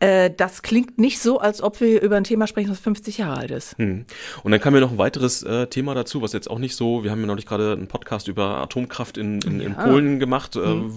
äh, 0.00 0.30
das 0.36 0.62
klingt 0.62 0.98
nicht 0.98 1.20
so, 1.20 1.38
als 1.38 1.62
ob 1.62 1.80
wir 1.80 2.02
über 2.02 2.16
ein 2.16 2.24
Thema 2.24 2.46
sprechen, 2.46 2.68
das 2.68 2.80
50 2.80 3.18
Jahre 3.18 3.38
alt 3.38 3.50
ist. 3.50 3.78
Mhm. 3.78 4.06
Und 4.42 4.52
dann 4.52 4.60
kam 4.60 4.74
ja 4.74 4.80
noch 4.80 4.92
ein 4.92 4.98
weiteres 4.98 5.42
äh, 5.42 5.66
Thema 5.68 5.94
dazu, 5.94 6.20
was 6.22 6.32
jetzt 6.32 6.50
auch 6.50 6.58
nicht 6.58 6.76
so, 6.76 7.04
wir 7.04 7.10
haben 7.10 7.20
ja 7.20 7.26
neulich 7.26 7.46
gerade 7.46 7.72
einen 7.72 7.86
Podcast 7.86 8.28
über 8.28 8.58
Atomkraft 8.58 9.18
in, 9.18 9.40
in, 9.42 9.60
ja. 9.60 9.66
in 9.66 9.74
Polen 9.74 10.18
gemacht, 10.18 10.56
äh, 10.56 10.58
mhm. 10.58 10.92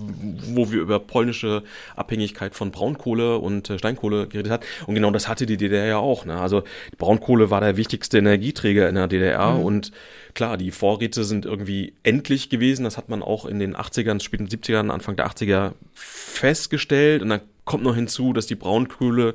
Wo 0.54 0.72
wir 0.72 0.82
über 0.82 1.00
polnische 1.00 1.63
Abhängigkeit 1.96 2.56
von 2.56 2.72
Braunkohle 2.72 3.38
und 3.38 3.70
äh, 3.70 3.77
Steinkohle 3.77 4.27
geredet 4.27 4.51
haben. 4.51 4.63
Und 4.86 4.96
genau 4.96 5.12
das 5.12 5.27
hatte 5.27 5.46
die 5.46 5.58
DDR 5.58 5.86
ja 5.86 5.98
auch. 5.98 6.25
Ne? 6.25 6.39
Also 6.39 6.63
Braunkohle 6.98 7.50
war 7.50 7.62
der 7.62 7.77
wichtigste 7.77 8.18
Energieträger 8.20 8.88
in 8.89 8.96
der 8.96 9.08
DDR 9.08 9.54
mhm. 9.54 9.63
und 9.63 9.92
klar, 10.34 10.58
die 10.58 10.72
Vorräte 10.72 11.24
sind 11.24 11.46
irgendwie 11.46 11.94
endlich 12.04 12.50
gewesen. 12.50 12.84
Das 12.84 12.98
hat 12.98 13.10
man 13.10 13.24
auch 13.24 13.46
in 13.46 13.60
den 13.60 13.75
80ern, 13.75 14.22
späten 14.22 14.48
70ern, 14.48 14.89
Anfang 14.89 15.16
der 15.16 15.27
80er 15.27 15.72
festgestellt. 15.94 17.22
Und 17.24 17.30
dann 17.30 17.42
kommt 17.66 17.84
noch 17.84 17.96
hinzu, 17.96 18.34
dass 18.34 18.46
die 18.46 18.56
Braunkohle 18.56 19.34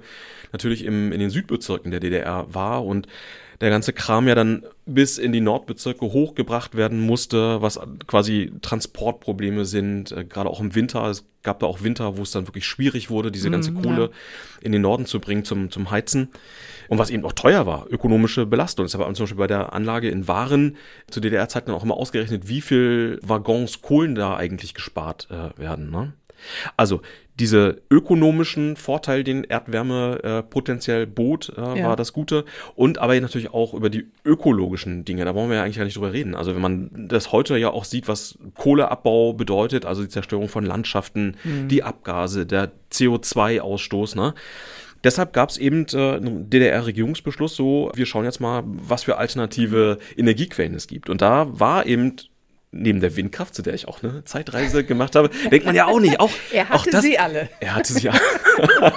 natürlich 0.53 0.85
im, 0.85 1.13
in 1.13 1.21
den 1.21 1.31
Südbezirken 1.31 1.91
der 1.91 2.01
DDR 2.01 2.47
war 2.53 2.85
und 2.85 3.09
der 3.63 3.71
ganze 3.71 3.93
Kram 3.93 4.27
ja 4.27 4.35
dann 4.35 4.65
bis 4.87 5.19
in 5.19 5.31
die 5.31 5.41
Nordbezirke 5.41 6.05
hochgebracht 6.07 6.75
werden 6.75 7.01
musste, 7.01 7.63
was 7.63 7.79
quasi 8.09 8.53
Transportprobleme 8.61 9.65
sind, 9.65 10.11
äh, 10.11 10.25
gerade 10.25 10.51
auch 10.51 10.59
im 10.59 10.75
Winter. 10.75 11.05
Es 11.07 11.25
gab 11.45 11.61
da 11.61 11.67
auch 11.67 11.83
Winter, 11.83 12.17
wo 12.17 12.23
es 12.23 12.33
dann 12.33 12.49
wirklich 12.49 12.67
schwierig 12.67 13.09
wurde, 13.09 13.31
diese 13.31 13.51
ganze 13.51 13.71
Mm, 13.71 13.83
Kohle 13.83 14.03
ja. 14.03 14.09
in 14.63 14.73
den 14.73 14.83
Norden 14.83 15.07
zu 15.07 15.21
bringen 15.21 15.45
zum, 15.45 15.71
zum 15.71 15.93
Heizen. 15.93 16.31
Und 16.89 16.99
was 16.99 17.11
eben 17.11 17.25
auch 17.25 17.33
teuer 17.33 17.65
war, 17.65 17.87
ökonomische 17.89 18.47
Belastung. 18.47 18.85
Das 18.85 18.95
habe 18.95 19.05
zum 19.15 19.25
Beispiel 19.25 19.39
bei 19.39 19.47
der 19.47 19.73
Anlage 19.73 20.11
in 20.11 20.27
Waren 20.27 20.77
zu 21.09 21.21
DDR-Zeiten 21.21 21.71
auch 21.71 21.85
immer 21.85 21.97
ausgerechnet, 21.97 22.49
wie 22.49 22.61
viel 22.61 23.21
Waggons 23.23 23.81
Kohlen 23.81 24.17
da 24.17 24.37
eigentlich 24.37 24.75
gespart 24.75 25.29
äh, 25.31 25.59
werden. 25.59 25.91
Ne? 25.91 26.13
Also 26.77 27.01
diese 27.43 27.83
ökonomischen 27.91 28.77
Vorteil, 28.77 29.25
den 29.25 29.43
Erdwärme 29.43 30.21
äh, 30.23 30.43
potenziell 30.45 31.09
bot, 31.09 31.53
äh, 31.57 31.81
Ja. 31.81 31.89
war 31.89 31.97
das 31.97 32.13
Gute. 32.13 32.45
Und 32.77 32.99
aber 32.99 33.21
natürlich 33.21 33.53
auch 33.53 33.75
über 33.75 33.91
die 33.91 34.07
ökologischen 34.25 35.05
Dinge. 35.05 35.25
Da 35.25 35.35
wollen 35.35 35.51
wir 35.51 35.57
ja 35.57 35.65
eigentlich 35.65 35.77
gar 35.79 35.85
nicht 35.85 35.97
drüber 35.97 36.13
reden. 36.13 36.37
Also 36.37 36.55
wenn 36.55 36.63
man 36.63 36.89
das 37.09 37.33
heute 37.33 37.57
ja 37.59 37.71
auch 37.71 37.85
sieht, 37.85 38.07
was 38.07 38.39
Kohleabbau 38.55 39.33
bedeutet, 39.33 39.85
also 39.85 40.03
die 40.03 40.09
Zerstörung 40.09 40.49
von 40.49 40.65
Landschaften, 40.65 41.35
die 41.67 41.83
Abgase, 41.83 42.47
der 42.47 42.71
CO2-Ausstoß, 42.93 44.15
ne? 44.17 44.35
Deshalb 45.05 45.33
gab 45.33 45.49
es 45.51 45.59
eben 45.59 45.85
äh, 45.95 46.15
einen 46.15 46.49
DDR-Regierungsbeschluss, 46.49 47.57
so, 47.57 47.91
wir 47.93 48.07
schauen 48.07 48.25
jetzt 48.25 48.41
mal, 48.41 48.63
was 48.65 49.03
für 49.03 49.19
alternative 49.19 49.99
Energiequellen 50.17 50.75
es 50.77 50.87
gibt. 50.87 51.11
Und 51.11 51.21
da 51.21 51.49
war 51.59 51.87
eben 51.87 52.15
neben 52.75 53.01
der 53.01 53.15
Windkraft, 53.17 53.55
zu 53.55 53.61
der 53.63 53.75
ich 53.75 53.87
auch 53.87 54.03
eine 54.03 54.25
Zeitreise 54.25 54.83
gemacht 54.83 55.15
habe, 55.15 55.29
denkt 55.51 55.67
man 55.67 55.75
ja 55.75 55.87
auch 55.87 56.01
nicht. 56.01 56.19
Auch, 56.21 56.31
Er 56.53 56.65
auch 56.75 56.81
hatte 56.81 56.91
das, 56.91 57.03
sie 57.03 57.19
alle. 57.19 57.49
Er 57.61 57.75
hatte 57.75 57.93
sie 57.93 58.09
alle. 58.09 58.21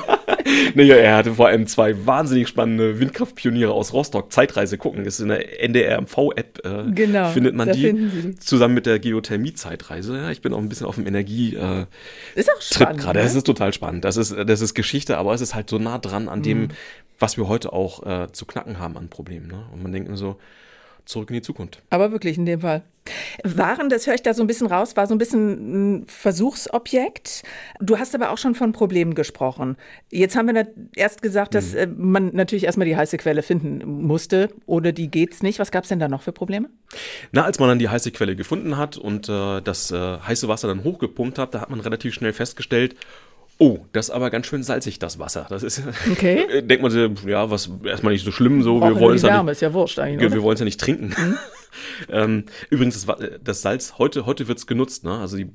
naja, 0.76 0.96
er 0.96 1.18
hatte 1.18 1.34
vor 1.36 1.48
allem 1.48 1.68
zwei 1.68 2.06
wahnsinnig 2.06 2.48
spannende 2.48 3.00
Windkraftpioniere 3.00 3.72
aus 3.72 3.94
Rostock. 3.94 4.32
Zeitreise 4.32 4.78
gucken, 4.78 5.06
ist 5.06 5.20
in 5.20 5.28
der 5.30 5.62
NDR-MV-App. 5.64 6.62
Äh, 6.66 6.84
Genau, 6.92 7.30
findet 7.32 7.56
man 7.56 7.72
die 7.72 8.36
zusammen 8.40 8.74
mit 8.76 8.86
der 8.86 9.00
Geothermie-Zeitreise. 9.00 10.16
Ja, 10.18 10.32
ich 10.32 10.42
bin 10.42 10.54
auch 10.54 10.60
ein 10.60 10.70
bisschen 10.70 10.88
auf 10.88 10.96
dem 10.96 11.08
Energie. 11.08 11.56
Äh, 11.56 11.86
Ist 12.36 12.50
auch 12.52 12.62
spannend. 12.62 13.02
gerade. 13.02 13.20
ne? 13.20 13.26
Das 13.26 13.36
ist 13.36 13.46
total 13.46 13.74
spannend. 13.74 14.06
Das 14.06 14.18
ist, 14.18 14.34
das 14.46 14.62
ist 14.62 14.74
Geschichte, 14.74 15.18
aber 15.18 15.34
es 15.34 15.42
ist 15.42 15.54
halt 15.56 15.70
so 15.70 15.80
nah 15.80 15.98
dran 15.98 16.30
an 16.30 16.40
Mhm. 16.40 16.44
dem, 16.44 16.68
was 17.20 17.38
wir 17.38 17.48
heute 17.48 17.74
auch 17.74 18.06
äh, 18.06 18.32
zu 18.32 18.46
knacken 18.46 18.80
haben 18.80 18.98
an 18.98 19.10
Problemen. 19.10 19.48
Ne? 19.48 19.66
Und 19.74 19.84
man 19.84 19.92
denkt 19.92 20.08
nur 20.10 20.18
so, 20.18 20.38
zurück 21.06 21.30
in 21.30 21.36
die 21.36 21.42
Zukunft. 21.42 21.82
Aber 21.90 22.12
wirklich 22.12 22.38
in 22.38 22.46
dem 22.46 22.62
Fall. 22.62 22.84
Waren, 23.44 23.90
das 23.90 24.08
höre 24.08 24.16
ich 24.16 24.24
da 24.24 24.34
so 24.34 24.42
ein 24.44 24.48
bisschen 24.48 24.66
raus, 24.66 24.96
war 24.98 25.06
so 25.06 25.14
ein 25.14 25.20
bisschen 25.20 26.00
ein 26.02 26.08
Versuchsobjekt. 26.08 27.44
Du 27.80 28.00
hast 28.00 28.16
aber 28.16 28.32
auch 28.32 28.38
schon 28.40 28.56
von 28.56 28.72
Problemen 28.72 29.14
gesprochen. 29.14 29.78
Jetzt 30.12 30.36
haben 30.36 30.54
wir 30.54 30.68
erst 30.96 31.22
gesagt, 31.22 31.54
dass 31.54 31.74
Mhm. 31.74 31.78
äh, 31.78 31.88
man 31.88 32.30
natürlich 32.34 32.64
erstmal 32.64 32.88
die 32.88 32.96
heiße 32.96 33.18
Quelle 33.18 33.44
finden 33.44 34.02
musste. 34.08 34.50
Ohne 34.66 34.94
die 34.94 35.10
geht's 35.12 35.44
nicht. 35.44 35.60
Was 35.60 35.72
gab 35.72 35.84
es 35.84 35.90
denn 35.90 36.00
da 36.00 36.08
noch 36.08 36.24
für 36.24 36.32
Probleme? 36.32 36.70
Na, 37.32 37.44
als 37.44 37.60
man 37.60 37.70
dann 37.70 37.80
die 37.80 37.90
heiße 37.90 38.12
Quelle 38.12 38.36
gefunden 38.36 38.78
hat 38.78 38.98
und 38.98 39.30
äh, 39.30 39.62
das 39.62 39.92
äh, 39.92 40.18
heiße 40.20 40.48
Wasser 40.48 40.68
dann 40.68 40.84
hochgepumpt 40.84 41.38
hat, 41.38 41.54
da 41.54 41.62
hat 41.62 41.70
man 41.70 41.80
relativ 41.82 42.14
schnell 42.14 42.34
festgestellt, 42.34 42.96
oh, 43.58 43.80
das 43.94 44.10
ist 44.10 44.16
aber 44.16 44.30
ganz 44.30 44.48
schön 44.48 44.64
salzig, 44.64 45.00
das 45.00 45.20
Wasser. 45.20 45.46
Das 45.50 45.64
ist, 45.64 45.82
Okay. 46.12 46.62
denkt 46.68 46.82
man 46.82 46.92
sich, 46.92 47.10
ja, 47.26 47.50
was 47.50 47.70
erstmal 47.84 48.14
nicht 48.14 48.26
so 48.26 48.32
schlimm, 48.32 48.64
so, 48.64 48.82
wir 48.82 49.00
wollen 49.00 49.16
es 49.16 49.22
ja 49.22 49.42
nicht 49.42 49.52
ist 49.52 49.62
ja 49.62 49.74
wurscht 49.74 50.00
eigentlich. 50.00 50.32
Wir, 50.32 50.44
wollen 50.44 50.56
es 50.56 50.60
ja 50.60 50.66
nicht 50.66 50.80
trinken. 50.80 51.08
Mhm. 51.18 51.38
ähm, 52.10 52.44
übrigens, 52.70 53.06
das, 53.06 53.18
das 53.44 53.62
Salz, 53.62 53.98
heute, 53.98 54.26
heute 54.26 54.48
wird 54.48 54.58
es 54.58 54.68
genutzt. 54.68 55.04
Ne? 55.04 55.18
Also 55.18 55.38
die, 55.38 55.50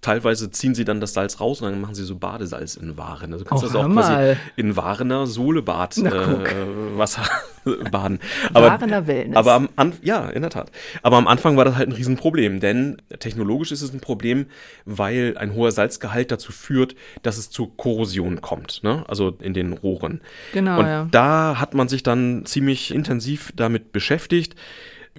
teilweise 0.00 0.50
ziehen 0.50 0.74
sie 0.74 0.84
dann 0.84 1.00
das 1.00 1.12
Salz 1.12 1.40
raus 1.40 1.60
und 1.60 1.70
dann 1.70 1.80
machen 1.80 1.94
sie 1.94 2.04
so 2.04 2.16
Badesalz 2.16 2.76
in 2.76 2.96
Waren. 2.96 3.32
Also 3.32 3.44
du 3.44 3.48
kannst 3.48 3.64
Och, 3.64 3.72
das 3.72 3.80
auch 3.80 3.90
quasi 3.90 4.38
in 4.56 4.76
Warener 4.76 5.26
Sohlebad 5.26 5.96
Na, 5.98 6.10
äh, 6.10 6.96
Wasser 6.96 7.22
baden. 7.90 8.20
Warener 8.52 9.06
Wellness. 9.06 9.36
Aber 9.36 9.54
am 9.54 9.68
An 9.76 9.92
ja, 10.02 10.28
in 10.28 10.42
der 10.42 10.50
Tat. 10.50 10.70
Aber 11.02 11.16
am 11.16 11.26
Anfang 11.26 11.56
war 11.56 11.64
das 11.64 11.74
halt 11.74 11.88
ein 11.88 11.92
Riesenproblem, 11.92 12.60
denn 12.60 13.02
technologisch 13.18 13.72
ist 13.72 13.82
es 13.82 13.92
ein 13.92 14.00
Problem, 14.00 14.46
weil 14.84 15.34
ein 15.36 15.54
hoher 15.54 15.72
Salzgehalt 15.72 16.30
dazu 16.30 16.52
führt, 16.52 16.94
dass 17.22 17.36
es 17.36 17.50
zu 17.50 17.66
Korrosion 17.66 18.40
kommt, 18.40 18.82
ne? 18.84 19.04
also 19.08 19.36
in 19.40 19.54
den 19.54 19.72
Rohren. 19.72 20.20
Genau, 20.52 20.78
Und 20.78 20.86
ja. 20.86 21.08
da 21.10 21.56
hat 21.58 21.74
man 21.74 21.88
sich 21.88 22.02
dann 22.02 22.46
ziemlich 22.46 22.94
intensiv 22.94 23.52
damit 23.56 23.92
beschäftigt, 23.92 24.54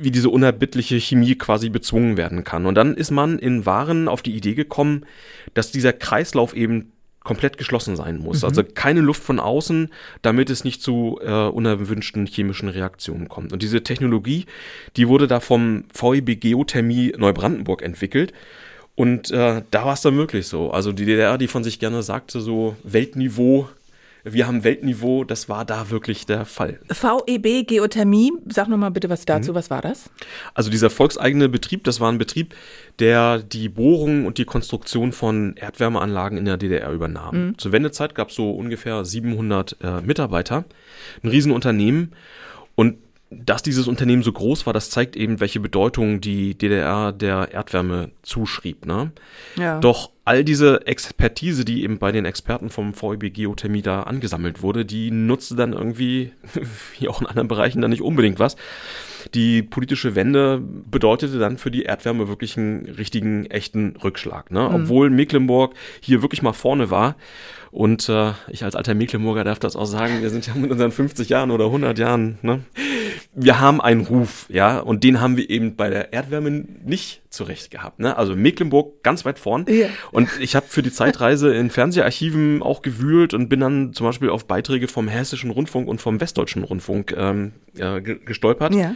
wie 0.02 0.12
diese 0.12 0.30
unerbittliche 0.30 1.00
Chemie 1.00 1.36
quasi 1.36 1.70
bezwungen 1.70 2.18
werden 2.18 2.44
kann. 2.44 2.66
Und 2.66 2.76
dann 2.76 2.96
ist 2.96 3.12
man 3.12 3.40
in 3.40 3.66
Waren 3.66 4.08
auf 4.08 4.22
die 4.22 4.36
Idee 4.36 4.54
gekommen, 4.54 5.06
dass 5.54 5.72
dieser 5.72 5.94
Kreislauf 5.94 6.56
eben 6.56 6.92
komplett 7.24 7.58
geschlossen 7.58 7.96
sein 7.96 8.18
muss. 8.18 8.44
Also 8.44 8.64
keine 8.64 9.02
Luft 9.02 9.22
von 9.22 9.40
außen, 9.40 9.90
damit 10.22 10.50
es 10.50 10.64
nicht 10.64 10.82
zu 10.82 11.20
äh, 11.22 11.30
unerwünschten 11.30 12.26
chemischen 12.26 12.70
Reaktionen 12.70 13.28
kommt. 13.28 13.54
Und 13.54 13.62
diese 13.62 13.84
Technologie, 13.84 14.46
die 14.96 15.08
wurde 15.08 15.28
da 15.28 15.40
vom 15.40 15.84
VEB 15.94 16.40
Geothermie 16.40 17.14
Neubrandenburg 17.18 17.82
entwickelt. 17.82 18.34
Und 18.96 19.32
äh, 19.32 19.62
da 19.70 19.86
war 19.86 19.94
es 19.94 20.02
dann 20.02 20.16
möglich 20.16 20.48
so. 20.48 20.72
Also 20.72 20.92
die 20.92 21.06
DDR, 21.06 21.38
die 21.38 21.48
von 21.48 21.64
sich 21.64 21.80
gerne 21.80 22.04
sagte, 22.04 22.42
so 22.42 22.76
Weltniveau, 22.84 23.70
wir 24.23 24.47
haben 24.47 24.63
Weltniveau, 24.63 25.23
das 25.23 25.49
war 25.49 25.65
da 25.65 25.89
wirklich 25.89 26.25
der 26.25 26.45
Fall. 26.45 26.79
VEB 26.89 27.65
Geothermie, 27.67 28.32
sag 28.47 28.67
noch 28.67 28.77
mal 28.77 28.89
bitte 28.89 29.10
was 29.10 29.21
Mhm. 29.21 29.25
dazu. 29.27 29.55
Was 29.55 29.69
war 29.69 29.82
das? 29.82 30.10
Also 30.53 30.69
dieser 30.69 30.89
volkseigene 30.89 31.49
Betrieb, 31.49 31.84
das 31.84 31.99
war 31.99 32.12
ein 32.12 32.17
Betrieb, 32.17 32.53
der 32.99 33.39
die 33.39 33.69
Bohrung 33.69 34.25
und 34.25 34.38
die 34.38 34.45
Konstruktion 34.45 35.12
von 35.12 35.55
Erdwärmeanlagen 35.55 36.38
in 36.38 36.45
der 36.45 36.58
DDR 36.58 36.91
übernahm. 36.91 37.55
Zur 37.58 37.71
Wendezeit 37.71 38.15
gab 38.15 38.29
es 38.29 38.36
so 38.36 38.51
ungefähr 38.51 39.05
700 39.05 39.77
äh, 39.82 40.01
Mitarbeiter, 40.01 40.65
ein 41.23 41.29
Riesenunternehmen. 41.29 42.13
Und 42.75 42.97
dass 43.32 43.62
dieses 43.62 43.88
Unternehmen 43.88 44.23
so 44.23 44.32
groß 44.32 44.65
war, 44.65 44.73
das 44.73 44.89
zeigt 44.89 45.15
eben, 45.15 45.39
welche 45.39 45.60
Bedeutung 45.60 46.19
die 46.19 46.55
DDR 46.58 47.12
der 47.12 47.51
Erdwärme 47.51 48.10
zuschrieb. 48.23 48.86
Ne? 48.88 49.12
Ja. 49.55 49.79
Doch 49.79 50.10
all 50.30 50.44
diese 50.44 50.86
Expertise, 50.86 51.65
die 51.65 51.82
eben 51.82 51.98
bei 51.98 52.12
den 52.12 52.24
Experten 52.24 52.70
vom 52.70 52.94
VEB 52.94 53.34
Geothermie 53.34 53.82
da 53.82 54.04
angesammelt 54.04 54.62
wurde, 54.62 54.86
die 54.86 55.10
nutzte 55.10 55.56
dann 55.56 55.74
irgendwie, 55.74 56.34
wie 57.00 57.08
auch 57.08 57.20
in 57.20 57.26
anderen 57.26 57.48
Bereichen, 57.48 57.82
dann 57.82 57.89
nicht 57.89 58.04
unbedingt 58.04 58.38
was. 58.38 58.56
Die 59.34 59.63
politische 59.63 60.13
Wende 60.13 60.62
bedeutete 60.62 61.39
dann 61.39 61.58
für 61.58 61.72
die 61.72 61.82
Erdwärme 61.82 62.28
wirklich 62.28 62.58
einen 62.58 62.86
richtigen, 62.86 63.48
echten 63.48 63.96
Rückschlag. 64.04 64.52
Ne? 64.52 64.70
Obwohl 64.70 65.10
Mecklenburg 65.10 65.74
hier 66.00 66.22
wirklich 66.22 66.44
mal 66.44 66.54
vorne 66.54 66.92
war. 66.92 67.15
Und 67.72 68.08
äh, 68.08 68.34
ich 68.50 68.63
als 68.63 68.76
alter 68.76 68.94
Mecklenburger 68.94 69.44
darf 69.44 69.58
das 69.58 69.76
auch 69.76 69.86
sagen, 69.86 70.22
wir 70.22 70.30
sind 70.30 70.46
ja 70.46 70.54
mit 70.54 70.70
unseren 70.70 70.92
50 70.92 71.30
Jahren 71.30 71.50
oder 71.50 71.65
100 71.65 71.98
Jahren, 71.98 72.38
ne? 72.44 72.62
Wir 73.34 73.60
haben 73.60 73.80
einen 73.80 74.02
Ruf, 74.02 74.48
ja, 74.50 74.80
und 74.80 75.04
den 75.04 75.22
haben 75.22 75.38
wir 75.38 75.50
eben 75.50 75.76
bei 75.76 75.89
der 75.89 76.13
Erdwärme 76.13 76.50
nicht 76.84 77.22
zurecht 77.30 77.70
gehabt. 77.72 78.00
Ne? 78.00 78.18
Also 78.18 78.36
Mecklenburg 78.36 79.04
ganz 79.04 79.24
weit 79.24 79.38
vorn. 79.39 79.65
Ja. 79.70 79.88
Und 80.12 80.30
ich 80.39 80.56
habe 80.56 80.65
für 80.68 80.82
die 80.82 80.92
Zeitreise 80.92 81.54
in 81.54 81.70
Fernseharchiven 81.70 82.62
auch 82.63 82.82
gewühlt 82.82 83.34
und 83.34 83.48
bin 83.48 83.60
dann 83.60 83.94
zum 83.94 84.08
Beispiel 84.08 84.30
auf 84.30 84.46
Beiträge 84.48 84.88
vom 84.88 85.08
Hessischen 85.08 85.52
Rundfunk 85.52 85.88
und 85.88 86.02
vom 86.02 86.20
Westdeutschen 86.20 86.63
Rundfunk 86.63 87.13
ähm, 87.15 87.54
äh, 87.78 88.02
ge- 88.02 88.20
gestolpert. 88.26 88.74
ja. 88.74 88.96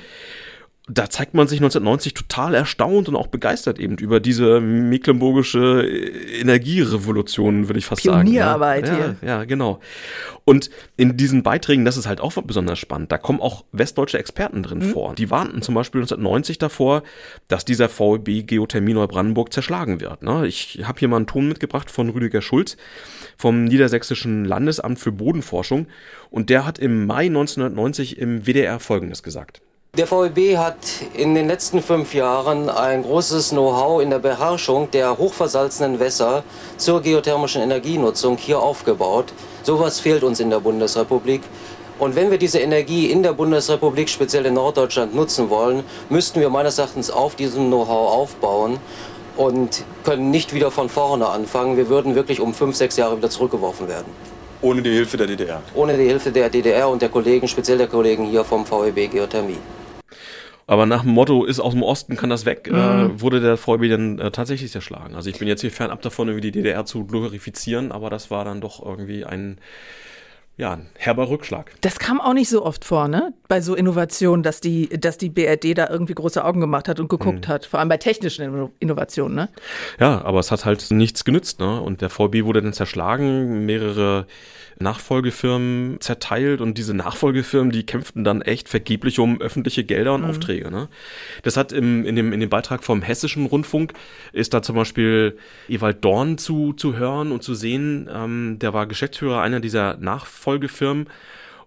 Da 0.90 1.10
zeigt 1.10 1.34
man 1.34 1.48
sich 1.48 1.60
1990 1.60 2.14
total 2.14 2.54
erstaunt 2.56 3.08
und 3.08 3.16
auch 3.16 3.28
begeistert 3.28 3.80
eben 3.80 3.98
über 3.98 4.20
diese 4.20 4.60
mecklenburgische 4.60 5.82
äh, 5.82 6.42
Energierevolution, 6.42 7.70
würde 7.70 7.80
ich 7.80 7.86
fast 7.86 8.02
Pionierarbeit 8.02 8.88
sagen. 8.88 8.98
hier. 8.98 9.16
Ja, 9.22 9.38
ja, 9.40 9.44
genau. 9.46 9.80
Und 10.44 10.70
in 10.98 11.16
diesen 11.16 11.42
Beiträgen, 11.42 11.86
das 11.86 11.96
ist 11.96 12.06
halt 12.06 12.20
auch 12.20 12.34
besonders 12.44 12.80
spannend, 12.80 13.14
da 13.14 13.18
kommen 13.18 13.40
auch 13.40 13.64
westdeutsche 13.72 14.18
Experten 14.20 14.62
drin 14.62 14.80
Mhm. 14.80 14.92
vor. 14.92 15.16
Die 15.16 15.30
warnten 15.32 15.62
zum 15.62 15.74
Beispiel 15.74 16.02
1990 16.02 16.58
davor, 16.58 17.04
dass 17.48 17.64
dieser 17.64 17.88
VEB 17.88 18.46
Geothermie 18.46 18.94
Neubrandenburg 18.94 19.54
zerschlagen 19.54 20.02
wird. 20.02 20.22
Ne? 20.22 20.46
Ich 20.48 20.82
habe 20.84 21.00
hier 21.00 21.08
mal 21.08 21.16
einen 21.18 21.28
Ton 21.28 21.48
mitgebracht 21.48 21.90
von 21.90 22.10
Rüdiger 22.10 22.42
Schulz 22.42 22.76
vom 23.38 23.64
Niedersächsischen 23.64 24.44
Landesamt 24.44 25.00
für 25.00 25.14
Bodenforschung 25.14 25.88
und 26.30 26.50
der 26.50 26.66
hat 26.66 26.78
im 26.78 27.06
Mai 27.06 27.28
1990 27.28 28.18
im 28.18 28.46
WDR 28.46 28.80
Folgendes 28.82 29.24
gesagt. 29.24 29.62
Der 29.96 30.08
VEB 30.08 30.58
hat 30.58 30.78
in 31.14 31.36
den 31.36 31.46
letzten 31.46 31.80
fünf 31.80 32.16
Jahren 32.16 32.68
ein 32.68 33.04
großes 33.04 33.52
Know-how 33.52 34.02
in 34.02 34.10
der 34.10 34.18
Beherrschung 34.18 34.90
der 34.90 35.20
hochversalzenen 35.20 36.00
Wässer 36.00 36.44
zur 36.78 37.00
geothermischen 37.04 37.62
Energienutzung 37.62 38.38
hier 38.38 38.58
aufgebaut. 38.58 39.34
Sowas 39.62 40.00
fehlt 40.00 40.24
uns 40.24 40.40
in 40.40 40.50
der 40.50 40.62
Bundesrepublik. 40.62 41.42
Und 42.00 42.16
wenn 42.16 42.32
wir 42.32 42.40
diese 42.40 42.58
Energie 42.58 43.12
in 43.12 43.22
der 43.22 43.34
Bundesrepublik, 43.34 44.10
speziell 44.10 44.48
in 44.48 44.56
Norddeutschland, 44.56 45.14
nutzen 45.14 45.52
wollen, 45.52 45.84
müssten 46.10 46.40
wir 46.40 46.50
meines 46.50 46.80
Erachtens 46.80 47.12
auf 47.12 47.36
diesem 47.36 47.68
Know-how 47.68 48.14
aufbauen 48.14 48.80
und 49.38 49.84
können 50.04 50.32
nicht 50.32 50.56
wieder 50.56 50.72
von 50.72 50.90
vorne 50.90 51.28
anfangen. 51.28 51.78
Wir 51.78 51.88
würden 51.90 52.16
wirklich 52.16 52.40
um 52.40 52.56
fünf, 52.56 52.76
sechs 52.76 52.98
Jahre 52.98 53.18
wieder 53.18 53.30
zurückgeworfen 53.30 53.88
werden. 53.88 54.12
Ohne 54.64 54.82
die 54.82 54.90
Hilfe 54.92 55.18
der 55.18 55.28
DDR. 55.28 55.62
Ohne 55.76 55.96
die 55.96 56.06
Hilfe 56.06 56.32
der 56.32 56.50
DDR 56.50 56.90
und 56.90 57.00
der 57.00 57.10
Kollegen, 57.10 57.48
speziell 57.48 57.78
der 57.78 57.88
Kollegen 57.88 58.26
hier 58.26 58.44
vom 58.44 58.66
VEB 58.66 59.12
Geothermie. 59.12 59.60
Aber 60.68 60.86
nach 60.86 61.02
dem 61.02 61.12
Motto, 61.12 61.46
ist 61.46 61.60
aus 61.60 61.74
dem 61.74 61.84
Osten, 61.84 62.16
kann 62.16 62.30
das 62.30 62.46
weg, 62.46 62.70
Mhm. 62.72 62.78
äh, 62.78 63.22
wurde 63.22 63.42
der 63.42 63.58
VEB 63.58 63.90
dann 63.90 64.20
äh, 64.20 64.32
tatsächlich 64.32 64.72
zerschlagen. 64.72 65.16
Also 65.16 65.30
ich 65.30 65.38
bin 65.38 65.48
jetzt 65.48 65.62
hier 65.62 65.72
fernab 65.72 66.02
davon, 66.02 66.28
irgendwie 66.28 66.52
die 66.52 66.60
DDR 66.60 66.86
zu 66.86 67.06
glorifizieren, 67.06 67.92
aber 67.92 68.10
das 68.10 68.32
war 68.32 68.46
dann 68.46 68.62
doch 68.62 68.84
irgendwie 68.84 69.26
ein 69.26 69.58
ja, 70.56 70.74
ein 70.74 70.88
herber 70.98 71.30
Rückschlag. 71.30 71.72
Das 71.82 71.98
kam 71.98 72.22
auch 72.22 72.34
nicht 72.34 72.48
so 72.48 72.64
oft 72.64 72.86
vor, 72.86 73.08
ne? 73.08 73.34
Bei 73.48 73.60
so 73.60 73.74
Innovationen, 73.74 74.44
dass 74.44 74.62
die, 74.62 74.88
dass 74.88 75.18
die 75.18 75.30
BRD 75.30 75.76
da 75.76 75.90
irgendwie 75.90 76.14
große 76.14 76.46
Augen 76.46 76.60
gemacht 76.60 76.88
hat 76.88 77.00
und 77.00 77.10
geguckt 77.10 77.48
mhm. 77.48 77.52
hat. 77.52 77.66
Vor 77.66 77.80
allem 77.80 77.90
bei 77.90 77.98
technischen 77.98 78.70
Innovationen, 78.80 79.36
ne? 79.36 79.50
Ja, 80.00 80.24
aber 80.24 80.40
es 80.40 80.52
hat 80.52 80.64
halt 80.66 80.92
nichts 80.92 81.26
genützt, 81.26 81.60
ne? 81.60 81.82
Und 81.82 82.02
der 82.02 82.12
VB 82.12 82.44
wurde 82.44 82.62
dann 82.62 82.74
zerschlagen, 82.74 83.66
mehrere 83.66 84.28
Nachfolgefirmen 84.80 86.00
zerteilt 86.00 86.62
und 86.62 86.78
diese 86.78 86.94
Nachfolgefirmen, 86.94 87.72
die 87.72 87.86
kämpften 87.86 88.24
dann 88.24 88.42
echt 88.42 88.70
vergeblich 88.70 89.20
um 89.20 89.42
öffentliche 89.42 89.84
Gelder 89.84 90.14
und 90.14 90.22
mhm. 90.22 90.30
Aufträge. 90.30 90.72
Ne? 90.72 90.90
Das 91.44 91.58
hat 91.58 91.72
im, 91.72 92.06
in, 92.06 92.16
dem, 92.16 92.34
in 92.34 92.40
dem 92.40 92.50
Beitrag 92.50 92.84
vom 92.84 93.02
Hessischen 93.02 93.46
Rundfunk 93.46 93.94
ist 94.32 94.54
da 94.54 94.62
zum 94.62 94.76
Beispiel 94.76 95.38
Ewald 95.68 96.04
Dorn 96.04 96.38
zu, 96.38 96.74
zu 96.74 96.96
hören 96.98 97.32
und 97.32 97.44
zu 97.44 97.56
sehen. 97.56 98.10
Ähm, 98.14 98.58
der 98.60 98.74
war 98.74 98.88
Geschäftsführer 98.88 99.42
einer 99.42 99.60
dieser 99.60 99.98
Nachfolgefirmen 99.98 101.08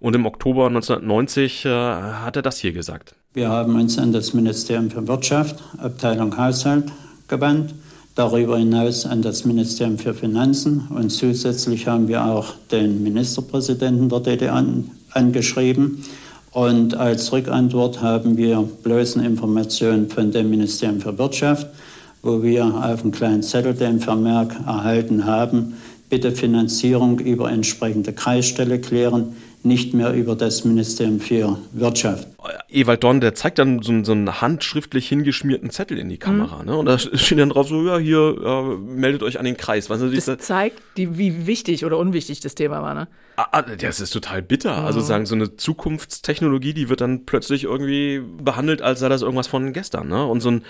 und 0.01 0.15
im 0.15 0.27
Oktober 0.27 0.67
1990 0.67 1.65
äh, 1.65 1.69
hat 1.69 2.37
er 2.37 2.43
das 2.43 2.59
hier 2.59 2.73
gesagt. 2.73 3.15
Wir 3.33 3.49
haben 3.49 3.75
uns 3.75 3.99
an 3.99 4.13
das 4.13 4.35
Ministerium 4.35 4.91
für 4.91 5.07
Wirtschaft, 5.07 5.63
Abteilung 5.79 6.37
Haushalt 6.37 6.91
gewandt 7.29 7.75
darüber 8.17 8.59
hinaus 8.59 9.07
an 9.07 9.23
das 9.23 9.45
Ministerium 9.45 9.99
für 9.99 10.15
Finanzen 10.15 10.89
und 10.89 11.11
zusätzlich 11.11 11.87
haben 11.87 12.09
wir 12.09 12.25
auch 12.25 12.55
den 12.73 13.03
Ministerpräsidenten 13.03 14.09
der 14.09 14.21
DDR 14.21 14.65
angeschrieben. 15.13 16.03
Und 16.51 16.95
als 16.95 17.31
Rückantwort 17.31 18.01
haben 18.01 18.39
wir 18.39 18.67
bloßen 18.83 19.23
Informationen 19.23 20.09
von 20.09 20.33
dem 20.33 20.49
Ministerium 20.49 21.01
für 21.01 21.17
Wirtschaft, 21.19 21.67
wo 22.23 22.43
wir 22.43 22.65
auf 22.65 23.03
einen 23.03 23.13
kleinen 23.13 23.43
Zettel 23.43 23.75
den 23.75 24.01
Vermerk 24.01 24.57
erhalten 24.67 25.27
haben, 25.27 25.75
bitte 26.09 26.33
Finanzierung 26.33 27.19
über 27.19 27.51
entsprechende 27.53 28.15
Kreisstelle 28.15 28.81
klären 28.81 29.37
nicht 29.63 29.93
mehr 29.93 30.15
über 30.15 30.35
das 30.35 30.65
Ministerium 30.65 31.21
für 31.21 31.59
Wirtschaft. 31.73 32.29
Ewald 32.69 33.03
Dorn, 33.05 33.21
der 33.21 33.35
zeigt 33.35 33.59
dann 33.59 33.83
so, 33.83 34.05
so 34.05 34.13
einen 34.13 34.41
handschriftlich 34.41 35.09
hingeschmierten 35.09 35.71
Zettel 35.71 35.99
in 35.99 36.09
die 36.09 36.19
Kamera. 36.19 36.61
Mhm. 36.61 36.67
Ne? 36.67 36.77
Und 36.77 36.87
da 36.87 36.99
steht 36.99 37.39
dann 37.39 37.51
drauf 37.51 37.69
so, 37.69 37.87
ja, 37.87 37.99
hier, 37.99 38.37
äh, 38.45 38.77
meldet 38.77 39.23
euch 39.23 39.39
an 39.39 39.45
den 39.45 39.57
Kreis. 39.57 39.91
Was 39.91 40.01
das 40.01 40.39
zeigt, 40.39 40.81
die, 40.97 41.19
wie 41.19 41.47
wichtig 41.47 41.85
oder 41.85 41.99
unwichtig 41.99 42.41
das 42.41 42.55
Thema 42.55 42.83
war, 42.83 42.95
ne? 42.95 43.09
Ah, 43.37 43.49
ah 43.53 43.63
das 43.63 44.01
ist 44.01 44.11
total 44.11 44.43
bitter. 44.43 44.81
Mhm. 44.81 44.87
Also 44.87 45.01
sagen, 45.01 45.27
so 45.27 45.35
eine 45.35 45.57
Zukunftstechnologie, 45.57 46.75
die 46.75 46.89
wird 46.89 47.01
dann 47.01 47.27
plötzlich 47.27 47.65
irgendwie 47.65 48.21
behandelt, 48.21 48.83
als 48.83 49.01
sei 49.01 49.09
das 49.09 49.23
irgendwas 49.23 49.47
von 49.47 49.73
gestern. 49.73 50.09
Ne? 50.09 50.25
Und 50.25 50.41
so 50.41 50.51
ein 50.51 50.63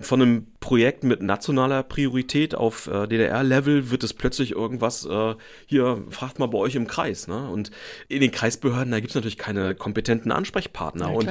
von 0.00 0.20
einem 0.20 0.46
Projekt 0.58 1.04
mit 1.04 1.22
nationaler 1.22 1.84
Priorität 1.84 2.56
auf 2.56 2.88
äh, 2.88 3.06
DDR-Level 3.06 3.90
wird 3.90 4.02
es 4.02 4.14
plötzlich 4.14 4.50
irgendwas, 4.50 5.06
äh, 5.06 5.34
hier, 5.66 6.02
fragt 6.10 6.40
mal 6.40 6.46
bei 6.46 6.58
euch 6.58 6.74
im 6.74 6.88
Kreis. 6.88 7.28
Ne? 7.28 7.48
Und 7.48 7.70
in 8.08 8.20
den 8.20 8.32
Kreisbehörden, 8.32 8.90
da 8.90 8.98
gibt 8.98 9.10
es 9.10 9.14
natürlich 9.14 9.38
keine 9.38 9.76
kompetenten 9.76 10.32
Ansprechpartner. 10.32 11.10
Ja, 11.10 11.14
und 11.16 11.28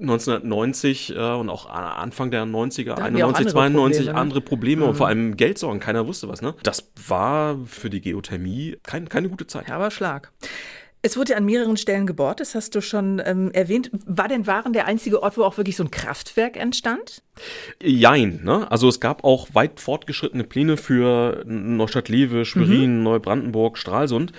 1990 0.00 1.14
äh, 1.14 1.18
und 1.18 1.48
auch 1.48 1.68
Anfang 1.68 2.30
der 2.30 2.44
90er, 2.44 2.94
91, 2.94 3.48
92 3.48 3.98
Probleme, 3.98 4.12
ne? 4.12 4.20
andere 4.20 4.40
Probleme 4.40 4.82
mhm. 4.82 4.88
und 4.90 4.94
vor 4.96 5.08
allem 5.08 5.36
Geldsorgen, 5.36 5.80
keiner 5.80 6.06
wusste 6.06 6.28
was. 6.28 6.42
Ne? 6.42 6.54
Das 6.62 6.92
war 7.06 7.58
für 7.66 7.90
die 7.90 8.00
Geothermie 8.00 8.78
kein, 8.82 9.08
keine 9.08 9.28
gute 9.28 9.46
Zeit. 9.46 9.68
Ja, 9.68 9.76
aber 9.76 9.90
Schlag. 9.90 10.32
Es 11.04 11.16
wurde 11.16 11.36
an 11.36 11.44
mehreren 11.44 11.76
Stellen 11.76 12.06
gebohrt, 12.06 12.38
das 12.38 12.54
hast 12.54 12.76
du 12.76 12.80
schon 12.80 13.20
ähm, 13.24 13.50
erwähnt. 13.50 13.90
War 14.06 14.28
denn 14.28 14.46
Waren 14.46 14.72
der 14.72 14.86
einzige 14.86 15.20
Ort, 15.20 15.36
wo 15.36 15.42
auch 15.42 15.56
wirklich 15.56 15.76
so 15.76 15.82
ein 15.82 15.90
Kraftwerk 15.90 16.56
entstand? 16.56 17.24
Jein, 17.82 18.40
ne? 18.44 18.70
Also 18.70 18.88
es 18.88 19.00
gab 19.00 19.24
auch 19.24 19.48
weit 19.52 19.80
fortgeschrittene 19.80 20.44
Pläne 20.44 20.76
für 20.76 21.42
Neustadt-Lewe, 21.44 22.44
Schwerin, 22.44 22.98
mhm. 22.98 23.02
Neubrandenburg, 23.02 23.78
Stralsund. 23.78 24.32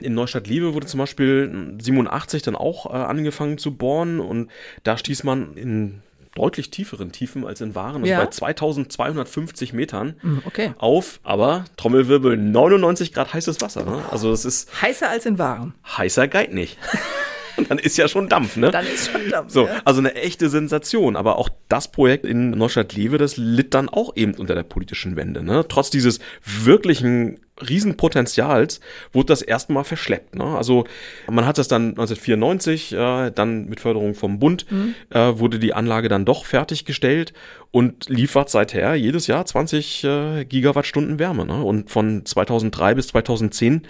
In 0.00 0.14
Neustadt-Lewe 0.14 0.72
wurde 0.72 0.86
zum 0.86 0.98
Beispiel 0.98 1.76
87 1.78 2.40
dann 2.40 2.56
auch 2.56 2.86
äh, 2.86 2.96
angefangen 2.96 3.58
zu 3.58 3.76
bohren 3.76 4.18
und 4.18 4.50
da 4.84 4.96
stieß 4.96 5.22
man 5.22 5.54
in 5.54 6.00
deutlich 6.36 6.70
tieferen 6.70 7.10
Tiefen 7.12 7.44
als 7.44 7.60
in 7.60 7.74
Waren, 7.74 8.02
also 8.02 8.06
ja. 8.06 8.20
bei 8.20 8.30
2250 8.30 9.72
Metern 9.72 10.14
hm, 10.20 10.42
okay. 10.44 10.72
auf, 10.78 11.20
aber 11.24 11.64
Trommelwirbel 11.76 12.36
99 12.36 13.12
Grad 13.12 13.34
heißes 13.34 13.60
Wasser. 13.60 13.84
Ne? 13.84 14.02
Also 14.10 14.30
es 14.32 14.44
ist 14.44 14.80
heißer 14.80 15.08
als 15.08 15.26
in 15.26 15.38
Waren. 15.38 15.74
Heißer 15.96 16.28
geht 16.28 16.52
nicht. 16.52 16.78
dann 17.68 17.78
ist 17.78 17.96
ja 17.96 18.08
schon 18.08 18.28
Dampf, 18.28 18.56
ne? 18.56 18.70
Dann 18.70 18.86
ist 18.86 19.10
schon 19.10 19.28
Dampf. 19.30 19.50
So, 19.50 19.66
ja. 19.66 19.80
also 19.84 20.00
eine 20.00 20.14
echte 20.14 20.48
Sensation. 20.48 21.16
Aber 21.16 21.38
auch 21.38 21.48
das 21.68 21.90
Projekt 21.90 22.24
in 22.24 22.50
Neustadt-Lewe, 22.50 23.18
das 23.18 23.36
litt 23.36 23.74
dann 23.74 23.88
auch 23.88 24.14
eben 24.16 24.34
unter 24.34 24.54
der 24.54 24.62
politischen 24.62 25.16
Wende, 25.16 25.42
ne? 25.42 25.64
Trotz 25.68 25.90
dieses 25.90 26.20
wirklichen 26.44 27.40
Riesenpotenzials 27.60 28.80
wurde 29.12 29.26
das 29.26 29.42
erstmal 29.42 29.84
verschleppt. 29.84 30.34
Ne? 30.34 30.44
Also 30.44 30.84
man 31.30 31.46
hat 31.46 31.58
das 31.58 31.68
dann 31.68 31.90
1994, 31.90 32.92
äh, 32.92 33.30
dann 33.30 33.66
mit 33.66 33.80
Förderung 33.80 34.14
vom 34.14 34.38
Bund, 34.38 34.70
mhm. 34.70 34.94
äh, 35.10 35.38
wurde 35.38 35.58
die 35.58 35.74
Anlage 35.74 36.08
dann 36.08 36.24
doch 36.24 36.44
fertiggestellt 36.44 37.32
und 37.76 38.08
liefert 38.08 38.48
seither 38.48 38.94
jedes 38.94 39.26
Jahr 39.26 39.44
20 39.44 40.02
äh, 40.02 40.44
Gigawattstunden 40.46 41.18
Wärme. 41.18 41.44
Ne? 41.44 41.62
Und 41.62 41.90
von 41.90 42.24
2003 42.24 42.94
bis 42.94 43.08
2010 43.08 43.82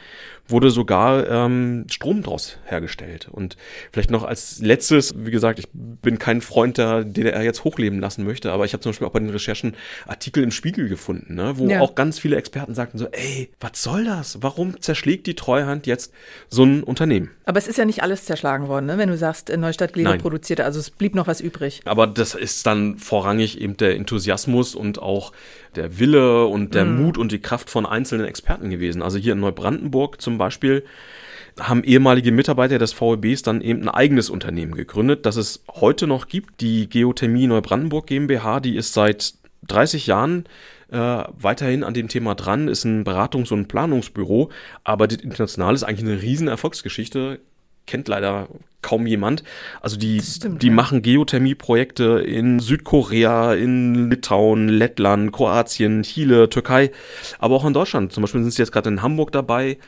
wurde 0.49 0.71
sogar 0.71 1.29
ähm, 1.29 1.87
Strom 1.91 2.23
draus 2.23 2.59
hergestellt. 2.65 3.29
Und 3.31 3.57
vielleicht 3.93 4.11
noch 4.11 4.25
als 4.25 4.61
letztes, 4.61 5.15
wie 5.17 5.31
gesagt, 5.31 5.59
ich 5.61 5.69
bin 5.73 6.19
kein 6.19 6.41
Freund, 6.41 6.79
der 6.79 7.05
DDR 7.05 7.43
jetzt 7.43 7.65
hochleben 7.65 8.01
lassen 8.01 8.25
möchte, 8.25 8.53
aber 8.53 8.65
ich 8.65 8.73
habe 8.73 8.81
zum 8.81 8.91
Beispiel 8.91 9.07
auch 9.07 9.13
bei 9.13 9.21
den 9.21 9.31
Recherchen 9.31 9.75
Artikel 10.07 10.43
im 10.43 10.51
Spiegel 10.51 10.89
gefunden, 10.89 11.35
ne? 11.35 11.55
wo 11.57 11.69
ja. 11.69 11.81
auch 11.81 11.95
ganz 11.95 12.19
viele 12.19 12.37
Experten 12.37 12.75
sagten 12.75 12.99
so, 12.99 13.07
ey, 13.13 13.51
was 13.61 13.83
soll 13.83 14.05
das? 14.05 14.39
Warum 14.43 14.81
zerschlägt 14.81 15.27
die 15.27 15.35
Treuhand 15.35 15.87
jetzt 15.87 16.13
so 16.49 16.65
ein 16.65 16.83
Unternehmen? 16.83 17.31
Aber 17.45 17.59
es 17.59 17.69
ist 17.69 17.79
ja 17.79 17.85
nicht 17.85 18.03
alles 18.03 18.25
zerschlagen 18.25 18.69
worden, 18.69 18.87
ne? 18.87 18.99
wenn 18.99 19.09
du 19.09 19.17
sagst, 19.17 19.55
Neustadt 19.57 19.93
Gläser 19.93 20.19
produzierte, 20.19 20.65
also 20.65 20.79
es 20.79 20.91
blieb 20.91 21.15
noch 21.15 21.27
was 21.27 21.41
übrig. 21.41 21.81
Aber 21.85 22.07
das 22.07 22.35
ist 22.35 22.67
dann 22.67 22.99
vorrangig 22.99 23.61
eben 23.61 23.76
der 23.81 23.97
Enthusiasmus 23.97 24.75
und 24.75 25.01
auch 25.01 25.33
der 25.75 25.99
Wille 25.99 26.47
und 26.47 26.75
der 26.75 26.85
mm. 26.85 27.03
Mut 27.03 27.19
und 27.19 27.33
die 27.33 27.41
Kraft 27.41 27.71
von 27.71 27.87
einzelnen 27.87 28.27
Experten 28.27 28.71
gewesen. 28.71 29.03
Also 29.03 29.19
hier 29.19 29.35
in 29.35 29.41
Neubrandenburg 29.41 30.21
zum 30.21 30.39
Beispiel 30.39 30.85
haben 31.59 31.85
ehemalige 31.85 32.33
Mitarbeiter 32.33 32.79
des 32.79 32.93
VEBs 32.93 33.43
dann 33.43 33.61
eben 33.61 33.83
ein 33.83 33.89
eigenes 33.89 34.29
Unternehmen 34.29 34.75
gegründet, 34.75 35.25
das 35.25 35.37
es 35.37 35.65
heute 35.73 36.07
noch 36.07 36.29
gibt. 36.29 36.61
Die 36.61 36.89
Geothermie 36.89 37.47
Neubrandenburg 37.47 38.07
GmbH, 38.07 38.61
die 38.61 38.77
ist 38.77 38.93
seit 38.93 39.35
30 39.69 40.07
Jahren 40.07 40.45
äh, 40.91 41.25
weiterhin 41.33 41.83
an 41.83 41.95
dem 41.95 42.09
Thema 42.09 42.35
dran, 42.35 42.69
ist 42.69 42.85
ein 42.85 43.05
Beratungs- 43.05 43.53
und 43.53 43.69
Planungsbüro, 43.69 44.51
arbeitet 44.85 45.23
international, 45.23 45.75
ist 45.75 45.83
eigentlich 45.83 46.09
eine 46.09 46.23
riesen 46.23 46.49
Erfolgsgeschichte, 46.49 47.41
kennt 47.87 48.09
leider 48.09 48.49
kaum 48.87 49.07
jemand. 49.07 49.43
Also 49.81 49.97
die, 49.97 50.21
stimmt, 50.21 50.63
die 50.63 50.69
ja. 50.69 50.73
machen 50.73 51.03
Geothermie-Projekte 51.03 52.21
in 52.21 52.61
Südkorea, 52.61 53.55
in 53.55 54.11
Litauen, 54.11 54.69
Lettland, 54.69 55.33
Kroatien, 55.33 56.03
Chile, 56.03 56.49
Türkei, 56.49 56.93
aber 57.41 57.57
auch 57.57 57.65
in 57.65 57.73
Deutschland. 57.73 58.13
Zum 58.13 58.23
Beispiel 58.23 58.43
sind 58.43 58.53
sie 58.53 58.63
jetzt 58.63 58.71
gerade 58.71 58.89
in 58.89 59.03
Hamburg 59.03 59.33
dabei. 59.33 59.79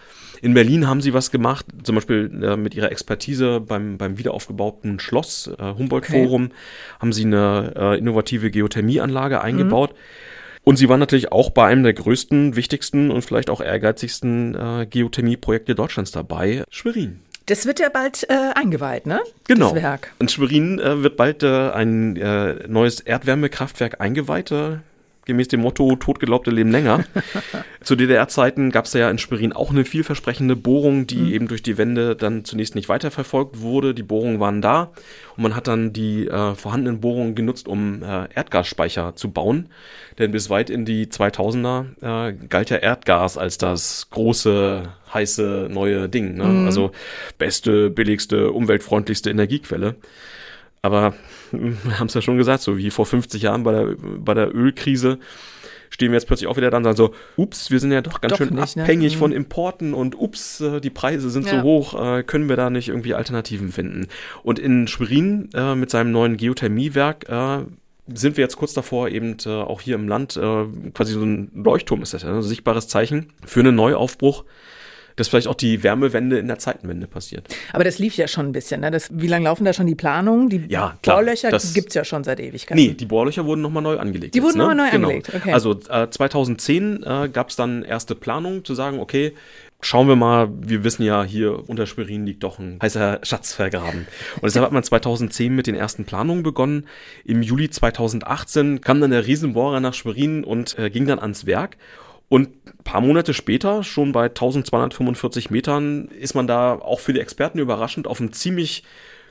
In 0.40 0.54
Berlin 0.54 0.86
haben 0.86 1.00
sie 1.00 1.14
was 1.14 1.30
gemacht, 1.30 1.66
zum 1.82 1.94
Beispiel 1.96 2.30
äh, 2.42 2.56
mit 2.56 2.74
ihrer 2.74 2.90
Expertise 2.90 3.60
beim, 3.60 3.98
beim 3.98 4.18
wiederaufgebauten 4.18 5.00
Schloss 5.00 5.50
äh, 5.58 5.74
Humboldt-Forum 5.74 6.46
okay. 6.46 6.54
haben 7.00 7.12
sie 7.12 7.24
eine 7.24 7.72
äh, 7.76 7.98
innovative 7.98 8.50
Geothermieanlage 8.50 9.40
eingebaut. 9.40 9.92
Mhm. 9.92 9.96
Und 10.64 10.76
sie 10.76 10.88
waren 10.88 11.00
natürlich 11.00 11.32
auch 11.32 11.50
bei 11.50 11.66
einem 11.66 11.82
der 11.82 11.94
größten, 11.94 12.54
wichtigsten 12.54 13.10
und 13.10 13.22
vielleicht 13.22 13.48
auch 13.48 13.60
ehrgeizigsten 13.60 14.54
äh, 14.54 14.86
Geothermie-Projekte 14.86 15.74
Deutschlands 15.74 16.10
dabei, 16.10 16.62
Schwerin. 16.68 17.20
Das 17.48 17.64
wird 17.64 17.80
ja 17.80 17.88
bald 17.88 18.28
äh, 18.28 18.52
eingeweiht, 18.54 19.06
ne? 19.06 19.20
Genau. 19.46 19.72
Das 19.72 19.82
Werk. 19.82 20.12
In 20.18 20.28
Schwerin 20.28 20.78
äh, 20.78 21.02
wird 21.02 21.16
bald 21.16 21.42
äh, 21.42 21.70
ein 21.70 22.16
äh, 22.16 22.68
neues 22.68 23.00
Erdwärmekraftwerk 23.00 24.02
eingeweiht. 24.02 24.52
Gemäß 25.28 25.48
dem 25.48 25.60
Motto 25.60 25.94
Totgelaubte 25.94 26.50
leben 26.50 26.70
länger. 26.70 27.04
Zu 27.82 27.96
DDR-Zeiten 27.96 28.70
gab 28.70 28.86
es 28.86 28.94
ja 28.94 29.10
in 29.10 29.18
Schwerin 29.18 29.52
auch 29.52 29.70
eine 29.70 29.84
vielversprechende 29.84 30.56
Bohrung, 30.56 31.06
die 31.06 31.18
mhm. 31.18 31.32
eben 31.32 31.48
durch 31.48 31.62
die 31.62 31.76
Wende 31.76 32.16
dann 32.16 32.46
zunächst 32.46 32.74
nicht 32.74 32.88
weiterverfolgt 32.88 33.60
wurde. 33.60 33.94
Die 33.94 34.02
Bohrungen 34.02 34.40
waren 34.40 34.62
da 34.62 34.90
und 35.36 35.42
man 35.42 35.54
hat 35.54 35.68
dann 35.68 35.92
die 35.92 36.26
äh, 36.26 36.54
vorhandenen 36.54 37.00
Bohrungen 37.00 37.34
genutzt, 37.34 37.68
um 37.68 38.02
äh, 38.02 38.26
Erdgasspeicher 38.34 39.16
zu 39.16 39.30
bauen. 39.30 39.68
Denn 40.18 40.32
bis 40.32 40.48
weit 40.48 40.70
in 40.70 40.86
die 40.86 41.06
2000er 41.06 42.30
äh, 42.30 42.32
galt 42.48 42.70
ja 42.70 42.78
Erdgas 42.78 43.36
als 43.36 43.58
das 43.58 44.08
große, 44.10 44.88
heiße, 45.12 45.68
neue 45.70 46.08
Ding. 46.08 46.36
Ne? 46.36 46.44
Mhm. 46.44 46.66
Also 46.66 46.90
beste, 47.36 47.90
billigste, 47.90 48.50
umweltfreundlichste 48.50 49.28
Energiequelle. 49.28 49.96
Aber 50.88 51.12
wir 51.52 51.98
haben 51.98 52.06
es 52.06 52.14
ja 52.14 52.22
schon 52.22 52.38
gesagt, 52.38 52.62
so 52.62 52.78
wie 52.78 52.90
vor 52.90 53.04
50 53.04 53.42
Jahren 53.42 53.62
bei 53.62 53.72
der, 53.72 53.94
bei 53.98 54.32
der 54.32 54.54
Ölkrise 54.54 55.18
stehen 55.90 56.12
wir 56.12 56.16
jetzt 56.16 56.26
plötzlich 56.26 56.48
auch 56.48 56.56
wieder 56.56 56.70
da 56.70 56.78
und 56.78 56.84
sagen 56.84 56.96
so, 56.96 57.14
ups, 57.36 57.70
wir 57.70 57.78
sind 57.78 57.92
ja 57.92 58.00
doch 58.00 58.22
ganz 58.22 58.32
doch 58.32 58.38
schön 58.38 58.54
nicht, 58.54 58.76
ne? 58.76 58.82
abhängig 58.82 59.12
ne? 59.12 59.18
von 59.18 59.32
Importen 59.32 59.92
und 59.92 60.18
ups, 60.18 60.60
äh, 60.60 60.80
die 60.80 60.90
Preise 60.90 61.28
sind 61.28 61.46
ja. 61.46 61.58
so 61.58 61.62
hoch, 61.62 62.00
äh, 62.00 62.22
können 62.22 62.48
wir 62.48 62.56
da 62.56 62.70
nicht 62.70 62.88
irgendwie 62.88 63.14
Alternativen 63.14 63.70
finden? 63.70 64.06
Und 64.42 64.58
in 64.58 64.86
Schwerin 64.86 65.50
äh, 65.54 65.74
mit 65.74 65.90
seinem 65.90 66.10
neuen 66.10 66.36
Geothermiewerk 66.36 67.28
äh, 67.28 67.64
sind 68.06 68.36
wir 68.36 68.42
jetzt 68.44 68.56
kurz 68.56 68.72
davor, 68.72 69.08
eben 69.08 69.36
äh, 69.44 69.50
auch 69.50 69.82
hier 69.82 69.94
im 69.94 70.08
Land, 70.08 70.36
äh, 70.36 70.64
quasi 70.94 71.12
so 71.12 71.22
ein 71.22 71.50
Leuchtturm 71.54 72.02
ist 72.02 72.14
das 72.14 72.22
ja, 72.22 72.34
ein 72.34 72.42
sichtbares 72.42 72.88
Zeichen 72.88 73.32
für 73.44 73.60
einen 73.60 73.74
Neuaufbruch 73.74 74.44
dass 75.18 75.28
vielleicht 75.28 75.48
auch 75.48 75.54
die 75.54 75.82
Wärmewende 75.82 76.38
in 76.38 76.48
der 76.48 76.58
Zeitenwende 76.58 77.06
passiert. 77.06 77.46
Aber 77.72 77.84
das 77.84 77.98
lief 77.98 78.16
ja 78.16 78.28
schon 78.28 78.46
ein 78.46 78.52
bisschen. 78.52 78.80
Ne? 78.80 78.90
Das, 78.90 79.08
wie 79.12 79.26
lange 79.26 79.44
laufen 79.44 79.64
da 79.64 79.72
schon 79.72 79.86
die 79.86 79.94
Planungen? 79.94 80.48
Die 80.48 80.64
ja, 80.68 80.96
klar, 81.02 81.16
Bohrlöcher 81.16 81.50
gibt 81.74 81.88
es 81.88 81.94
ja 81.94 82.04
schon 82.04 82.24
seit 82.24 82.40
Ewigkeiten. 82.40 82.82
Nee, 82.82 82.94
die 82.94 83.06
Bohrlöcher 83.06 83.44
wurden 83.44 83.60
nochmal 83.60 83.82
neu 83.82 83.98
angelegt. 83.98 84.34
Die 84.34 84.38
jetzt, 84.38 84.46
wurden 84.46 84.58
ne? 84.58 84.64
nochmal 84.64 84.76
neu 84.76 84.90
genau. 84.90 85.08
angelegt, 85.08 85.34
okay. 85.34 85.52
Also 85.52 85.78
äh, 85.88 86.08
2010 86.08 87.02
äh, 87.02 87.28
gab 87.32 87.50
es 87.50 87.56
dann 87.56 87.82
erste 87.82 88.14
Planungen 88.14 88.64
zu 88.64 88.74
sagen, 88.74 89.00
okay, 89.00 89.34
Schauen 89.80 90.08
wir 90.08 90.16
mal, 90.16 90.48
wir 90.60 90.82
wissen 90.82 91.04
ja, 91.04 91.22
hier 91.22 91.68
unter 91.68 91.86
Schwerin 91.86 92.26
liegt 92.26 92.42
doch 92.42 92.58
ein 92.58 92.80
heißer 92.82 93.20
Schatz 93.22 93.54
vergraben. 93.54 94.08
Und 94.34 94.42
deshalb 94.42 94.66
hat 94.66 94.72
man 94.72 94.82
2010 94.82 95.54
mit 95.54 95.68
den 95.68 95.76
ersten 95.76 96.04
Planungen 96.04 96.42
begonnen. 96.42 96.88
Im 97.24 97.42
Juli 97.42 97.70
2018 97.70 98.80
kam 98.80 99.00
dann 99.00 99.12
der 99.12 99.24
Riesenbohrer 99.24 99.78
nach 99.78 99.94
Schwerin 99.94 100.42
und 100.42 100.76
äh, 100.80 100.90
ging 100.90 101.06
dann 101.06 101.20
ans 101.20 101.46
Werk. 101.46 101.76
Und 102.28 102.48
ein 102.66 102.84
paar 102.84 103.00
Monate 103.00 103.32
später, 103.32 103.82
schon 103.82 104.12
bei 104.12 104.26
1245 104.26 105.50
Metern, 105.50 106.08
ist 106.08 106.34
man 106.34 106.46
da 106.46 106.74
auch 106.74 107.00
für 107.00 107.12
die 107.12 107.20
Experten 107.20 107.58
überraschend 107.58 108.06
auf 108.06 108.20
ein 108.20 108.32
ziemlich 108.32 108.84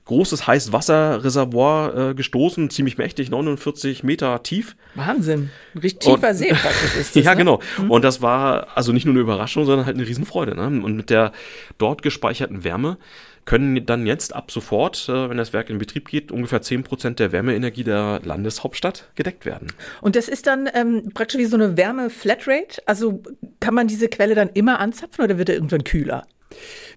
großes 0.08 0.48
Heißwasserreservoir 0.48 2.10
äh, 2.12 2.14
gestoßen, 2.16 2.70
ziemlich 2.70 2.98
mächtig, 2.98 3.30
49 3.30 4.04
Meter 4.04 4.42
tief. 4.44 4.76
Wahnsinn. 4.96 5.50
Richtig 5.76 6.00
tiefer 6.00 6.30
Und- 6.30 6.36
See 6.36 6.50
praktisch 6.54 6.96
ist 7.00 7.16
das. 7.16 7.24
ja, 7.24 7.32
ne? 7.32 7.38
genau. 7.38 7.62
Und 7.88 8.04
das 8.04 8.22
war 8.22 8.68
also 8.76 8.92
nicht 8.94 9.06
nur 9.06 9.14
eine 9.14 9.22
Überraschung, 9.22 9.66
sondern 9.66 9.86
halt 9.86 9.96
eine 9.98 10.08
Riesenfreude. 10.08 10.56
Ne? 10.56 10.66
Und 10.84 10.96
mit 10.96 11.10
der 11.10 11.32
dort 11.78 12.02
gespeicherten 12.02 12.64
Wärme 12.64 12.98
können 13.46 13.86
dann 13.86 14.06
jetzt 14.06 14.36
ab 14.36 14.52
sofort, 14.52 15.08
äh, 15.08 15.30
wenn 15.30 15.38
das 15.38 15.54
Werk 15.54 15.70
in 15.70 15.78
Betrieb 15.78 16.10
geht, 16.10 16.32
ungefähr 16.34 16.62
10 16.62 16.84
Prozent 16.84 17.20
der 17.20 17.32
Wärmeenergie 17.32 17.84
der 17.86 18.20
Landeshauptstadt 18.26 19.10
gedeckt 19.16 19.46
werden. 19.46 19.68
Und 20.02 20.16
das 20.18 20.28
ist 20.28 20.48
dann 20.48 20.70
ähm, 20.74 21.12
praktisch 21.14 21.40
wie 21.40 21.46
so 21.46 21.56
eine 21.56 21.78
Wärme-Flatrate. 21.78 22.82
Also 22.86 23.24
kann 23.62 23.74
man 23.74 23.88
diese 23.88 24.10
Quelle 24.10 24.36
dann 24.36 24.50
immer 24.54 24.80
anzapfen 24.80 25.24
oder 25.24 25.38
wird 25.38 25.48
er 25.50 25.56
irgendwann 25.56 25.86
kühler? 25.86 26.26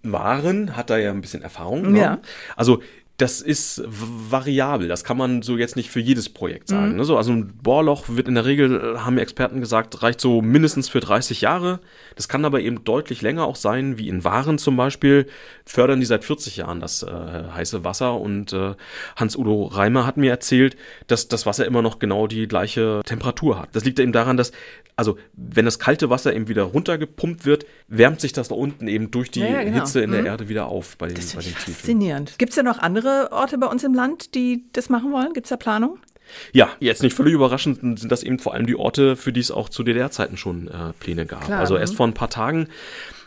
Waren 0.03 0.77
hat 0.77 0.90
da 0.90 0.96
ja 0.99 1.11
ein 1.11 1.20
bisschen 1.20 1.42
Erfahrung. 1.42 1.92
Ne? 1.92 2.01
Ja. 2.01 2.18
Also 2.57 2.83
das 3.20 3.42
ist 3.42 3.83
variabel. 3.87 4.88
Das 4.88 5.04
kann 5.04 5.18
man 5.18 5.42
so 5.42 5.59
jetzt 5.59 5.76
nicht 5.76 5.90
für 5.90 6.00
jedes 6.00 6.30
Projekt 6.30 6.68
sagen. 6.68 6.96
Ne? 6.96 7.04
So, 7.04 7.18
also 7.18 7.33
ein 7.33 7.52
Bohrloch 7.62 8.04
wird 8.09 8.28
in 8.28 8.35
der 8.35 8.46
Regel, 8.46 8.94
äh, 8.96 8.98
haben 9.00 9.18
Experten 9.18 9.61
gesagt, 9.61 10.02
reicht 10.02 10.20
so 10.20 10.40
mindestens 10.40 10.88
für 10.88 11.00
30 11.00 11.42
Jahre. 11.42 11.80
Das 12.16 12.28
kann 12.28 12.44
aber 12.44 12.61
eben 12.61 12.85
deutlich 12.85 13.20
länger 13.20 13.44
auch 13.44 13.56
sein, 13.56 13.98
wie 13.98 14.09
in 14.09 14.24
Waren 14.24 14.56
zum 14.56 14.76
Beispiel. 14.76 15.26
Fördern 15.70 16.00
die 16.00 16.06
seit 16.06 16.24
40 16.24 16.56
Jahren 16.56 16.80
das 16.80 17.04
äh, 17.04 17.06
heiße 17.54 17.85
Wasser. 17.85 18.20
Und 18.20 18.52
äh, 18.52 18.74
Hans-Udo 19.16 19.66
Reimer 19.66 20.04
hat 20.04 20.16
mir 20.16 20.30
erzählt, 20.30 20.76
dass 21.06 21.28
das 21.28 21.46
Wasser 21.46 21.64
immer 21.64 21.80
noch 21.80 22.00
genau 22.00 22.26
die 22.26 22.48
gleiche 22.48 23.02
Temperatur 23.06 23.59
hat. 23.59 23.68
Das 23.72 23.85
liegt 23.85 24.00
eben 24.00 24.12
daran, 24.12 24.37
dass 24.37 24.50
also 24.96 25.16
wenn 25.33 25.64
das 25.64 25.78
kalte 25.78 26.11
Wasser 26.11 26.35
eben 26.35 26.48
wieder 26.48 26.64
runtergepumpt 26.64 27.46
wird, 27.46 27.64
wärmt 27.88 28.20
sich 28.20 28.33
das 28.33 28.48
da 28.48 28.54
unten 28.56 28.87
eben 28.88 29.11
durch 29.11 29.30
die 29.30 29.40
Ja, 29.40 29.46
ja, 29.46 29.62
genau. 29.62 29.78
Hitze 29.78 30.00
in 30.02 30.11
der 30.11 30.20
Mhm. 30.22 30.26
Erde 30.26 30.48
wieder 30.48 30.66
auf 30.66 30.96
bei 30.98 31.06
den, 31.06 31.14
Das 31.14 31.35
bei 31.35 31.40
den 31.40 31.54
Tiefen. 31.54 31.72
faszinierend. 31.74 32.35
Gibt 32.38 32.50
es 32.50 32.56
ja 32.56 32.62
noch 32.64 32.78
andere 32.80 33.28
Orte 33.30 33.56
bei 33.56 33.66
uns 33.68 33.85
im 33.85 33.94
Land, 33.94 34.35
die 34.35 34.64
das 34.72 34.88
machen 34.90 35.12
wollen? 35.12 35.33
Gibt 35.33 35.46
es 35.46 35.50
da 35.50 35.56
Planung? 35.56 35.98
Ja, 36.52 36.68
jetzt 36.80 37.02
nicht 37.02 37.14
völlig 37.16 37.33
überraschend 37.35 37.98
sind 37.98 38.12
das 38.12 38.22
eben 38.22 38.38
vor 38.38 38.54
allem 38.54 38.66
die 38.66 38.76
Orte, 38.76 39.16
für 39.16 39.33
die 39.33 39.40
es 39.40 39.50
auch 39.50 39.68
zu 39.68 39.83
DDR-Zeiten 39.83 40.37
schon 40.37 40.68
äh, 40.68 40.92
Pläne 41.00 41.26
gab. 41.26 41.44
Klar, 41.46 41.61
also 41.61 41.74
mhm. 41.74 41.80
erst 41.80 41.96
vor 41.96 42.06
ein 42.06 42.14
paar 42.14 42.30
Tagen 42.30 42.68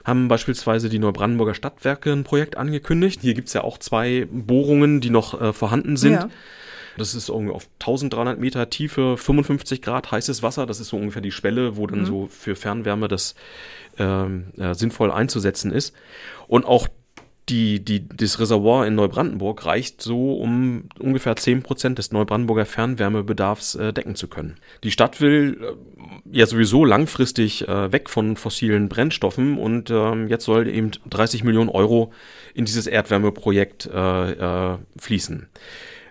haben 0.04 0.28
beispielsweise 0.28 0.90
die 0.90 1.00
Neubrandenburger 1.00 1.54
Stadtwerke 1.54 2.12
ein 2.12 2.24
Projekt 2.24 2.58
angekündigt. 2.58 3.22
Hier 3.22 3.34
gibt's 3.34 3.54
ja 3.54 3.64
auch 3.64 3.78
zwei 3.78 4.28
Bohrungen, 4.32 5.02
die 5.02 5.10
noch 5.10 5.40
äh, 5.40 5.54
vorhanden 5.54 5.98
sind. 5.98 6.14
Ja. 6.14 6.30
Das 6.98 7.16
ist 7.16 7.30
irgendwie 7.30 7.54
auf 7.54 7.68
1300 7.80 8.40
Meter 8.40 8.70
Tiefe, 8.70 9.18
55 9.18 9.82
Grad 9.82 10.12
heißes 10.12 10.44
Wasser. 10.44 10.66
Das 10.68 10.80
ist 10.80 10.90
so 10.90 10.98
ungefähr 10.98 11.24
die 11.24 11.32
Schwelle, 11.32 11.76
wo 11.76 11.88
dann 11.88 12.02
Mhm. 12.02 12.06
so 12.06 12.28
für 12.28 12.56
Fernwärme 12.56 13.08
das 13.08 13.34
ähm, 13.98 14.46
äh, 14.58 14.76
sinnvoll 14.76 15.12
einzusetzen 15.12 15.72
ist. 15.72 15.96
Und 16.48 16.66
auch 16.66 16.88
die, 17.50 17.84
die, 17.84 18.08
das 18.08 18.40
Reservoir 18.40 18.88
in 18.88 18.96
Neubrandenburg 18.96 19.66
reicht 19.66 20.02
so, 20.02 20.36
um 20.36 20.86
ungefähr 21.00 21.36
10 21.36 21.62
Prozent 21.62 21.98
des 21.98 22.12
Neubrandenburger 22.12 22.66
Fernwärmebedarfs 22.66 23.76
äh, 23.76 23.92
decken 23.92 24.16
zu 24.16 24.28
können. 24.28 24.56
Die 24.84 24.92
Stadt 24.92 25.20
will 25.20 25.58
äh, 25.62 26.38
ja 26.38 26.46
sowieso 26.46 26.86
langfristig 26.86 27.68
äh, 27.68 27.92
weg 27.92 28.10
von 28.10 28.38
fossilen 28.38 28.88
Brennstoffen 28.88 29.58
und 29.58 29.90
ähm, 29.90 30.28
jetzt 30.30 30.46
soll 30.46 30.68
eben 30.68 30.92
30 31.10 31.44
Millionen 31.44 31.70
Euro 31.70 32.14
in 32.54 32.64
dieses 32.64 32.88
Erdwärmeprojekt 32.88 33.90
äh, 33.94 34.32
äh, 34.74 34.78
fließen. 34.98 35.48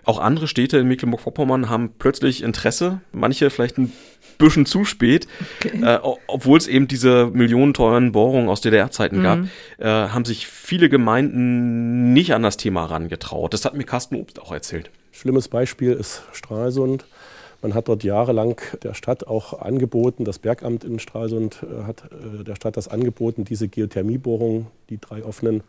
Auch 0.05 0.19
andere 0.19 0.47
Städte 0.47 0.77
in 0.77 0.87
Mecklenburg-Vorpommern 0.87 1.69
haben 1.69 1.93
plötzlich 1.97 2.43
Interesse, 2.43 3.01
manche 3.11 3.49
vielleicht 3.49 3.77
ein 3.77 3.91
bisschen 4.37 4.65
zu 4.65 4.85
spät, 4.85 5.27
äh, 5.81 5.97
o- 6.01 6.17
obwohl 6.27 6.57
es 6.57 6.67
eben 6.67 6.87
diese 6.87 7.27
millionenteuren 7.33 8.11
Bohrungen 8.11 8.49
aus 8.49 8.61
DDR-Zeiten 8.61 9.23
gab, 9.23 9.39
äh, 9.77 9.85
haben 10.09 10.25
sich 10.25 10.47
viele 10.47 10.89
Gemeinden 10.89 12.13
nicht 12.13 12.33
an 12.33 12.43
das 12.43 12.57
Thema 12.57 12.85
rangetraut. 12.85 13.53
Das 13.53 13.65
hat 13.65 13.75
mir 13.75 13.83
Carsten 13.83 14.15
Obst 14.15 14.41
auch 14.41 14.51
erzählt. 14.51 14.89
Schlimmes 15.11 15.47
Beispiel 15.47 15.93
ist 15.93 16.23
Stralsund. 16.33 17.05
Man 17.61 17.73
hat 17.75 17.87
dort 17.87 18.03
jahrelang 18.03 18.59
der 18.83 18.93
Stadt 18.93 19.25
auch 19.25 19.61
angeboten, 19.61 20.25
das 20.25 20.37
Bergamt 20.37 20.83
in 20.83 20.99
Stralsund 20.99 21.59
äh, 21.63 21.83
hat 21.87 22.03
äh, 22.11 22.43
der 22.43 22.55
Stadt 22.55 22.75
das 22.75 22.89
angeboten, 22.89 23.45
diese 23.45 23.69
Geothermiebohrungen, 23.69 24.67
die 24.89 24.99
drei 24.99 25.23
offenen, 25.23 25.63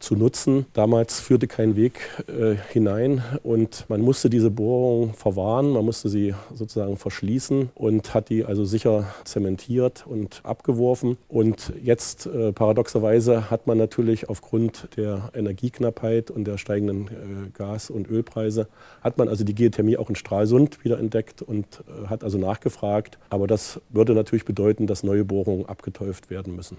zu 0.00 0.16
nutzen. 0.16 0.66
Damals 0.72 1.20
führte 1.20 1.46
kein 1.46 1.76
Weg 1.76 2.00
äh, 2.28 2.54
hinein 2.72 3.22
und 3.42 3.84
man 3.88 4.00
musste 4.00 4.30
diese 4.30 4.50
Bohrungen 4.50 5.14
verwahren, 5.14 5.70
man 5.70 5.84
musste 5.84 6.08
sie 6.08 6.34
sozusagen 6.54 6.96
verschließen 6.96 7.70
und 7.74 8.14
hat 8.14 8.28
die 8.28 8.44
also 8.44 8.64
sicher 8.64 9.06
zementiert 9.24 10.04
und 10.06 10.40
abgeworfen. 10.44 11.18
Und 11.28 11.72
jetzt 11.82 12.26
äh, 12.26 12.52
paradoxerweise 12.52 13.50
hat 13.50 13.66
man 13.66 13.78
natürlich 13.78 14.28
aufgrund 14.28 14.88
der 14.96 15.30
Energieknappheit 15.34 16.30
und 16.30 16.44
der 16.44 16.58
steigenden 16.58 17.08
äh, 17.08 17.50
Gas- 17.52 17.90
und 17.90 18.08
Ölpreise, 18.08 18.68
hat 19.00 19.18
man 19.18 19.28
also 19.28 19.44
die 19.44 19.54
Geothermie 19.54 19.96
auch 19.96 20.08
in 20.08 20.16
Stralsund 20.16 20.84
wieder 20.84 20.98
entdeckt 20.98 21.42
und 21.42 21.66
äh, 21.88 22.06
hat 22.06 22.24
also 22.24 22.38
nachgefragt. 22.38 23.18
Aber 23.30 23.46
das 23.46 23.80
würde 23.90 24.14
natürlich 24.14 24.44
bedeuten, 24.44 24.86
dass 24.86 25.02
neue 25.02 25.24
Bohrungen 25.24 25.66
abgetäuft 25.66 26.30
werden 26.30 26.54
müssen. 26.54 26.76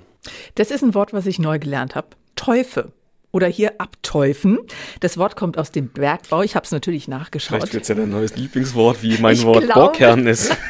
Das 0.55 0.71
ist 0.71 0.83
ein 0.83 0.93
Wort, 0.93 1.13
was 1.13 1.25
ich 1.25 1.39
neu 1.39 1.59
gelernt 1.59 1.78
habe. 1.95 2.07
Teufel. 2.35 2.91
Oder 3.31 3.47
hier 3.47 3.79
abteufen. 3.79 4.57
Das 5.01 5.17
Wort 5.17 5.35
kommt 5.35 5.57
aus 5.59 5.71
dem 5.71 5.89
Bergbau. 5.89 6.41
Ich 6.41 6.55
habe 6.55 6.65
es 6.65 6.71
natürlich 6.71 7.07
nachgeschaut. 7.07 7.57
Vielleicht 7.59 7.73
wird 7.73 7.83
es 7.83 7.89
ja 7.89 7.95
dein 7.95 8.09
neues 8.09 8.35
Lieblingswort, 8.35 9.03
wie 9.03 9.17
mein 9.19 9.35
Ich 9.35 9.45
Wort 9.45 9.63
glaube- 9.65 9.79
Bohrkern 9.81 10.25
ist. 10.27 10.55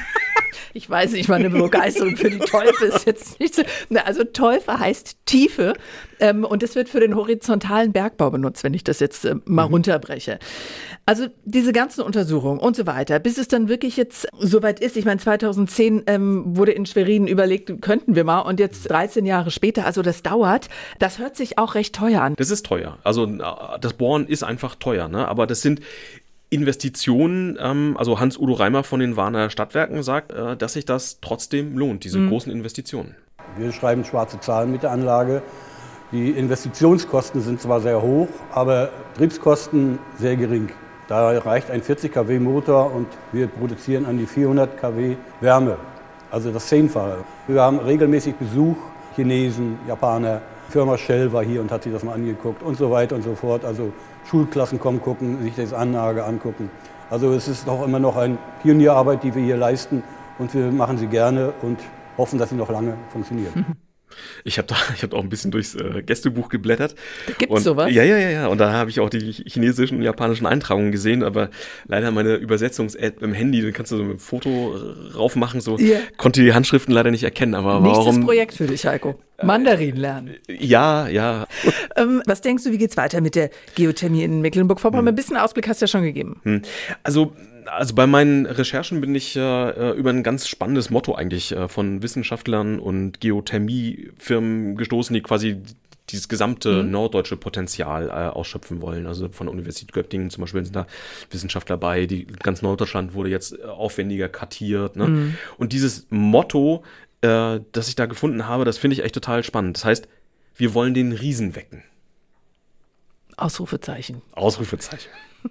Ich 0.72 0.88
weiß 0.88 1.13
nicht, 1.13 1.28
meine 1.30 1.50
Begeisterung 1.50 2.15
für 2.15 2.30
die 2.30 2.38
Teufel 2.38 2.89
ist 2.89 3.08
jetzt 3.08 3.39
nicht 3.39 3.56
so. 3.56 3.63
Na, 3.89 4.02
also 4.02 4.24
Teufel 4.24 4.78
heißt 4.78 5.17
Tiefe 5.26 5.74
ähm, 6.19 6.43
und 6.45 6.62
das 6.62 6.76
wird 6.76 6.89
für 6.89 7.00
den 7.00 7.15
horizontalen 7.15 7.91
Bergbau 7.91 8.30
benutzt, 8.30 8.63
wenn 8.63 8.76
ich 8.76 8.84
das 8.84 9.00
jetzt 9.00 9.26
äh, 9.26 9.34
mal 9.45 9.63
runterbreche. 9.63 10.38
Also 11.10 11.26
diese 11.43 11.74
ganzen 11.74 12.02
Untersuchungen 12.02 12.60
und 12.60 12.76
so 12.76 12.86
weiter, 12.86 13.17
bis 13.17 13.39
es 13.39 13.48
dann 13.48 13.67
wirklich 13.67 13.98
jetzt 13.98 14.28
soweit 14.38 14.80
ist. 14.80 14.95
Ich 14.95 15.06
meine, 15.06 15.19
2010 15.19 16.04
ähm, 16.06 16.56
wurde 16.56 16.72
in 16.72 16.86
Schwerin 16.86 17.26
überlegt, 17.26 17.82
könnten 17.82 18.15
wir 18.15 18.24
mal 18.24 18.41
und 18.41 18.60
jetzt 18.60 18.91
13 18.91 19.26
Jahre 19.26 19.50
später, 19.50 19.88
also 19.88 20.04
das 20.04 20.22
dauert. 20.22 20.69
Das 21.00 21.17
hört 21.17 21.36
sich 21.36 21.58
auch 21.58 21.74
recht 21.74 21.95
teuer 21.95 22.22
an. 22.22 22.36
Das 22.36 22.52
ist 22.52 22.63
teuer. 22.63 23.00
Also 23.04 23.26
äh, 23.26 23.41
das 23.82 23.93
Bohren 23.93 24.28
ist 24.28 24.43
einfach 24.43 24.76
teuer, 24.76 25.08
ne? 25.08 25.28
aber 25.28 25.48
das 25.48 25.63
sind 25.63 25.82
Investitionen, 26.52 27.58
ähm, 27.60 27.95
also 27.98 28.19
Hans-Udo 28.19 28.54
Reimer 28.54 28.84
von 28.84 29.00
den 29.00 29.15
Warner 29.15 29.50
Stadtwerken 29.50 30.04
sagt, 30.04 30.32
äh, 30.32 30.56
dass 30.58 30.74
sich 30.74 30.86
das 30.86 31.22
trotzdem 31.22 31.76
lohnt, 31.76 32.04
diese 32.04 32.24
großen 32.28 32.52
Investitionen. 32.52 33.15
Wir 33.58 33.72
schreiben 33.72 34.06
schwarze 34.06 34.39
Zahlen 34.41 34.72
mit 34.72 34.84
der 34.84 34.91
Anlage. 34.91 35.41
Die 36.12 36.30
Investitionskosten 36.30 37.41
sind 37.41 37.60
zwar 37.60 37.82
sehr 37.82 38.00
hoch, 38.00 38.28
aber 38.52 38.91
Betriebskosten 39.15 39.98
sehr 40.19 40.36
gering. 40.36 40.69
Da 41.10 41.32
reicht 41.39 41.72
ein 41.72 41.82
40 41.82 42.13
kW 42.13 42.38
Motor 42.38 42.93
und 42.93 43.08
wir 43.32 43.48
produzieren 43.48 44.06
an 44.06 44.19
die 44.19 44.28
400 44.28 44.80
kW 44.80 45.15
Wärme. 45.41 45.78
Also 46.30 46.52
das 46.52 46.67
Zehnfache. 46.67 47.24
Wir 47.48 47.63
haben 47.63 47.80
regelmäßig 47.80 48.36
Besuch, 48.36 48.78
Chinesen, 49.15 49.80
Japaner. 49.88 50.39
Firma 50.69 51.00
Shell 51.00 51.34
war 51.34 51.43
hier 51.43 51.62
und 51.62 51.72
hat 51.72 51.82
sich 51.82 51.91
das 51.91 52.04
mal 52.04 52.13
angeguckt 52.13 52.62
und 52.62 52.78
so 52.78 52.91
weiter 52.91 53.15
und 53.15 53.24
so 53.24 53.34
fort. 53.34 53.65
Also 53.65 53.91
Schulklassen 54.30 54.80
kommen 54.80 55.02
gucken, 55.02 55.41
sich 55.41 55.56
das 55.56 55.74
Anlage 55.74 56.24
angucken. 56.24 56.69
Also 57.10 57.34
es 57.34 57.48
ist 57.48 57.67
doch 57.67 57.84
immer 57.84 57.98
noch 57.98 58.15
eine 58.15 58.38
Pionierarbeit, 58.62 59.24
die 59.24 59.34
wir 59.34 59.41
hier 59.41 59.58
leisten 59.58 60.04
und 60.38 60.54
wir 60.54 60.72
machen 60.72 61.00
sie 61.00 61.08
gerne 61.08 61.54
und 61.63 61.80
hoffen, 62.19 62.38
dass 62.38 62.50
sie 62.50 62.56
noch 62.56 62.69
lange 62.69 62.93
funktioniert. 63.12 63.54
Ich 64.43 64.58
habe 64.58 64.67
da, 64.67 64.75
ich 64.95 65.03
habe 65.03 65.15
auch 65.15 65.23
ein 65.23 65.29
bisschen 65.29 65.51
durchs 65.51 65.75
äh, 65.75 66.01
Gästebuch 66.05 66.49
geblättert. 66.49 66.95
Gibt's 67.38 67.53
und, 67.55 67.62
sowas? 67.62 67.91
Ja, 67.91 68.03
ja, 68.03 68.17
ja, 68.17 68.29
ja. 68.29 68.47
Und 68.47 68.58
da 68.60 68.71
habe 68.73 68.89
ich 68.89 68.99
auch 68.99 69.10
die 69.10 69.32
chinesischen 69.32 69.97
und 69.97 70.03
japanischen 70.03 70.45
Eintragungen 70.45 70.91
gesehen, 70.91 71.23
aber 71.23 71.49
leider 71.88 72.12
meine 72.12 72.36
Übersetzungs-App 72.36 73.21
im 73.21 73.34
Handy, 73.34 73.62
da 73.62 73.71
kannst 73.71 73.91
du 73.91 73.97
so 73.97 74.03
ein 74.03 74.19
Foto 74.19 74.75
raufmachen, 75.15 75.62
so 75.62 75.77
Ja. 75.77 75.99
konnte 76.17 76.41
die 76.43 76.53
Handschriften 76.53 76.93
leider 76.93 77.12
nicht 77.12 77.23
erkennen. 77.23 77.55
Aber 77.55 77.79
Nächstes 77.79 78.05
warum? 78.05 78.25
Projekt 78.25 78.53
für 78.55 78.67
dich, 78.67 78.86
Heiko. 78.86 79.19
Mandarin 79.41 79.95
lernen. 79.95 80.36
Ja, 80.47 81.08
ja. 81.08 81.47
Ähm, 81.95 82.21
was 82.25 82.39
denkst 82.41 82.63
du, 82.63 82.71
wie 82.71 82.77
geht's 82.77 82.95
weiter 82.97 83.19
mit 83.19 83.36
der 83.36 83.49
Geothermie 83.75 84.23
in 84.23 84.41
Mecklenburg-Vorpommern? 84.41 85.08
Ein 85.08 85.15
bisschen 85.15 85.36
Ausblick 85.36 85.67
hast 85.67 85.82
du 85.82 85.84
ja 85.84 85.88
schon 85.88 86.03
gegeben. 86.03 86.39
Hm. 86.43 86.62
Also 87.03 87.34
Also 87.71 87.95
bei 87.95 88.08
meinen 88.08 88.45
Recherchen 88.45 89.01
bin 89.01 89.13
ich 89.15 89.36
äh, 89.36 89.91
über 89.91 90.10
ein 90.10 90.23
ganz 90.23 90.47
spannendes 90.47 90.89
Motto 90.89 91.15
eigentlich 91.15 91.51
äh, 91.51 91.67
von 91.67 92.01
Wissenschaftlern 92.01 92.79
und 92.79 93.19
Geothermiefirmen 93.21 94.75
gestoßen, 94.75 95.13
die 95.13 95.21
quasi 95.21 95.62
dieses 96.12 96.27
gesamte 96.27 96.84
mhm. 96.84 96.91
norddeutsche 96.91 97.38
Potenzial 97.38 98.10
äh, 98.10 98.12
ausschöpfen 98.12 98.82
wollen. 98.82 99.05
Also 99.05 99.29
von 99.29 99.47
der 99.47 99.53
Universität 99.53 99.93
Göttingen 99.93 100.29
zum 100.29 100.41
Beispiel 100.41 100.63
sind 100.63 100.75
da 100.75 100.88
Wissenschaftler 101.32 101.77
bei, 101.77 102.05
die 102.05 102.25
ganz 102.25 102.62
Norddeutschland 102.62 103.13
wurde 103.13 103.29
jetzt 103.29 103.58
äh, 103.58 103.63
aufwendiger 103.63 104.29
kartiert. 104.29 104.95
Ne? 104.95 105.08
Mhm. 105.08 105.38
Und 105.58 105.73
dieses 105.73 106.08
Motto, 106.10 106.84
äh, 107.21 107.60
das 107.71 107.88
ich 107.88 107.95
da 107.95 108.05
gefunden 108.05 108.47
habe, 108.47 108.65
das 108.65 108.77
finde 108.77 108.95
ich 108.95 109.03
echt 109.03 109.15
total 109.15 109.43
spannend. 109.43 109.77
Das 109.77 109.86
heißt, 109.86 110.08
wir 110.55 110.73
wollen 110.73 110.93
den 110.93 111.12
Riesen 111.12 111.55
wecken. 111.55 111.84
Ausrufezeichen. 113.41 114.21
Ausrufezeichen. 114.34 115.10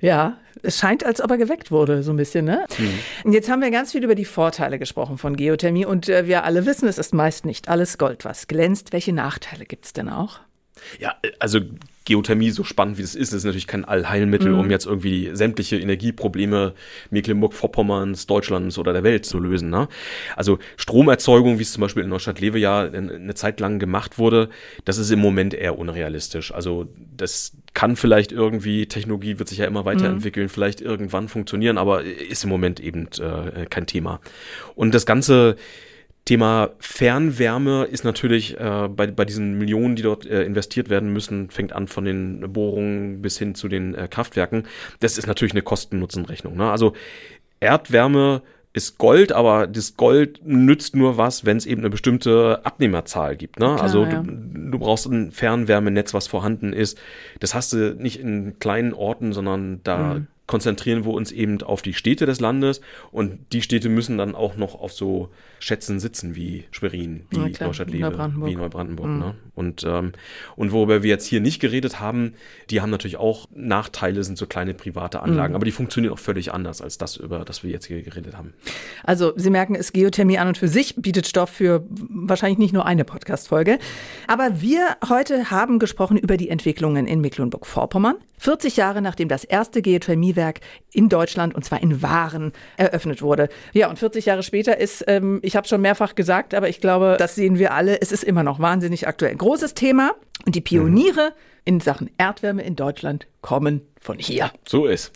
Ja, 0.00 0.38
es 0.62 0.78
scheint, 0.78 1.02
als 1.02 1.22
ob 1.22 1.30
er 1.30 1.38
geweckt 1.38 1.70
wurde, 1.70 2.02
so 2.02 2.12
ein 2.12 2.16
bisschen, 2.18 2.44
ne? 2.44 2.66
Mhm. 3.24 3.32
Jetzt 3.32 3.50
haben 3.50 3.62
wir 3.62 3.70
ganz 3.70 3.92
viel 3.92 4.04
über 4.04 4.14
die 4.14 4.26
Vorteile 4.26 4.78
gesprochen 4.78 5.16
von 5.16 5.34
Geothermie 5.34 5.86
und 5.86 6.10
äh, 6.10 6.26
wir 6.26 6.44
alle 6.44 6.66
wissen, 6.66 6.86
es 6.88 6.98
ist 6.98 7.14
meist 7.14 7.46
nicht 7.46 7.68
alles 7.68 7.96
Gold, 7.96 8.26
was 8.26 8.48
glänzt. 8.48 8.92
Welche 8.92 9.14
Nachteile 9.14 9.64
gibt 9.64 9.86
es 9.86 9.92
denn 9.94 10.10
auch? 10.10 10.40
Ja, 10.98 11.16
also 11.38 11.60
Geothermie, 12.10 12.50
so 12.50 12.64
spannend 12.64 12.98
wie 12.98 13.02
es 13.02 13.14
ist, 13.14 13.32
ist 13.32 13.44
natürlich 13.44 13.68
kein 13.68 13.84
Allheilmittel, 13.84 14.50
mhm. 14.50 14.58
um 14.58 14.70
jetzt 14.70 14.84
irgendwie 14.84 15.30
sämtliche 15.32 15.78
Energieprobleme 15.78 16.74
Mecklenburg-Vorpommerns, 17.10 18.26
Deutschlands 18.26 18.78
oder 18.78 18.92
der 18.92 19.04
Welt 19.04 19.24
zu 19.24 19.38
lösen. 19.38 19.70
Ne? 19.70 19.86
Also 20.34 20.58
Stromerzeugung, 20.76 21.60
wie 21.60 21.62
es 21.62 21.72
zum 21.72 21.82
Beispiel 21.82 22.02
in 22.02 22.08
Neustadt-Lewe 22.08 22.58
ja 22.58 22.80
eine 22.80 23.34
Zeit 23.34 23.60
lang 23.60 23.78
gemacht 23.78 24.18
wurde, 24.18 24.48
das 24.84 24.98
ist 24.98 25.12
im 25.12 25.20
Moment 25.20 25.54
eher 25.54 25.78
unrealistisch. 25.78 26.52
Also 26.52 26.88
das 27.16 27.52
kann 27.74 27.94
vielleicht 27.94 28.32
irgendwie, 28.32 28.86
Technologie 28.86 29.38
wird 29.38 29.48
sich 29.48 29.58
ja 29.58 29.66
immer 29.66 29.84
weiterentwickeln, 29.84 30.46
mhm. 30.46 30.50
vielleicht 30.50 30.80
irgendwann 30.80 31.28
funktionieren, 31.28 31.78
aber 31.78 32.02
ist 32.02 32.42
im 32.42 32.50
Moment 32.50 32.80
eben 32.80 33.06
äh, 33.20 33.66
kein 33.70 33.86
Thema. 33.86 34.20
Und 34.74 34.94
das 34.94 35.06
Ganze 35.06 35.54
Thema 36.30 36.70
Fernwärme 36.78 37.86
ist 37.90 38.04
natürlich 38.04 38.56
äh, 38.56 38.88
bei, 38.88 39.08
bei 39.08 39.24
diesen 39.24 39.58
Millionen, 39.58 39.96
die 39.96 40.02
dort 40.02 40.24
äh, 40.26 40.44
investiert 40.44 40.88
werden 40.88 41.12
müssen, 41.12 41.50
fängt 41.50 41.72
an 41.72 41.88
von 41.88 42.04
den 42.04 42.52
Bohrungen 42.52 43.20
bis 43.20 43.36
hin 43.36 43.56
zu 43.56 43.66
den 43.66 43.96
äh, 43.96 44.06
Kraftwerken. 44.06 44.68
Das 45.00 45.18
ist 45.18 45.26
natürlich 45.26 45.54
eine 45.54 45.62
Kosten-Nutzen-Rechnung. 45.62 46.56
Ne? 46.56 46.70
Also 46.70 46.92
Erdwärme 47.58 48.42
ist 48.72 48.96
Gold, 48.96 49.32
aber 49.32 49.66
das 49.66 49.96
Gold 49.96 50.40
nützt 50.44 50.94
nur 50.94 51.16
was, 51.16 51.44
wenn 51.46 51.56
es 51.56 51.66
eben 51.66 51.80
eine 51.80 51.90
bestimmte 51.90 52.60
Abnehmerzahl 52.62 53.34
gibt. 53.34 53.58
Ne? 53.58 53.66
Klar, 53.66 53.82
also 53.82 54.04
ja. 54.04 54.22
du, 54.22 54.70
du, 54.70 54.78
brauchst 54.78 55.06
ein 55.06 55.32
Fernwärmenetz, 55.32 56.14
was 56.14 56.28
vorhanden 56.28 56.72
ist. 56.72 56.96
Das 57.40 57.56
hast 57.56 57.72
du 57.72 57.96
nicht 57.96 58.20
in 58.20 58.56
kleinen 58.60 58.94
Orten, 58.94 59.32
sondern 59.32 59.80
da 59.82 60.14
mhm 60.14 60.26
konzentrieren 60.50 61.04
wir 61.04 61.12
uns 61.12 61.30
eben 61.30 61.62
auf 61.62 61.80
die 61.80 61.94
Städte 61.94 62.26
des 62.26 62.40
Landes 62.40 62.80
und 63.12 63.38
die 63.52 63.62
Städte 63.62 63.88
müssen 63.88 64.18
dann 64.18 64.34
auch 64.34 64.56
noch 64.56 64.74
auf 64.74 64.92
so 64.92 65.28
Schätzen 65.60 66.00
sitzen 66.00 66.34
wie 66.34 66.64
Schwerin, 66.72 67.26
wie 67.30 67.36
ja, 67.52 67.66
Neubrandenburg. 67.68 68.50
wie 68.50 68.56
Neubrandenburg. 68.56 69.08
Mhm. 69.08 69.18
Ne? 69.20 69.34
Und, 69.54 69.84
ähm, 69.86 70.10
und 70.56 70.72
worüber 70.72 71.04
wir 71.04 71.10
jetzt 71.10 71.26
hier 71.26 71.40
nicht 71.40 71.60
geredet 71.60 72.00
haben, 72.00 72.32
die 72.68 72.80
haben 72.80 72.90
natürlich 72.90 73.18
auch 73.18 73.46
Nachteile, 73.54 74.24
sind 74.24 74.38
so 74.38 74.46
kleine 74.46 74.74
private 74.74 75.20
Anlagen, 75.20 75.52
mhm. 75.52 75.54
aber 75.54 75.66
die 75.66 75.70
funktionieren 75.70 76.14
auch 76.14 76.18
völlig 76.18 76.52
anders 76.52 76.82
als 76.82 76.98
das, 76.98 77.16
über 77.16 77.44
das 77.44 77.62
wir 77.62 77.70
jetzt 77.70 77.86
hier 77.86 78.02
geredet 78.02 78.36
haben. 78.36 78.52
Also 79.04 79.32
Sie 79.36 79.50
merken, 79.50 79.76
es 79.76 79.92
Geothermie 79.92 80.38
an 80.38 80.48
und 80.48 80.58
für 80.58 80.66
sich 80.66 80.96
bietet 80.96 81.28
Stoff 81.28 81.50
für 81.50 81.84
wahrscheinlich 81.88 82.58
nicht 82.58 82.72
nur 82.72 82.86
eine 82.86 83.04
Podcast-Folge. 83.04 83.78
Aber 84.26 84.60
wir 84.60 84.96
heute 85.08 85.52
haben 85.52 85.78
gesprochen 85.78 86.16
über 86.16 86.36
die 86.36 86.48
Entwicklungen 86.48 87.06
in 87.06 87.20
Mecklenburg-Vorpommern. 87.20 88.16
40 88.38 88.78
Jahre 88.78 89.02
nachdem 89.02 89.28
das 89.28 89.44
erste 89.44 89.82
Geothermiewerk 90.40 90.60
in 90.92 91.08
Deutschland 91.08 91.54
und 91.54 91.64
zwar 91.64 91.82
in 91.82 92.02
Waren 92.02 92.52
eröffnet 92.76 93.22
wurde. 93.22 93.48
Ja, 93.72 93.88
und 93.88 93.98
40 93.98 94.26
Jahre 94.26 94.42
später 94.42 94.78
ist, 94.78 95.04
ähm, 95.06 95.38
ich 95.42 95.54
habe 95.56 95.68
schon 95.68 95.80
mehrfach 95.80 96.14
gesagt, 96.14 96.54
aber 96.54 96.68
ich 96.68 96.80
glaube, 96.80 97.16
das 97.18 97.34
sehen 97.34 97.58
wir 97.58 97.72
alle, 97.72 98.00
es 98.00 98.10
ist 98.10 98.24
immer 98.24 98.42
noch 98.42 98.58
wahnsinnig 98.58 99.06
aktuell. 99.06 99.36
Großes 99.36 99.74
Thema 99.74 100.12
und 100.46 100.54
die 100.54 100.60
Pioniere 100.60 101.30
mhm. 101.30 101.34
in 101.64 101.80
Sachen 101.80 102.10
Erdwärme 102.18 102.62
in 102.62 102.74
Deutschland 102.74 103.26
kommen 103.40 103.82
von 104.00 104.18
hier. 104.18 104.50
So 104.66 104.86
ist. 104.86 105.12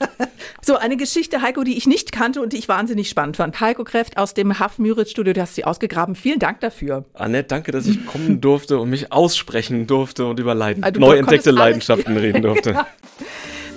so, 0.62 0.76
eine 0.76 0.96
Geschichte, 0.96 1.42
Heiko, 1.42 1.64
die 1.64 1.76
ich 1.76 1.86
nicht 1.86 2.12
kannte 2.12 2.40
und 2.40 2.52
die 2.52 2.58
ich 2.58 2.68
wahnsinnig 2.68 3.08
spannend 3.08 3.38
fand. 3.38 3.58
Heiko 3.60 3.84
Kräft 3.84 4.18
aus 4.18 4.34
dem 4.34 4.58
Haff 4.58 4.78
Müritz 4.78 5.10
Studio, 5.10 5.32
du 5.32 5.40
hast 5.40 5.54
sie 5.54 5.64
ausgegraben. 5.64 6.14
Vielen 6.14 6.38
Dank 6.38 6.60
dafür. 6.60 7.06
Annette, 7.14 7.48
danke, 7.48 7.72
dass 7.72 7.86
ich 7.86 8.04
kommen 8.06 8.40
durfte 8.40 8.78
und 8.78 8.90
mich 8.90 9.10
aussprechen 9.12 9.86
durfte 9.86 10.26
und 10.26 10.38
über 10.38 10.54
Leiden, 10.54 10.84
also, 10.84 11.00
neu 11.00 11.16
entdeckte 11.16 11.50
Leidenschaften 11.50 12.16
reden 12.16 12.42
durfte. 12.42 12.70
ja. 12.74 12.86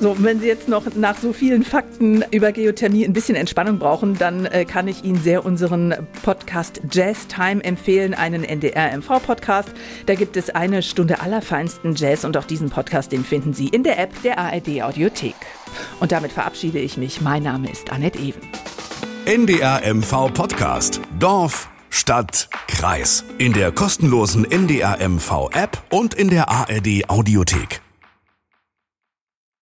So, 0.01 0.15
wenn 0.17 0.39
Sie 0.39 0.47
jetzt 0.47 0.67
noch 0.67 0.95
nach 0.95 1.15
so 1.15 1.31
vielen 1.31 1.61
Fakten 1.63 2.23
über 2.31 2.51
Geothermie 2.51 3.05
ein 3.05 3.13
bisschen 3.13 3.35
Entspannung 3.35 3.77
brauchen, 3.77 4.17
dann 4.17 4.47
äh, 4.47 4.65
kann 4.65 4.87
ich 4.87 5.03
Ihnen 5.03 5.21
sehr 5.21 5.45
unseren 5.45 5.93
Podcast 6.23 6.81
Jazz 6.91 7.27
Time 7.27 7.63
empfehlen, 7.63 8.15
einen 8.15 8.43
NDR-MV-Podcast. 8.43 9.69
Da 10.07 10.15
gibt 10.15 10.37
es 10.37 10.49
eine 10.49 10.81
Stunde 10.81 11.19
allerfeinsten 11.19 11.93
Jazz 11.93 12.25
und 12.25 12.35
auch 12.35 12.45
diesen 12.45 12.71
Podcast, 12.71 13.11
den 13.11 13.23
finden 13.23 13.53
Sie 13.53 13.67
in 13.67 13.83
der 13.83 13.99
App 13.99 14.09
der 14.23 14.39
ARD 14.39 14.81
Audiothek. 14.81 15.35
Und 15.99 16.11
damit 16.11 16.31
verabschiede 16.31 16.79
ich 16.79 16.97
mich. 16.97 17.21
Mein 17.21 17.43
Name 17.43 17.71
ist 17.71 17.91
Annette 17.91 18.17
Even. 18.17 18.41
NDR 19.25 19.81
MV 19.93 20.33
Podcast. 20.33 20.99
Dorf, 21.19 21.69
Stadt, 21.91 22.49
Kreis. 22.67 23.23
In 23.37 23.53
der 23.53 23.71
kostenlosen 23.71 24.49
NDR 24.49 24.97
MV 25.07 25.51
App 25.53 25.83
und 25.91 26.15
in 26.15 26.31
der 26.31 26.49
ARD 26.49 27.07
Audiothek. 27.07 27.81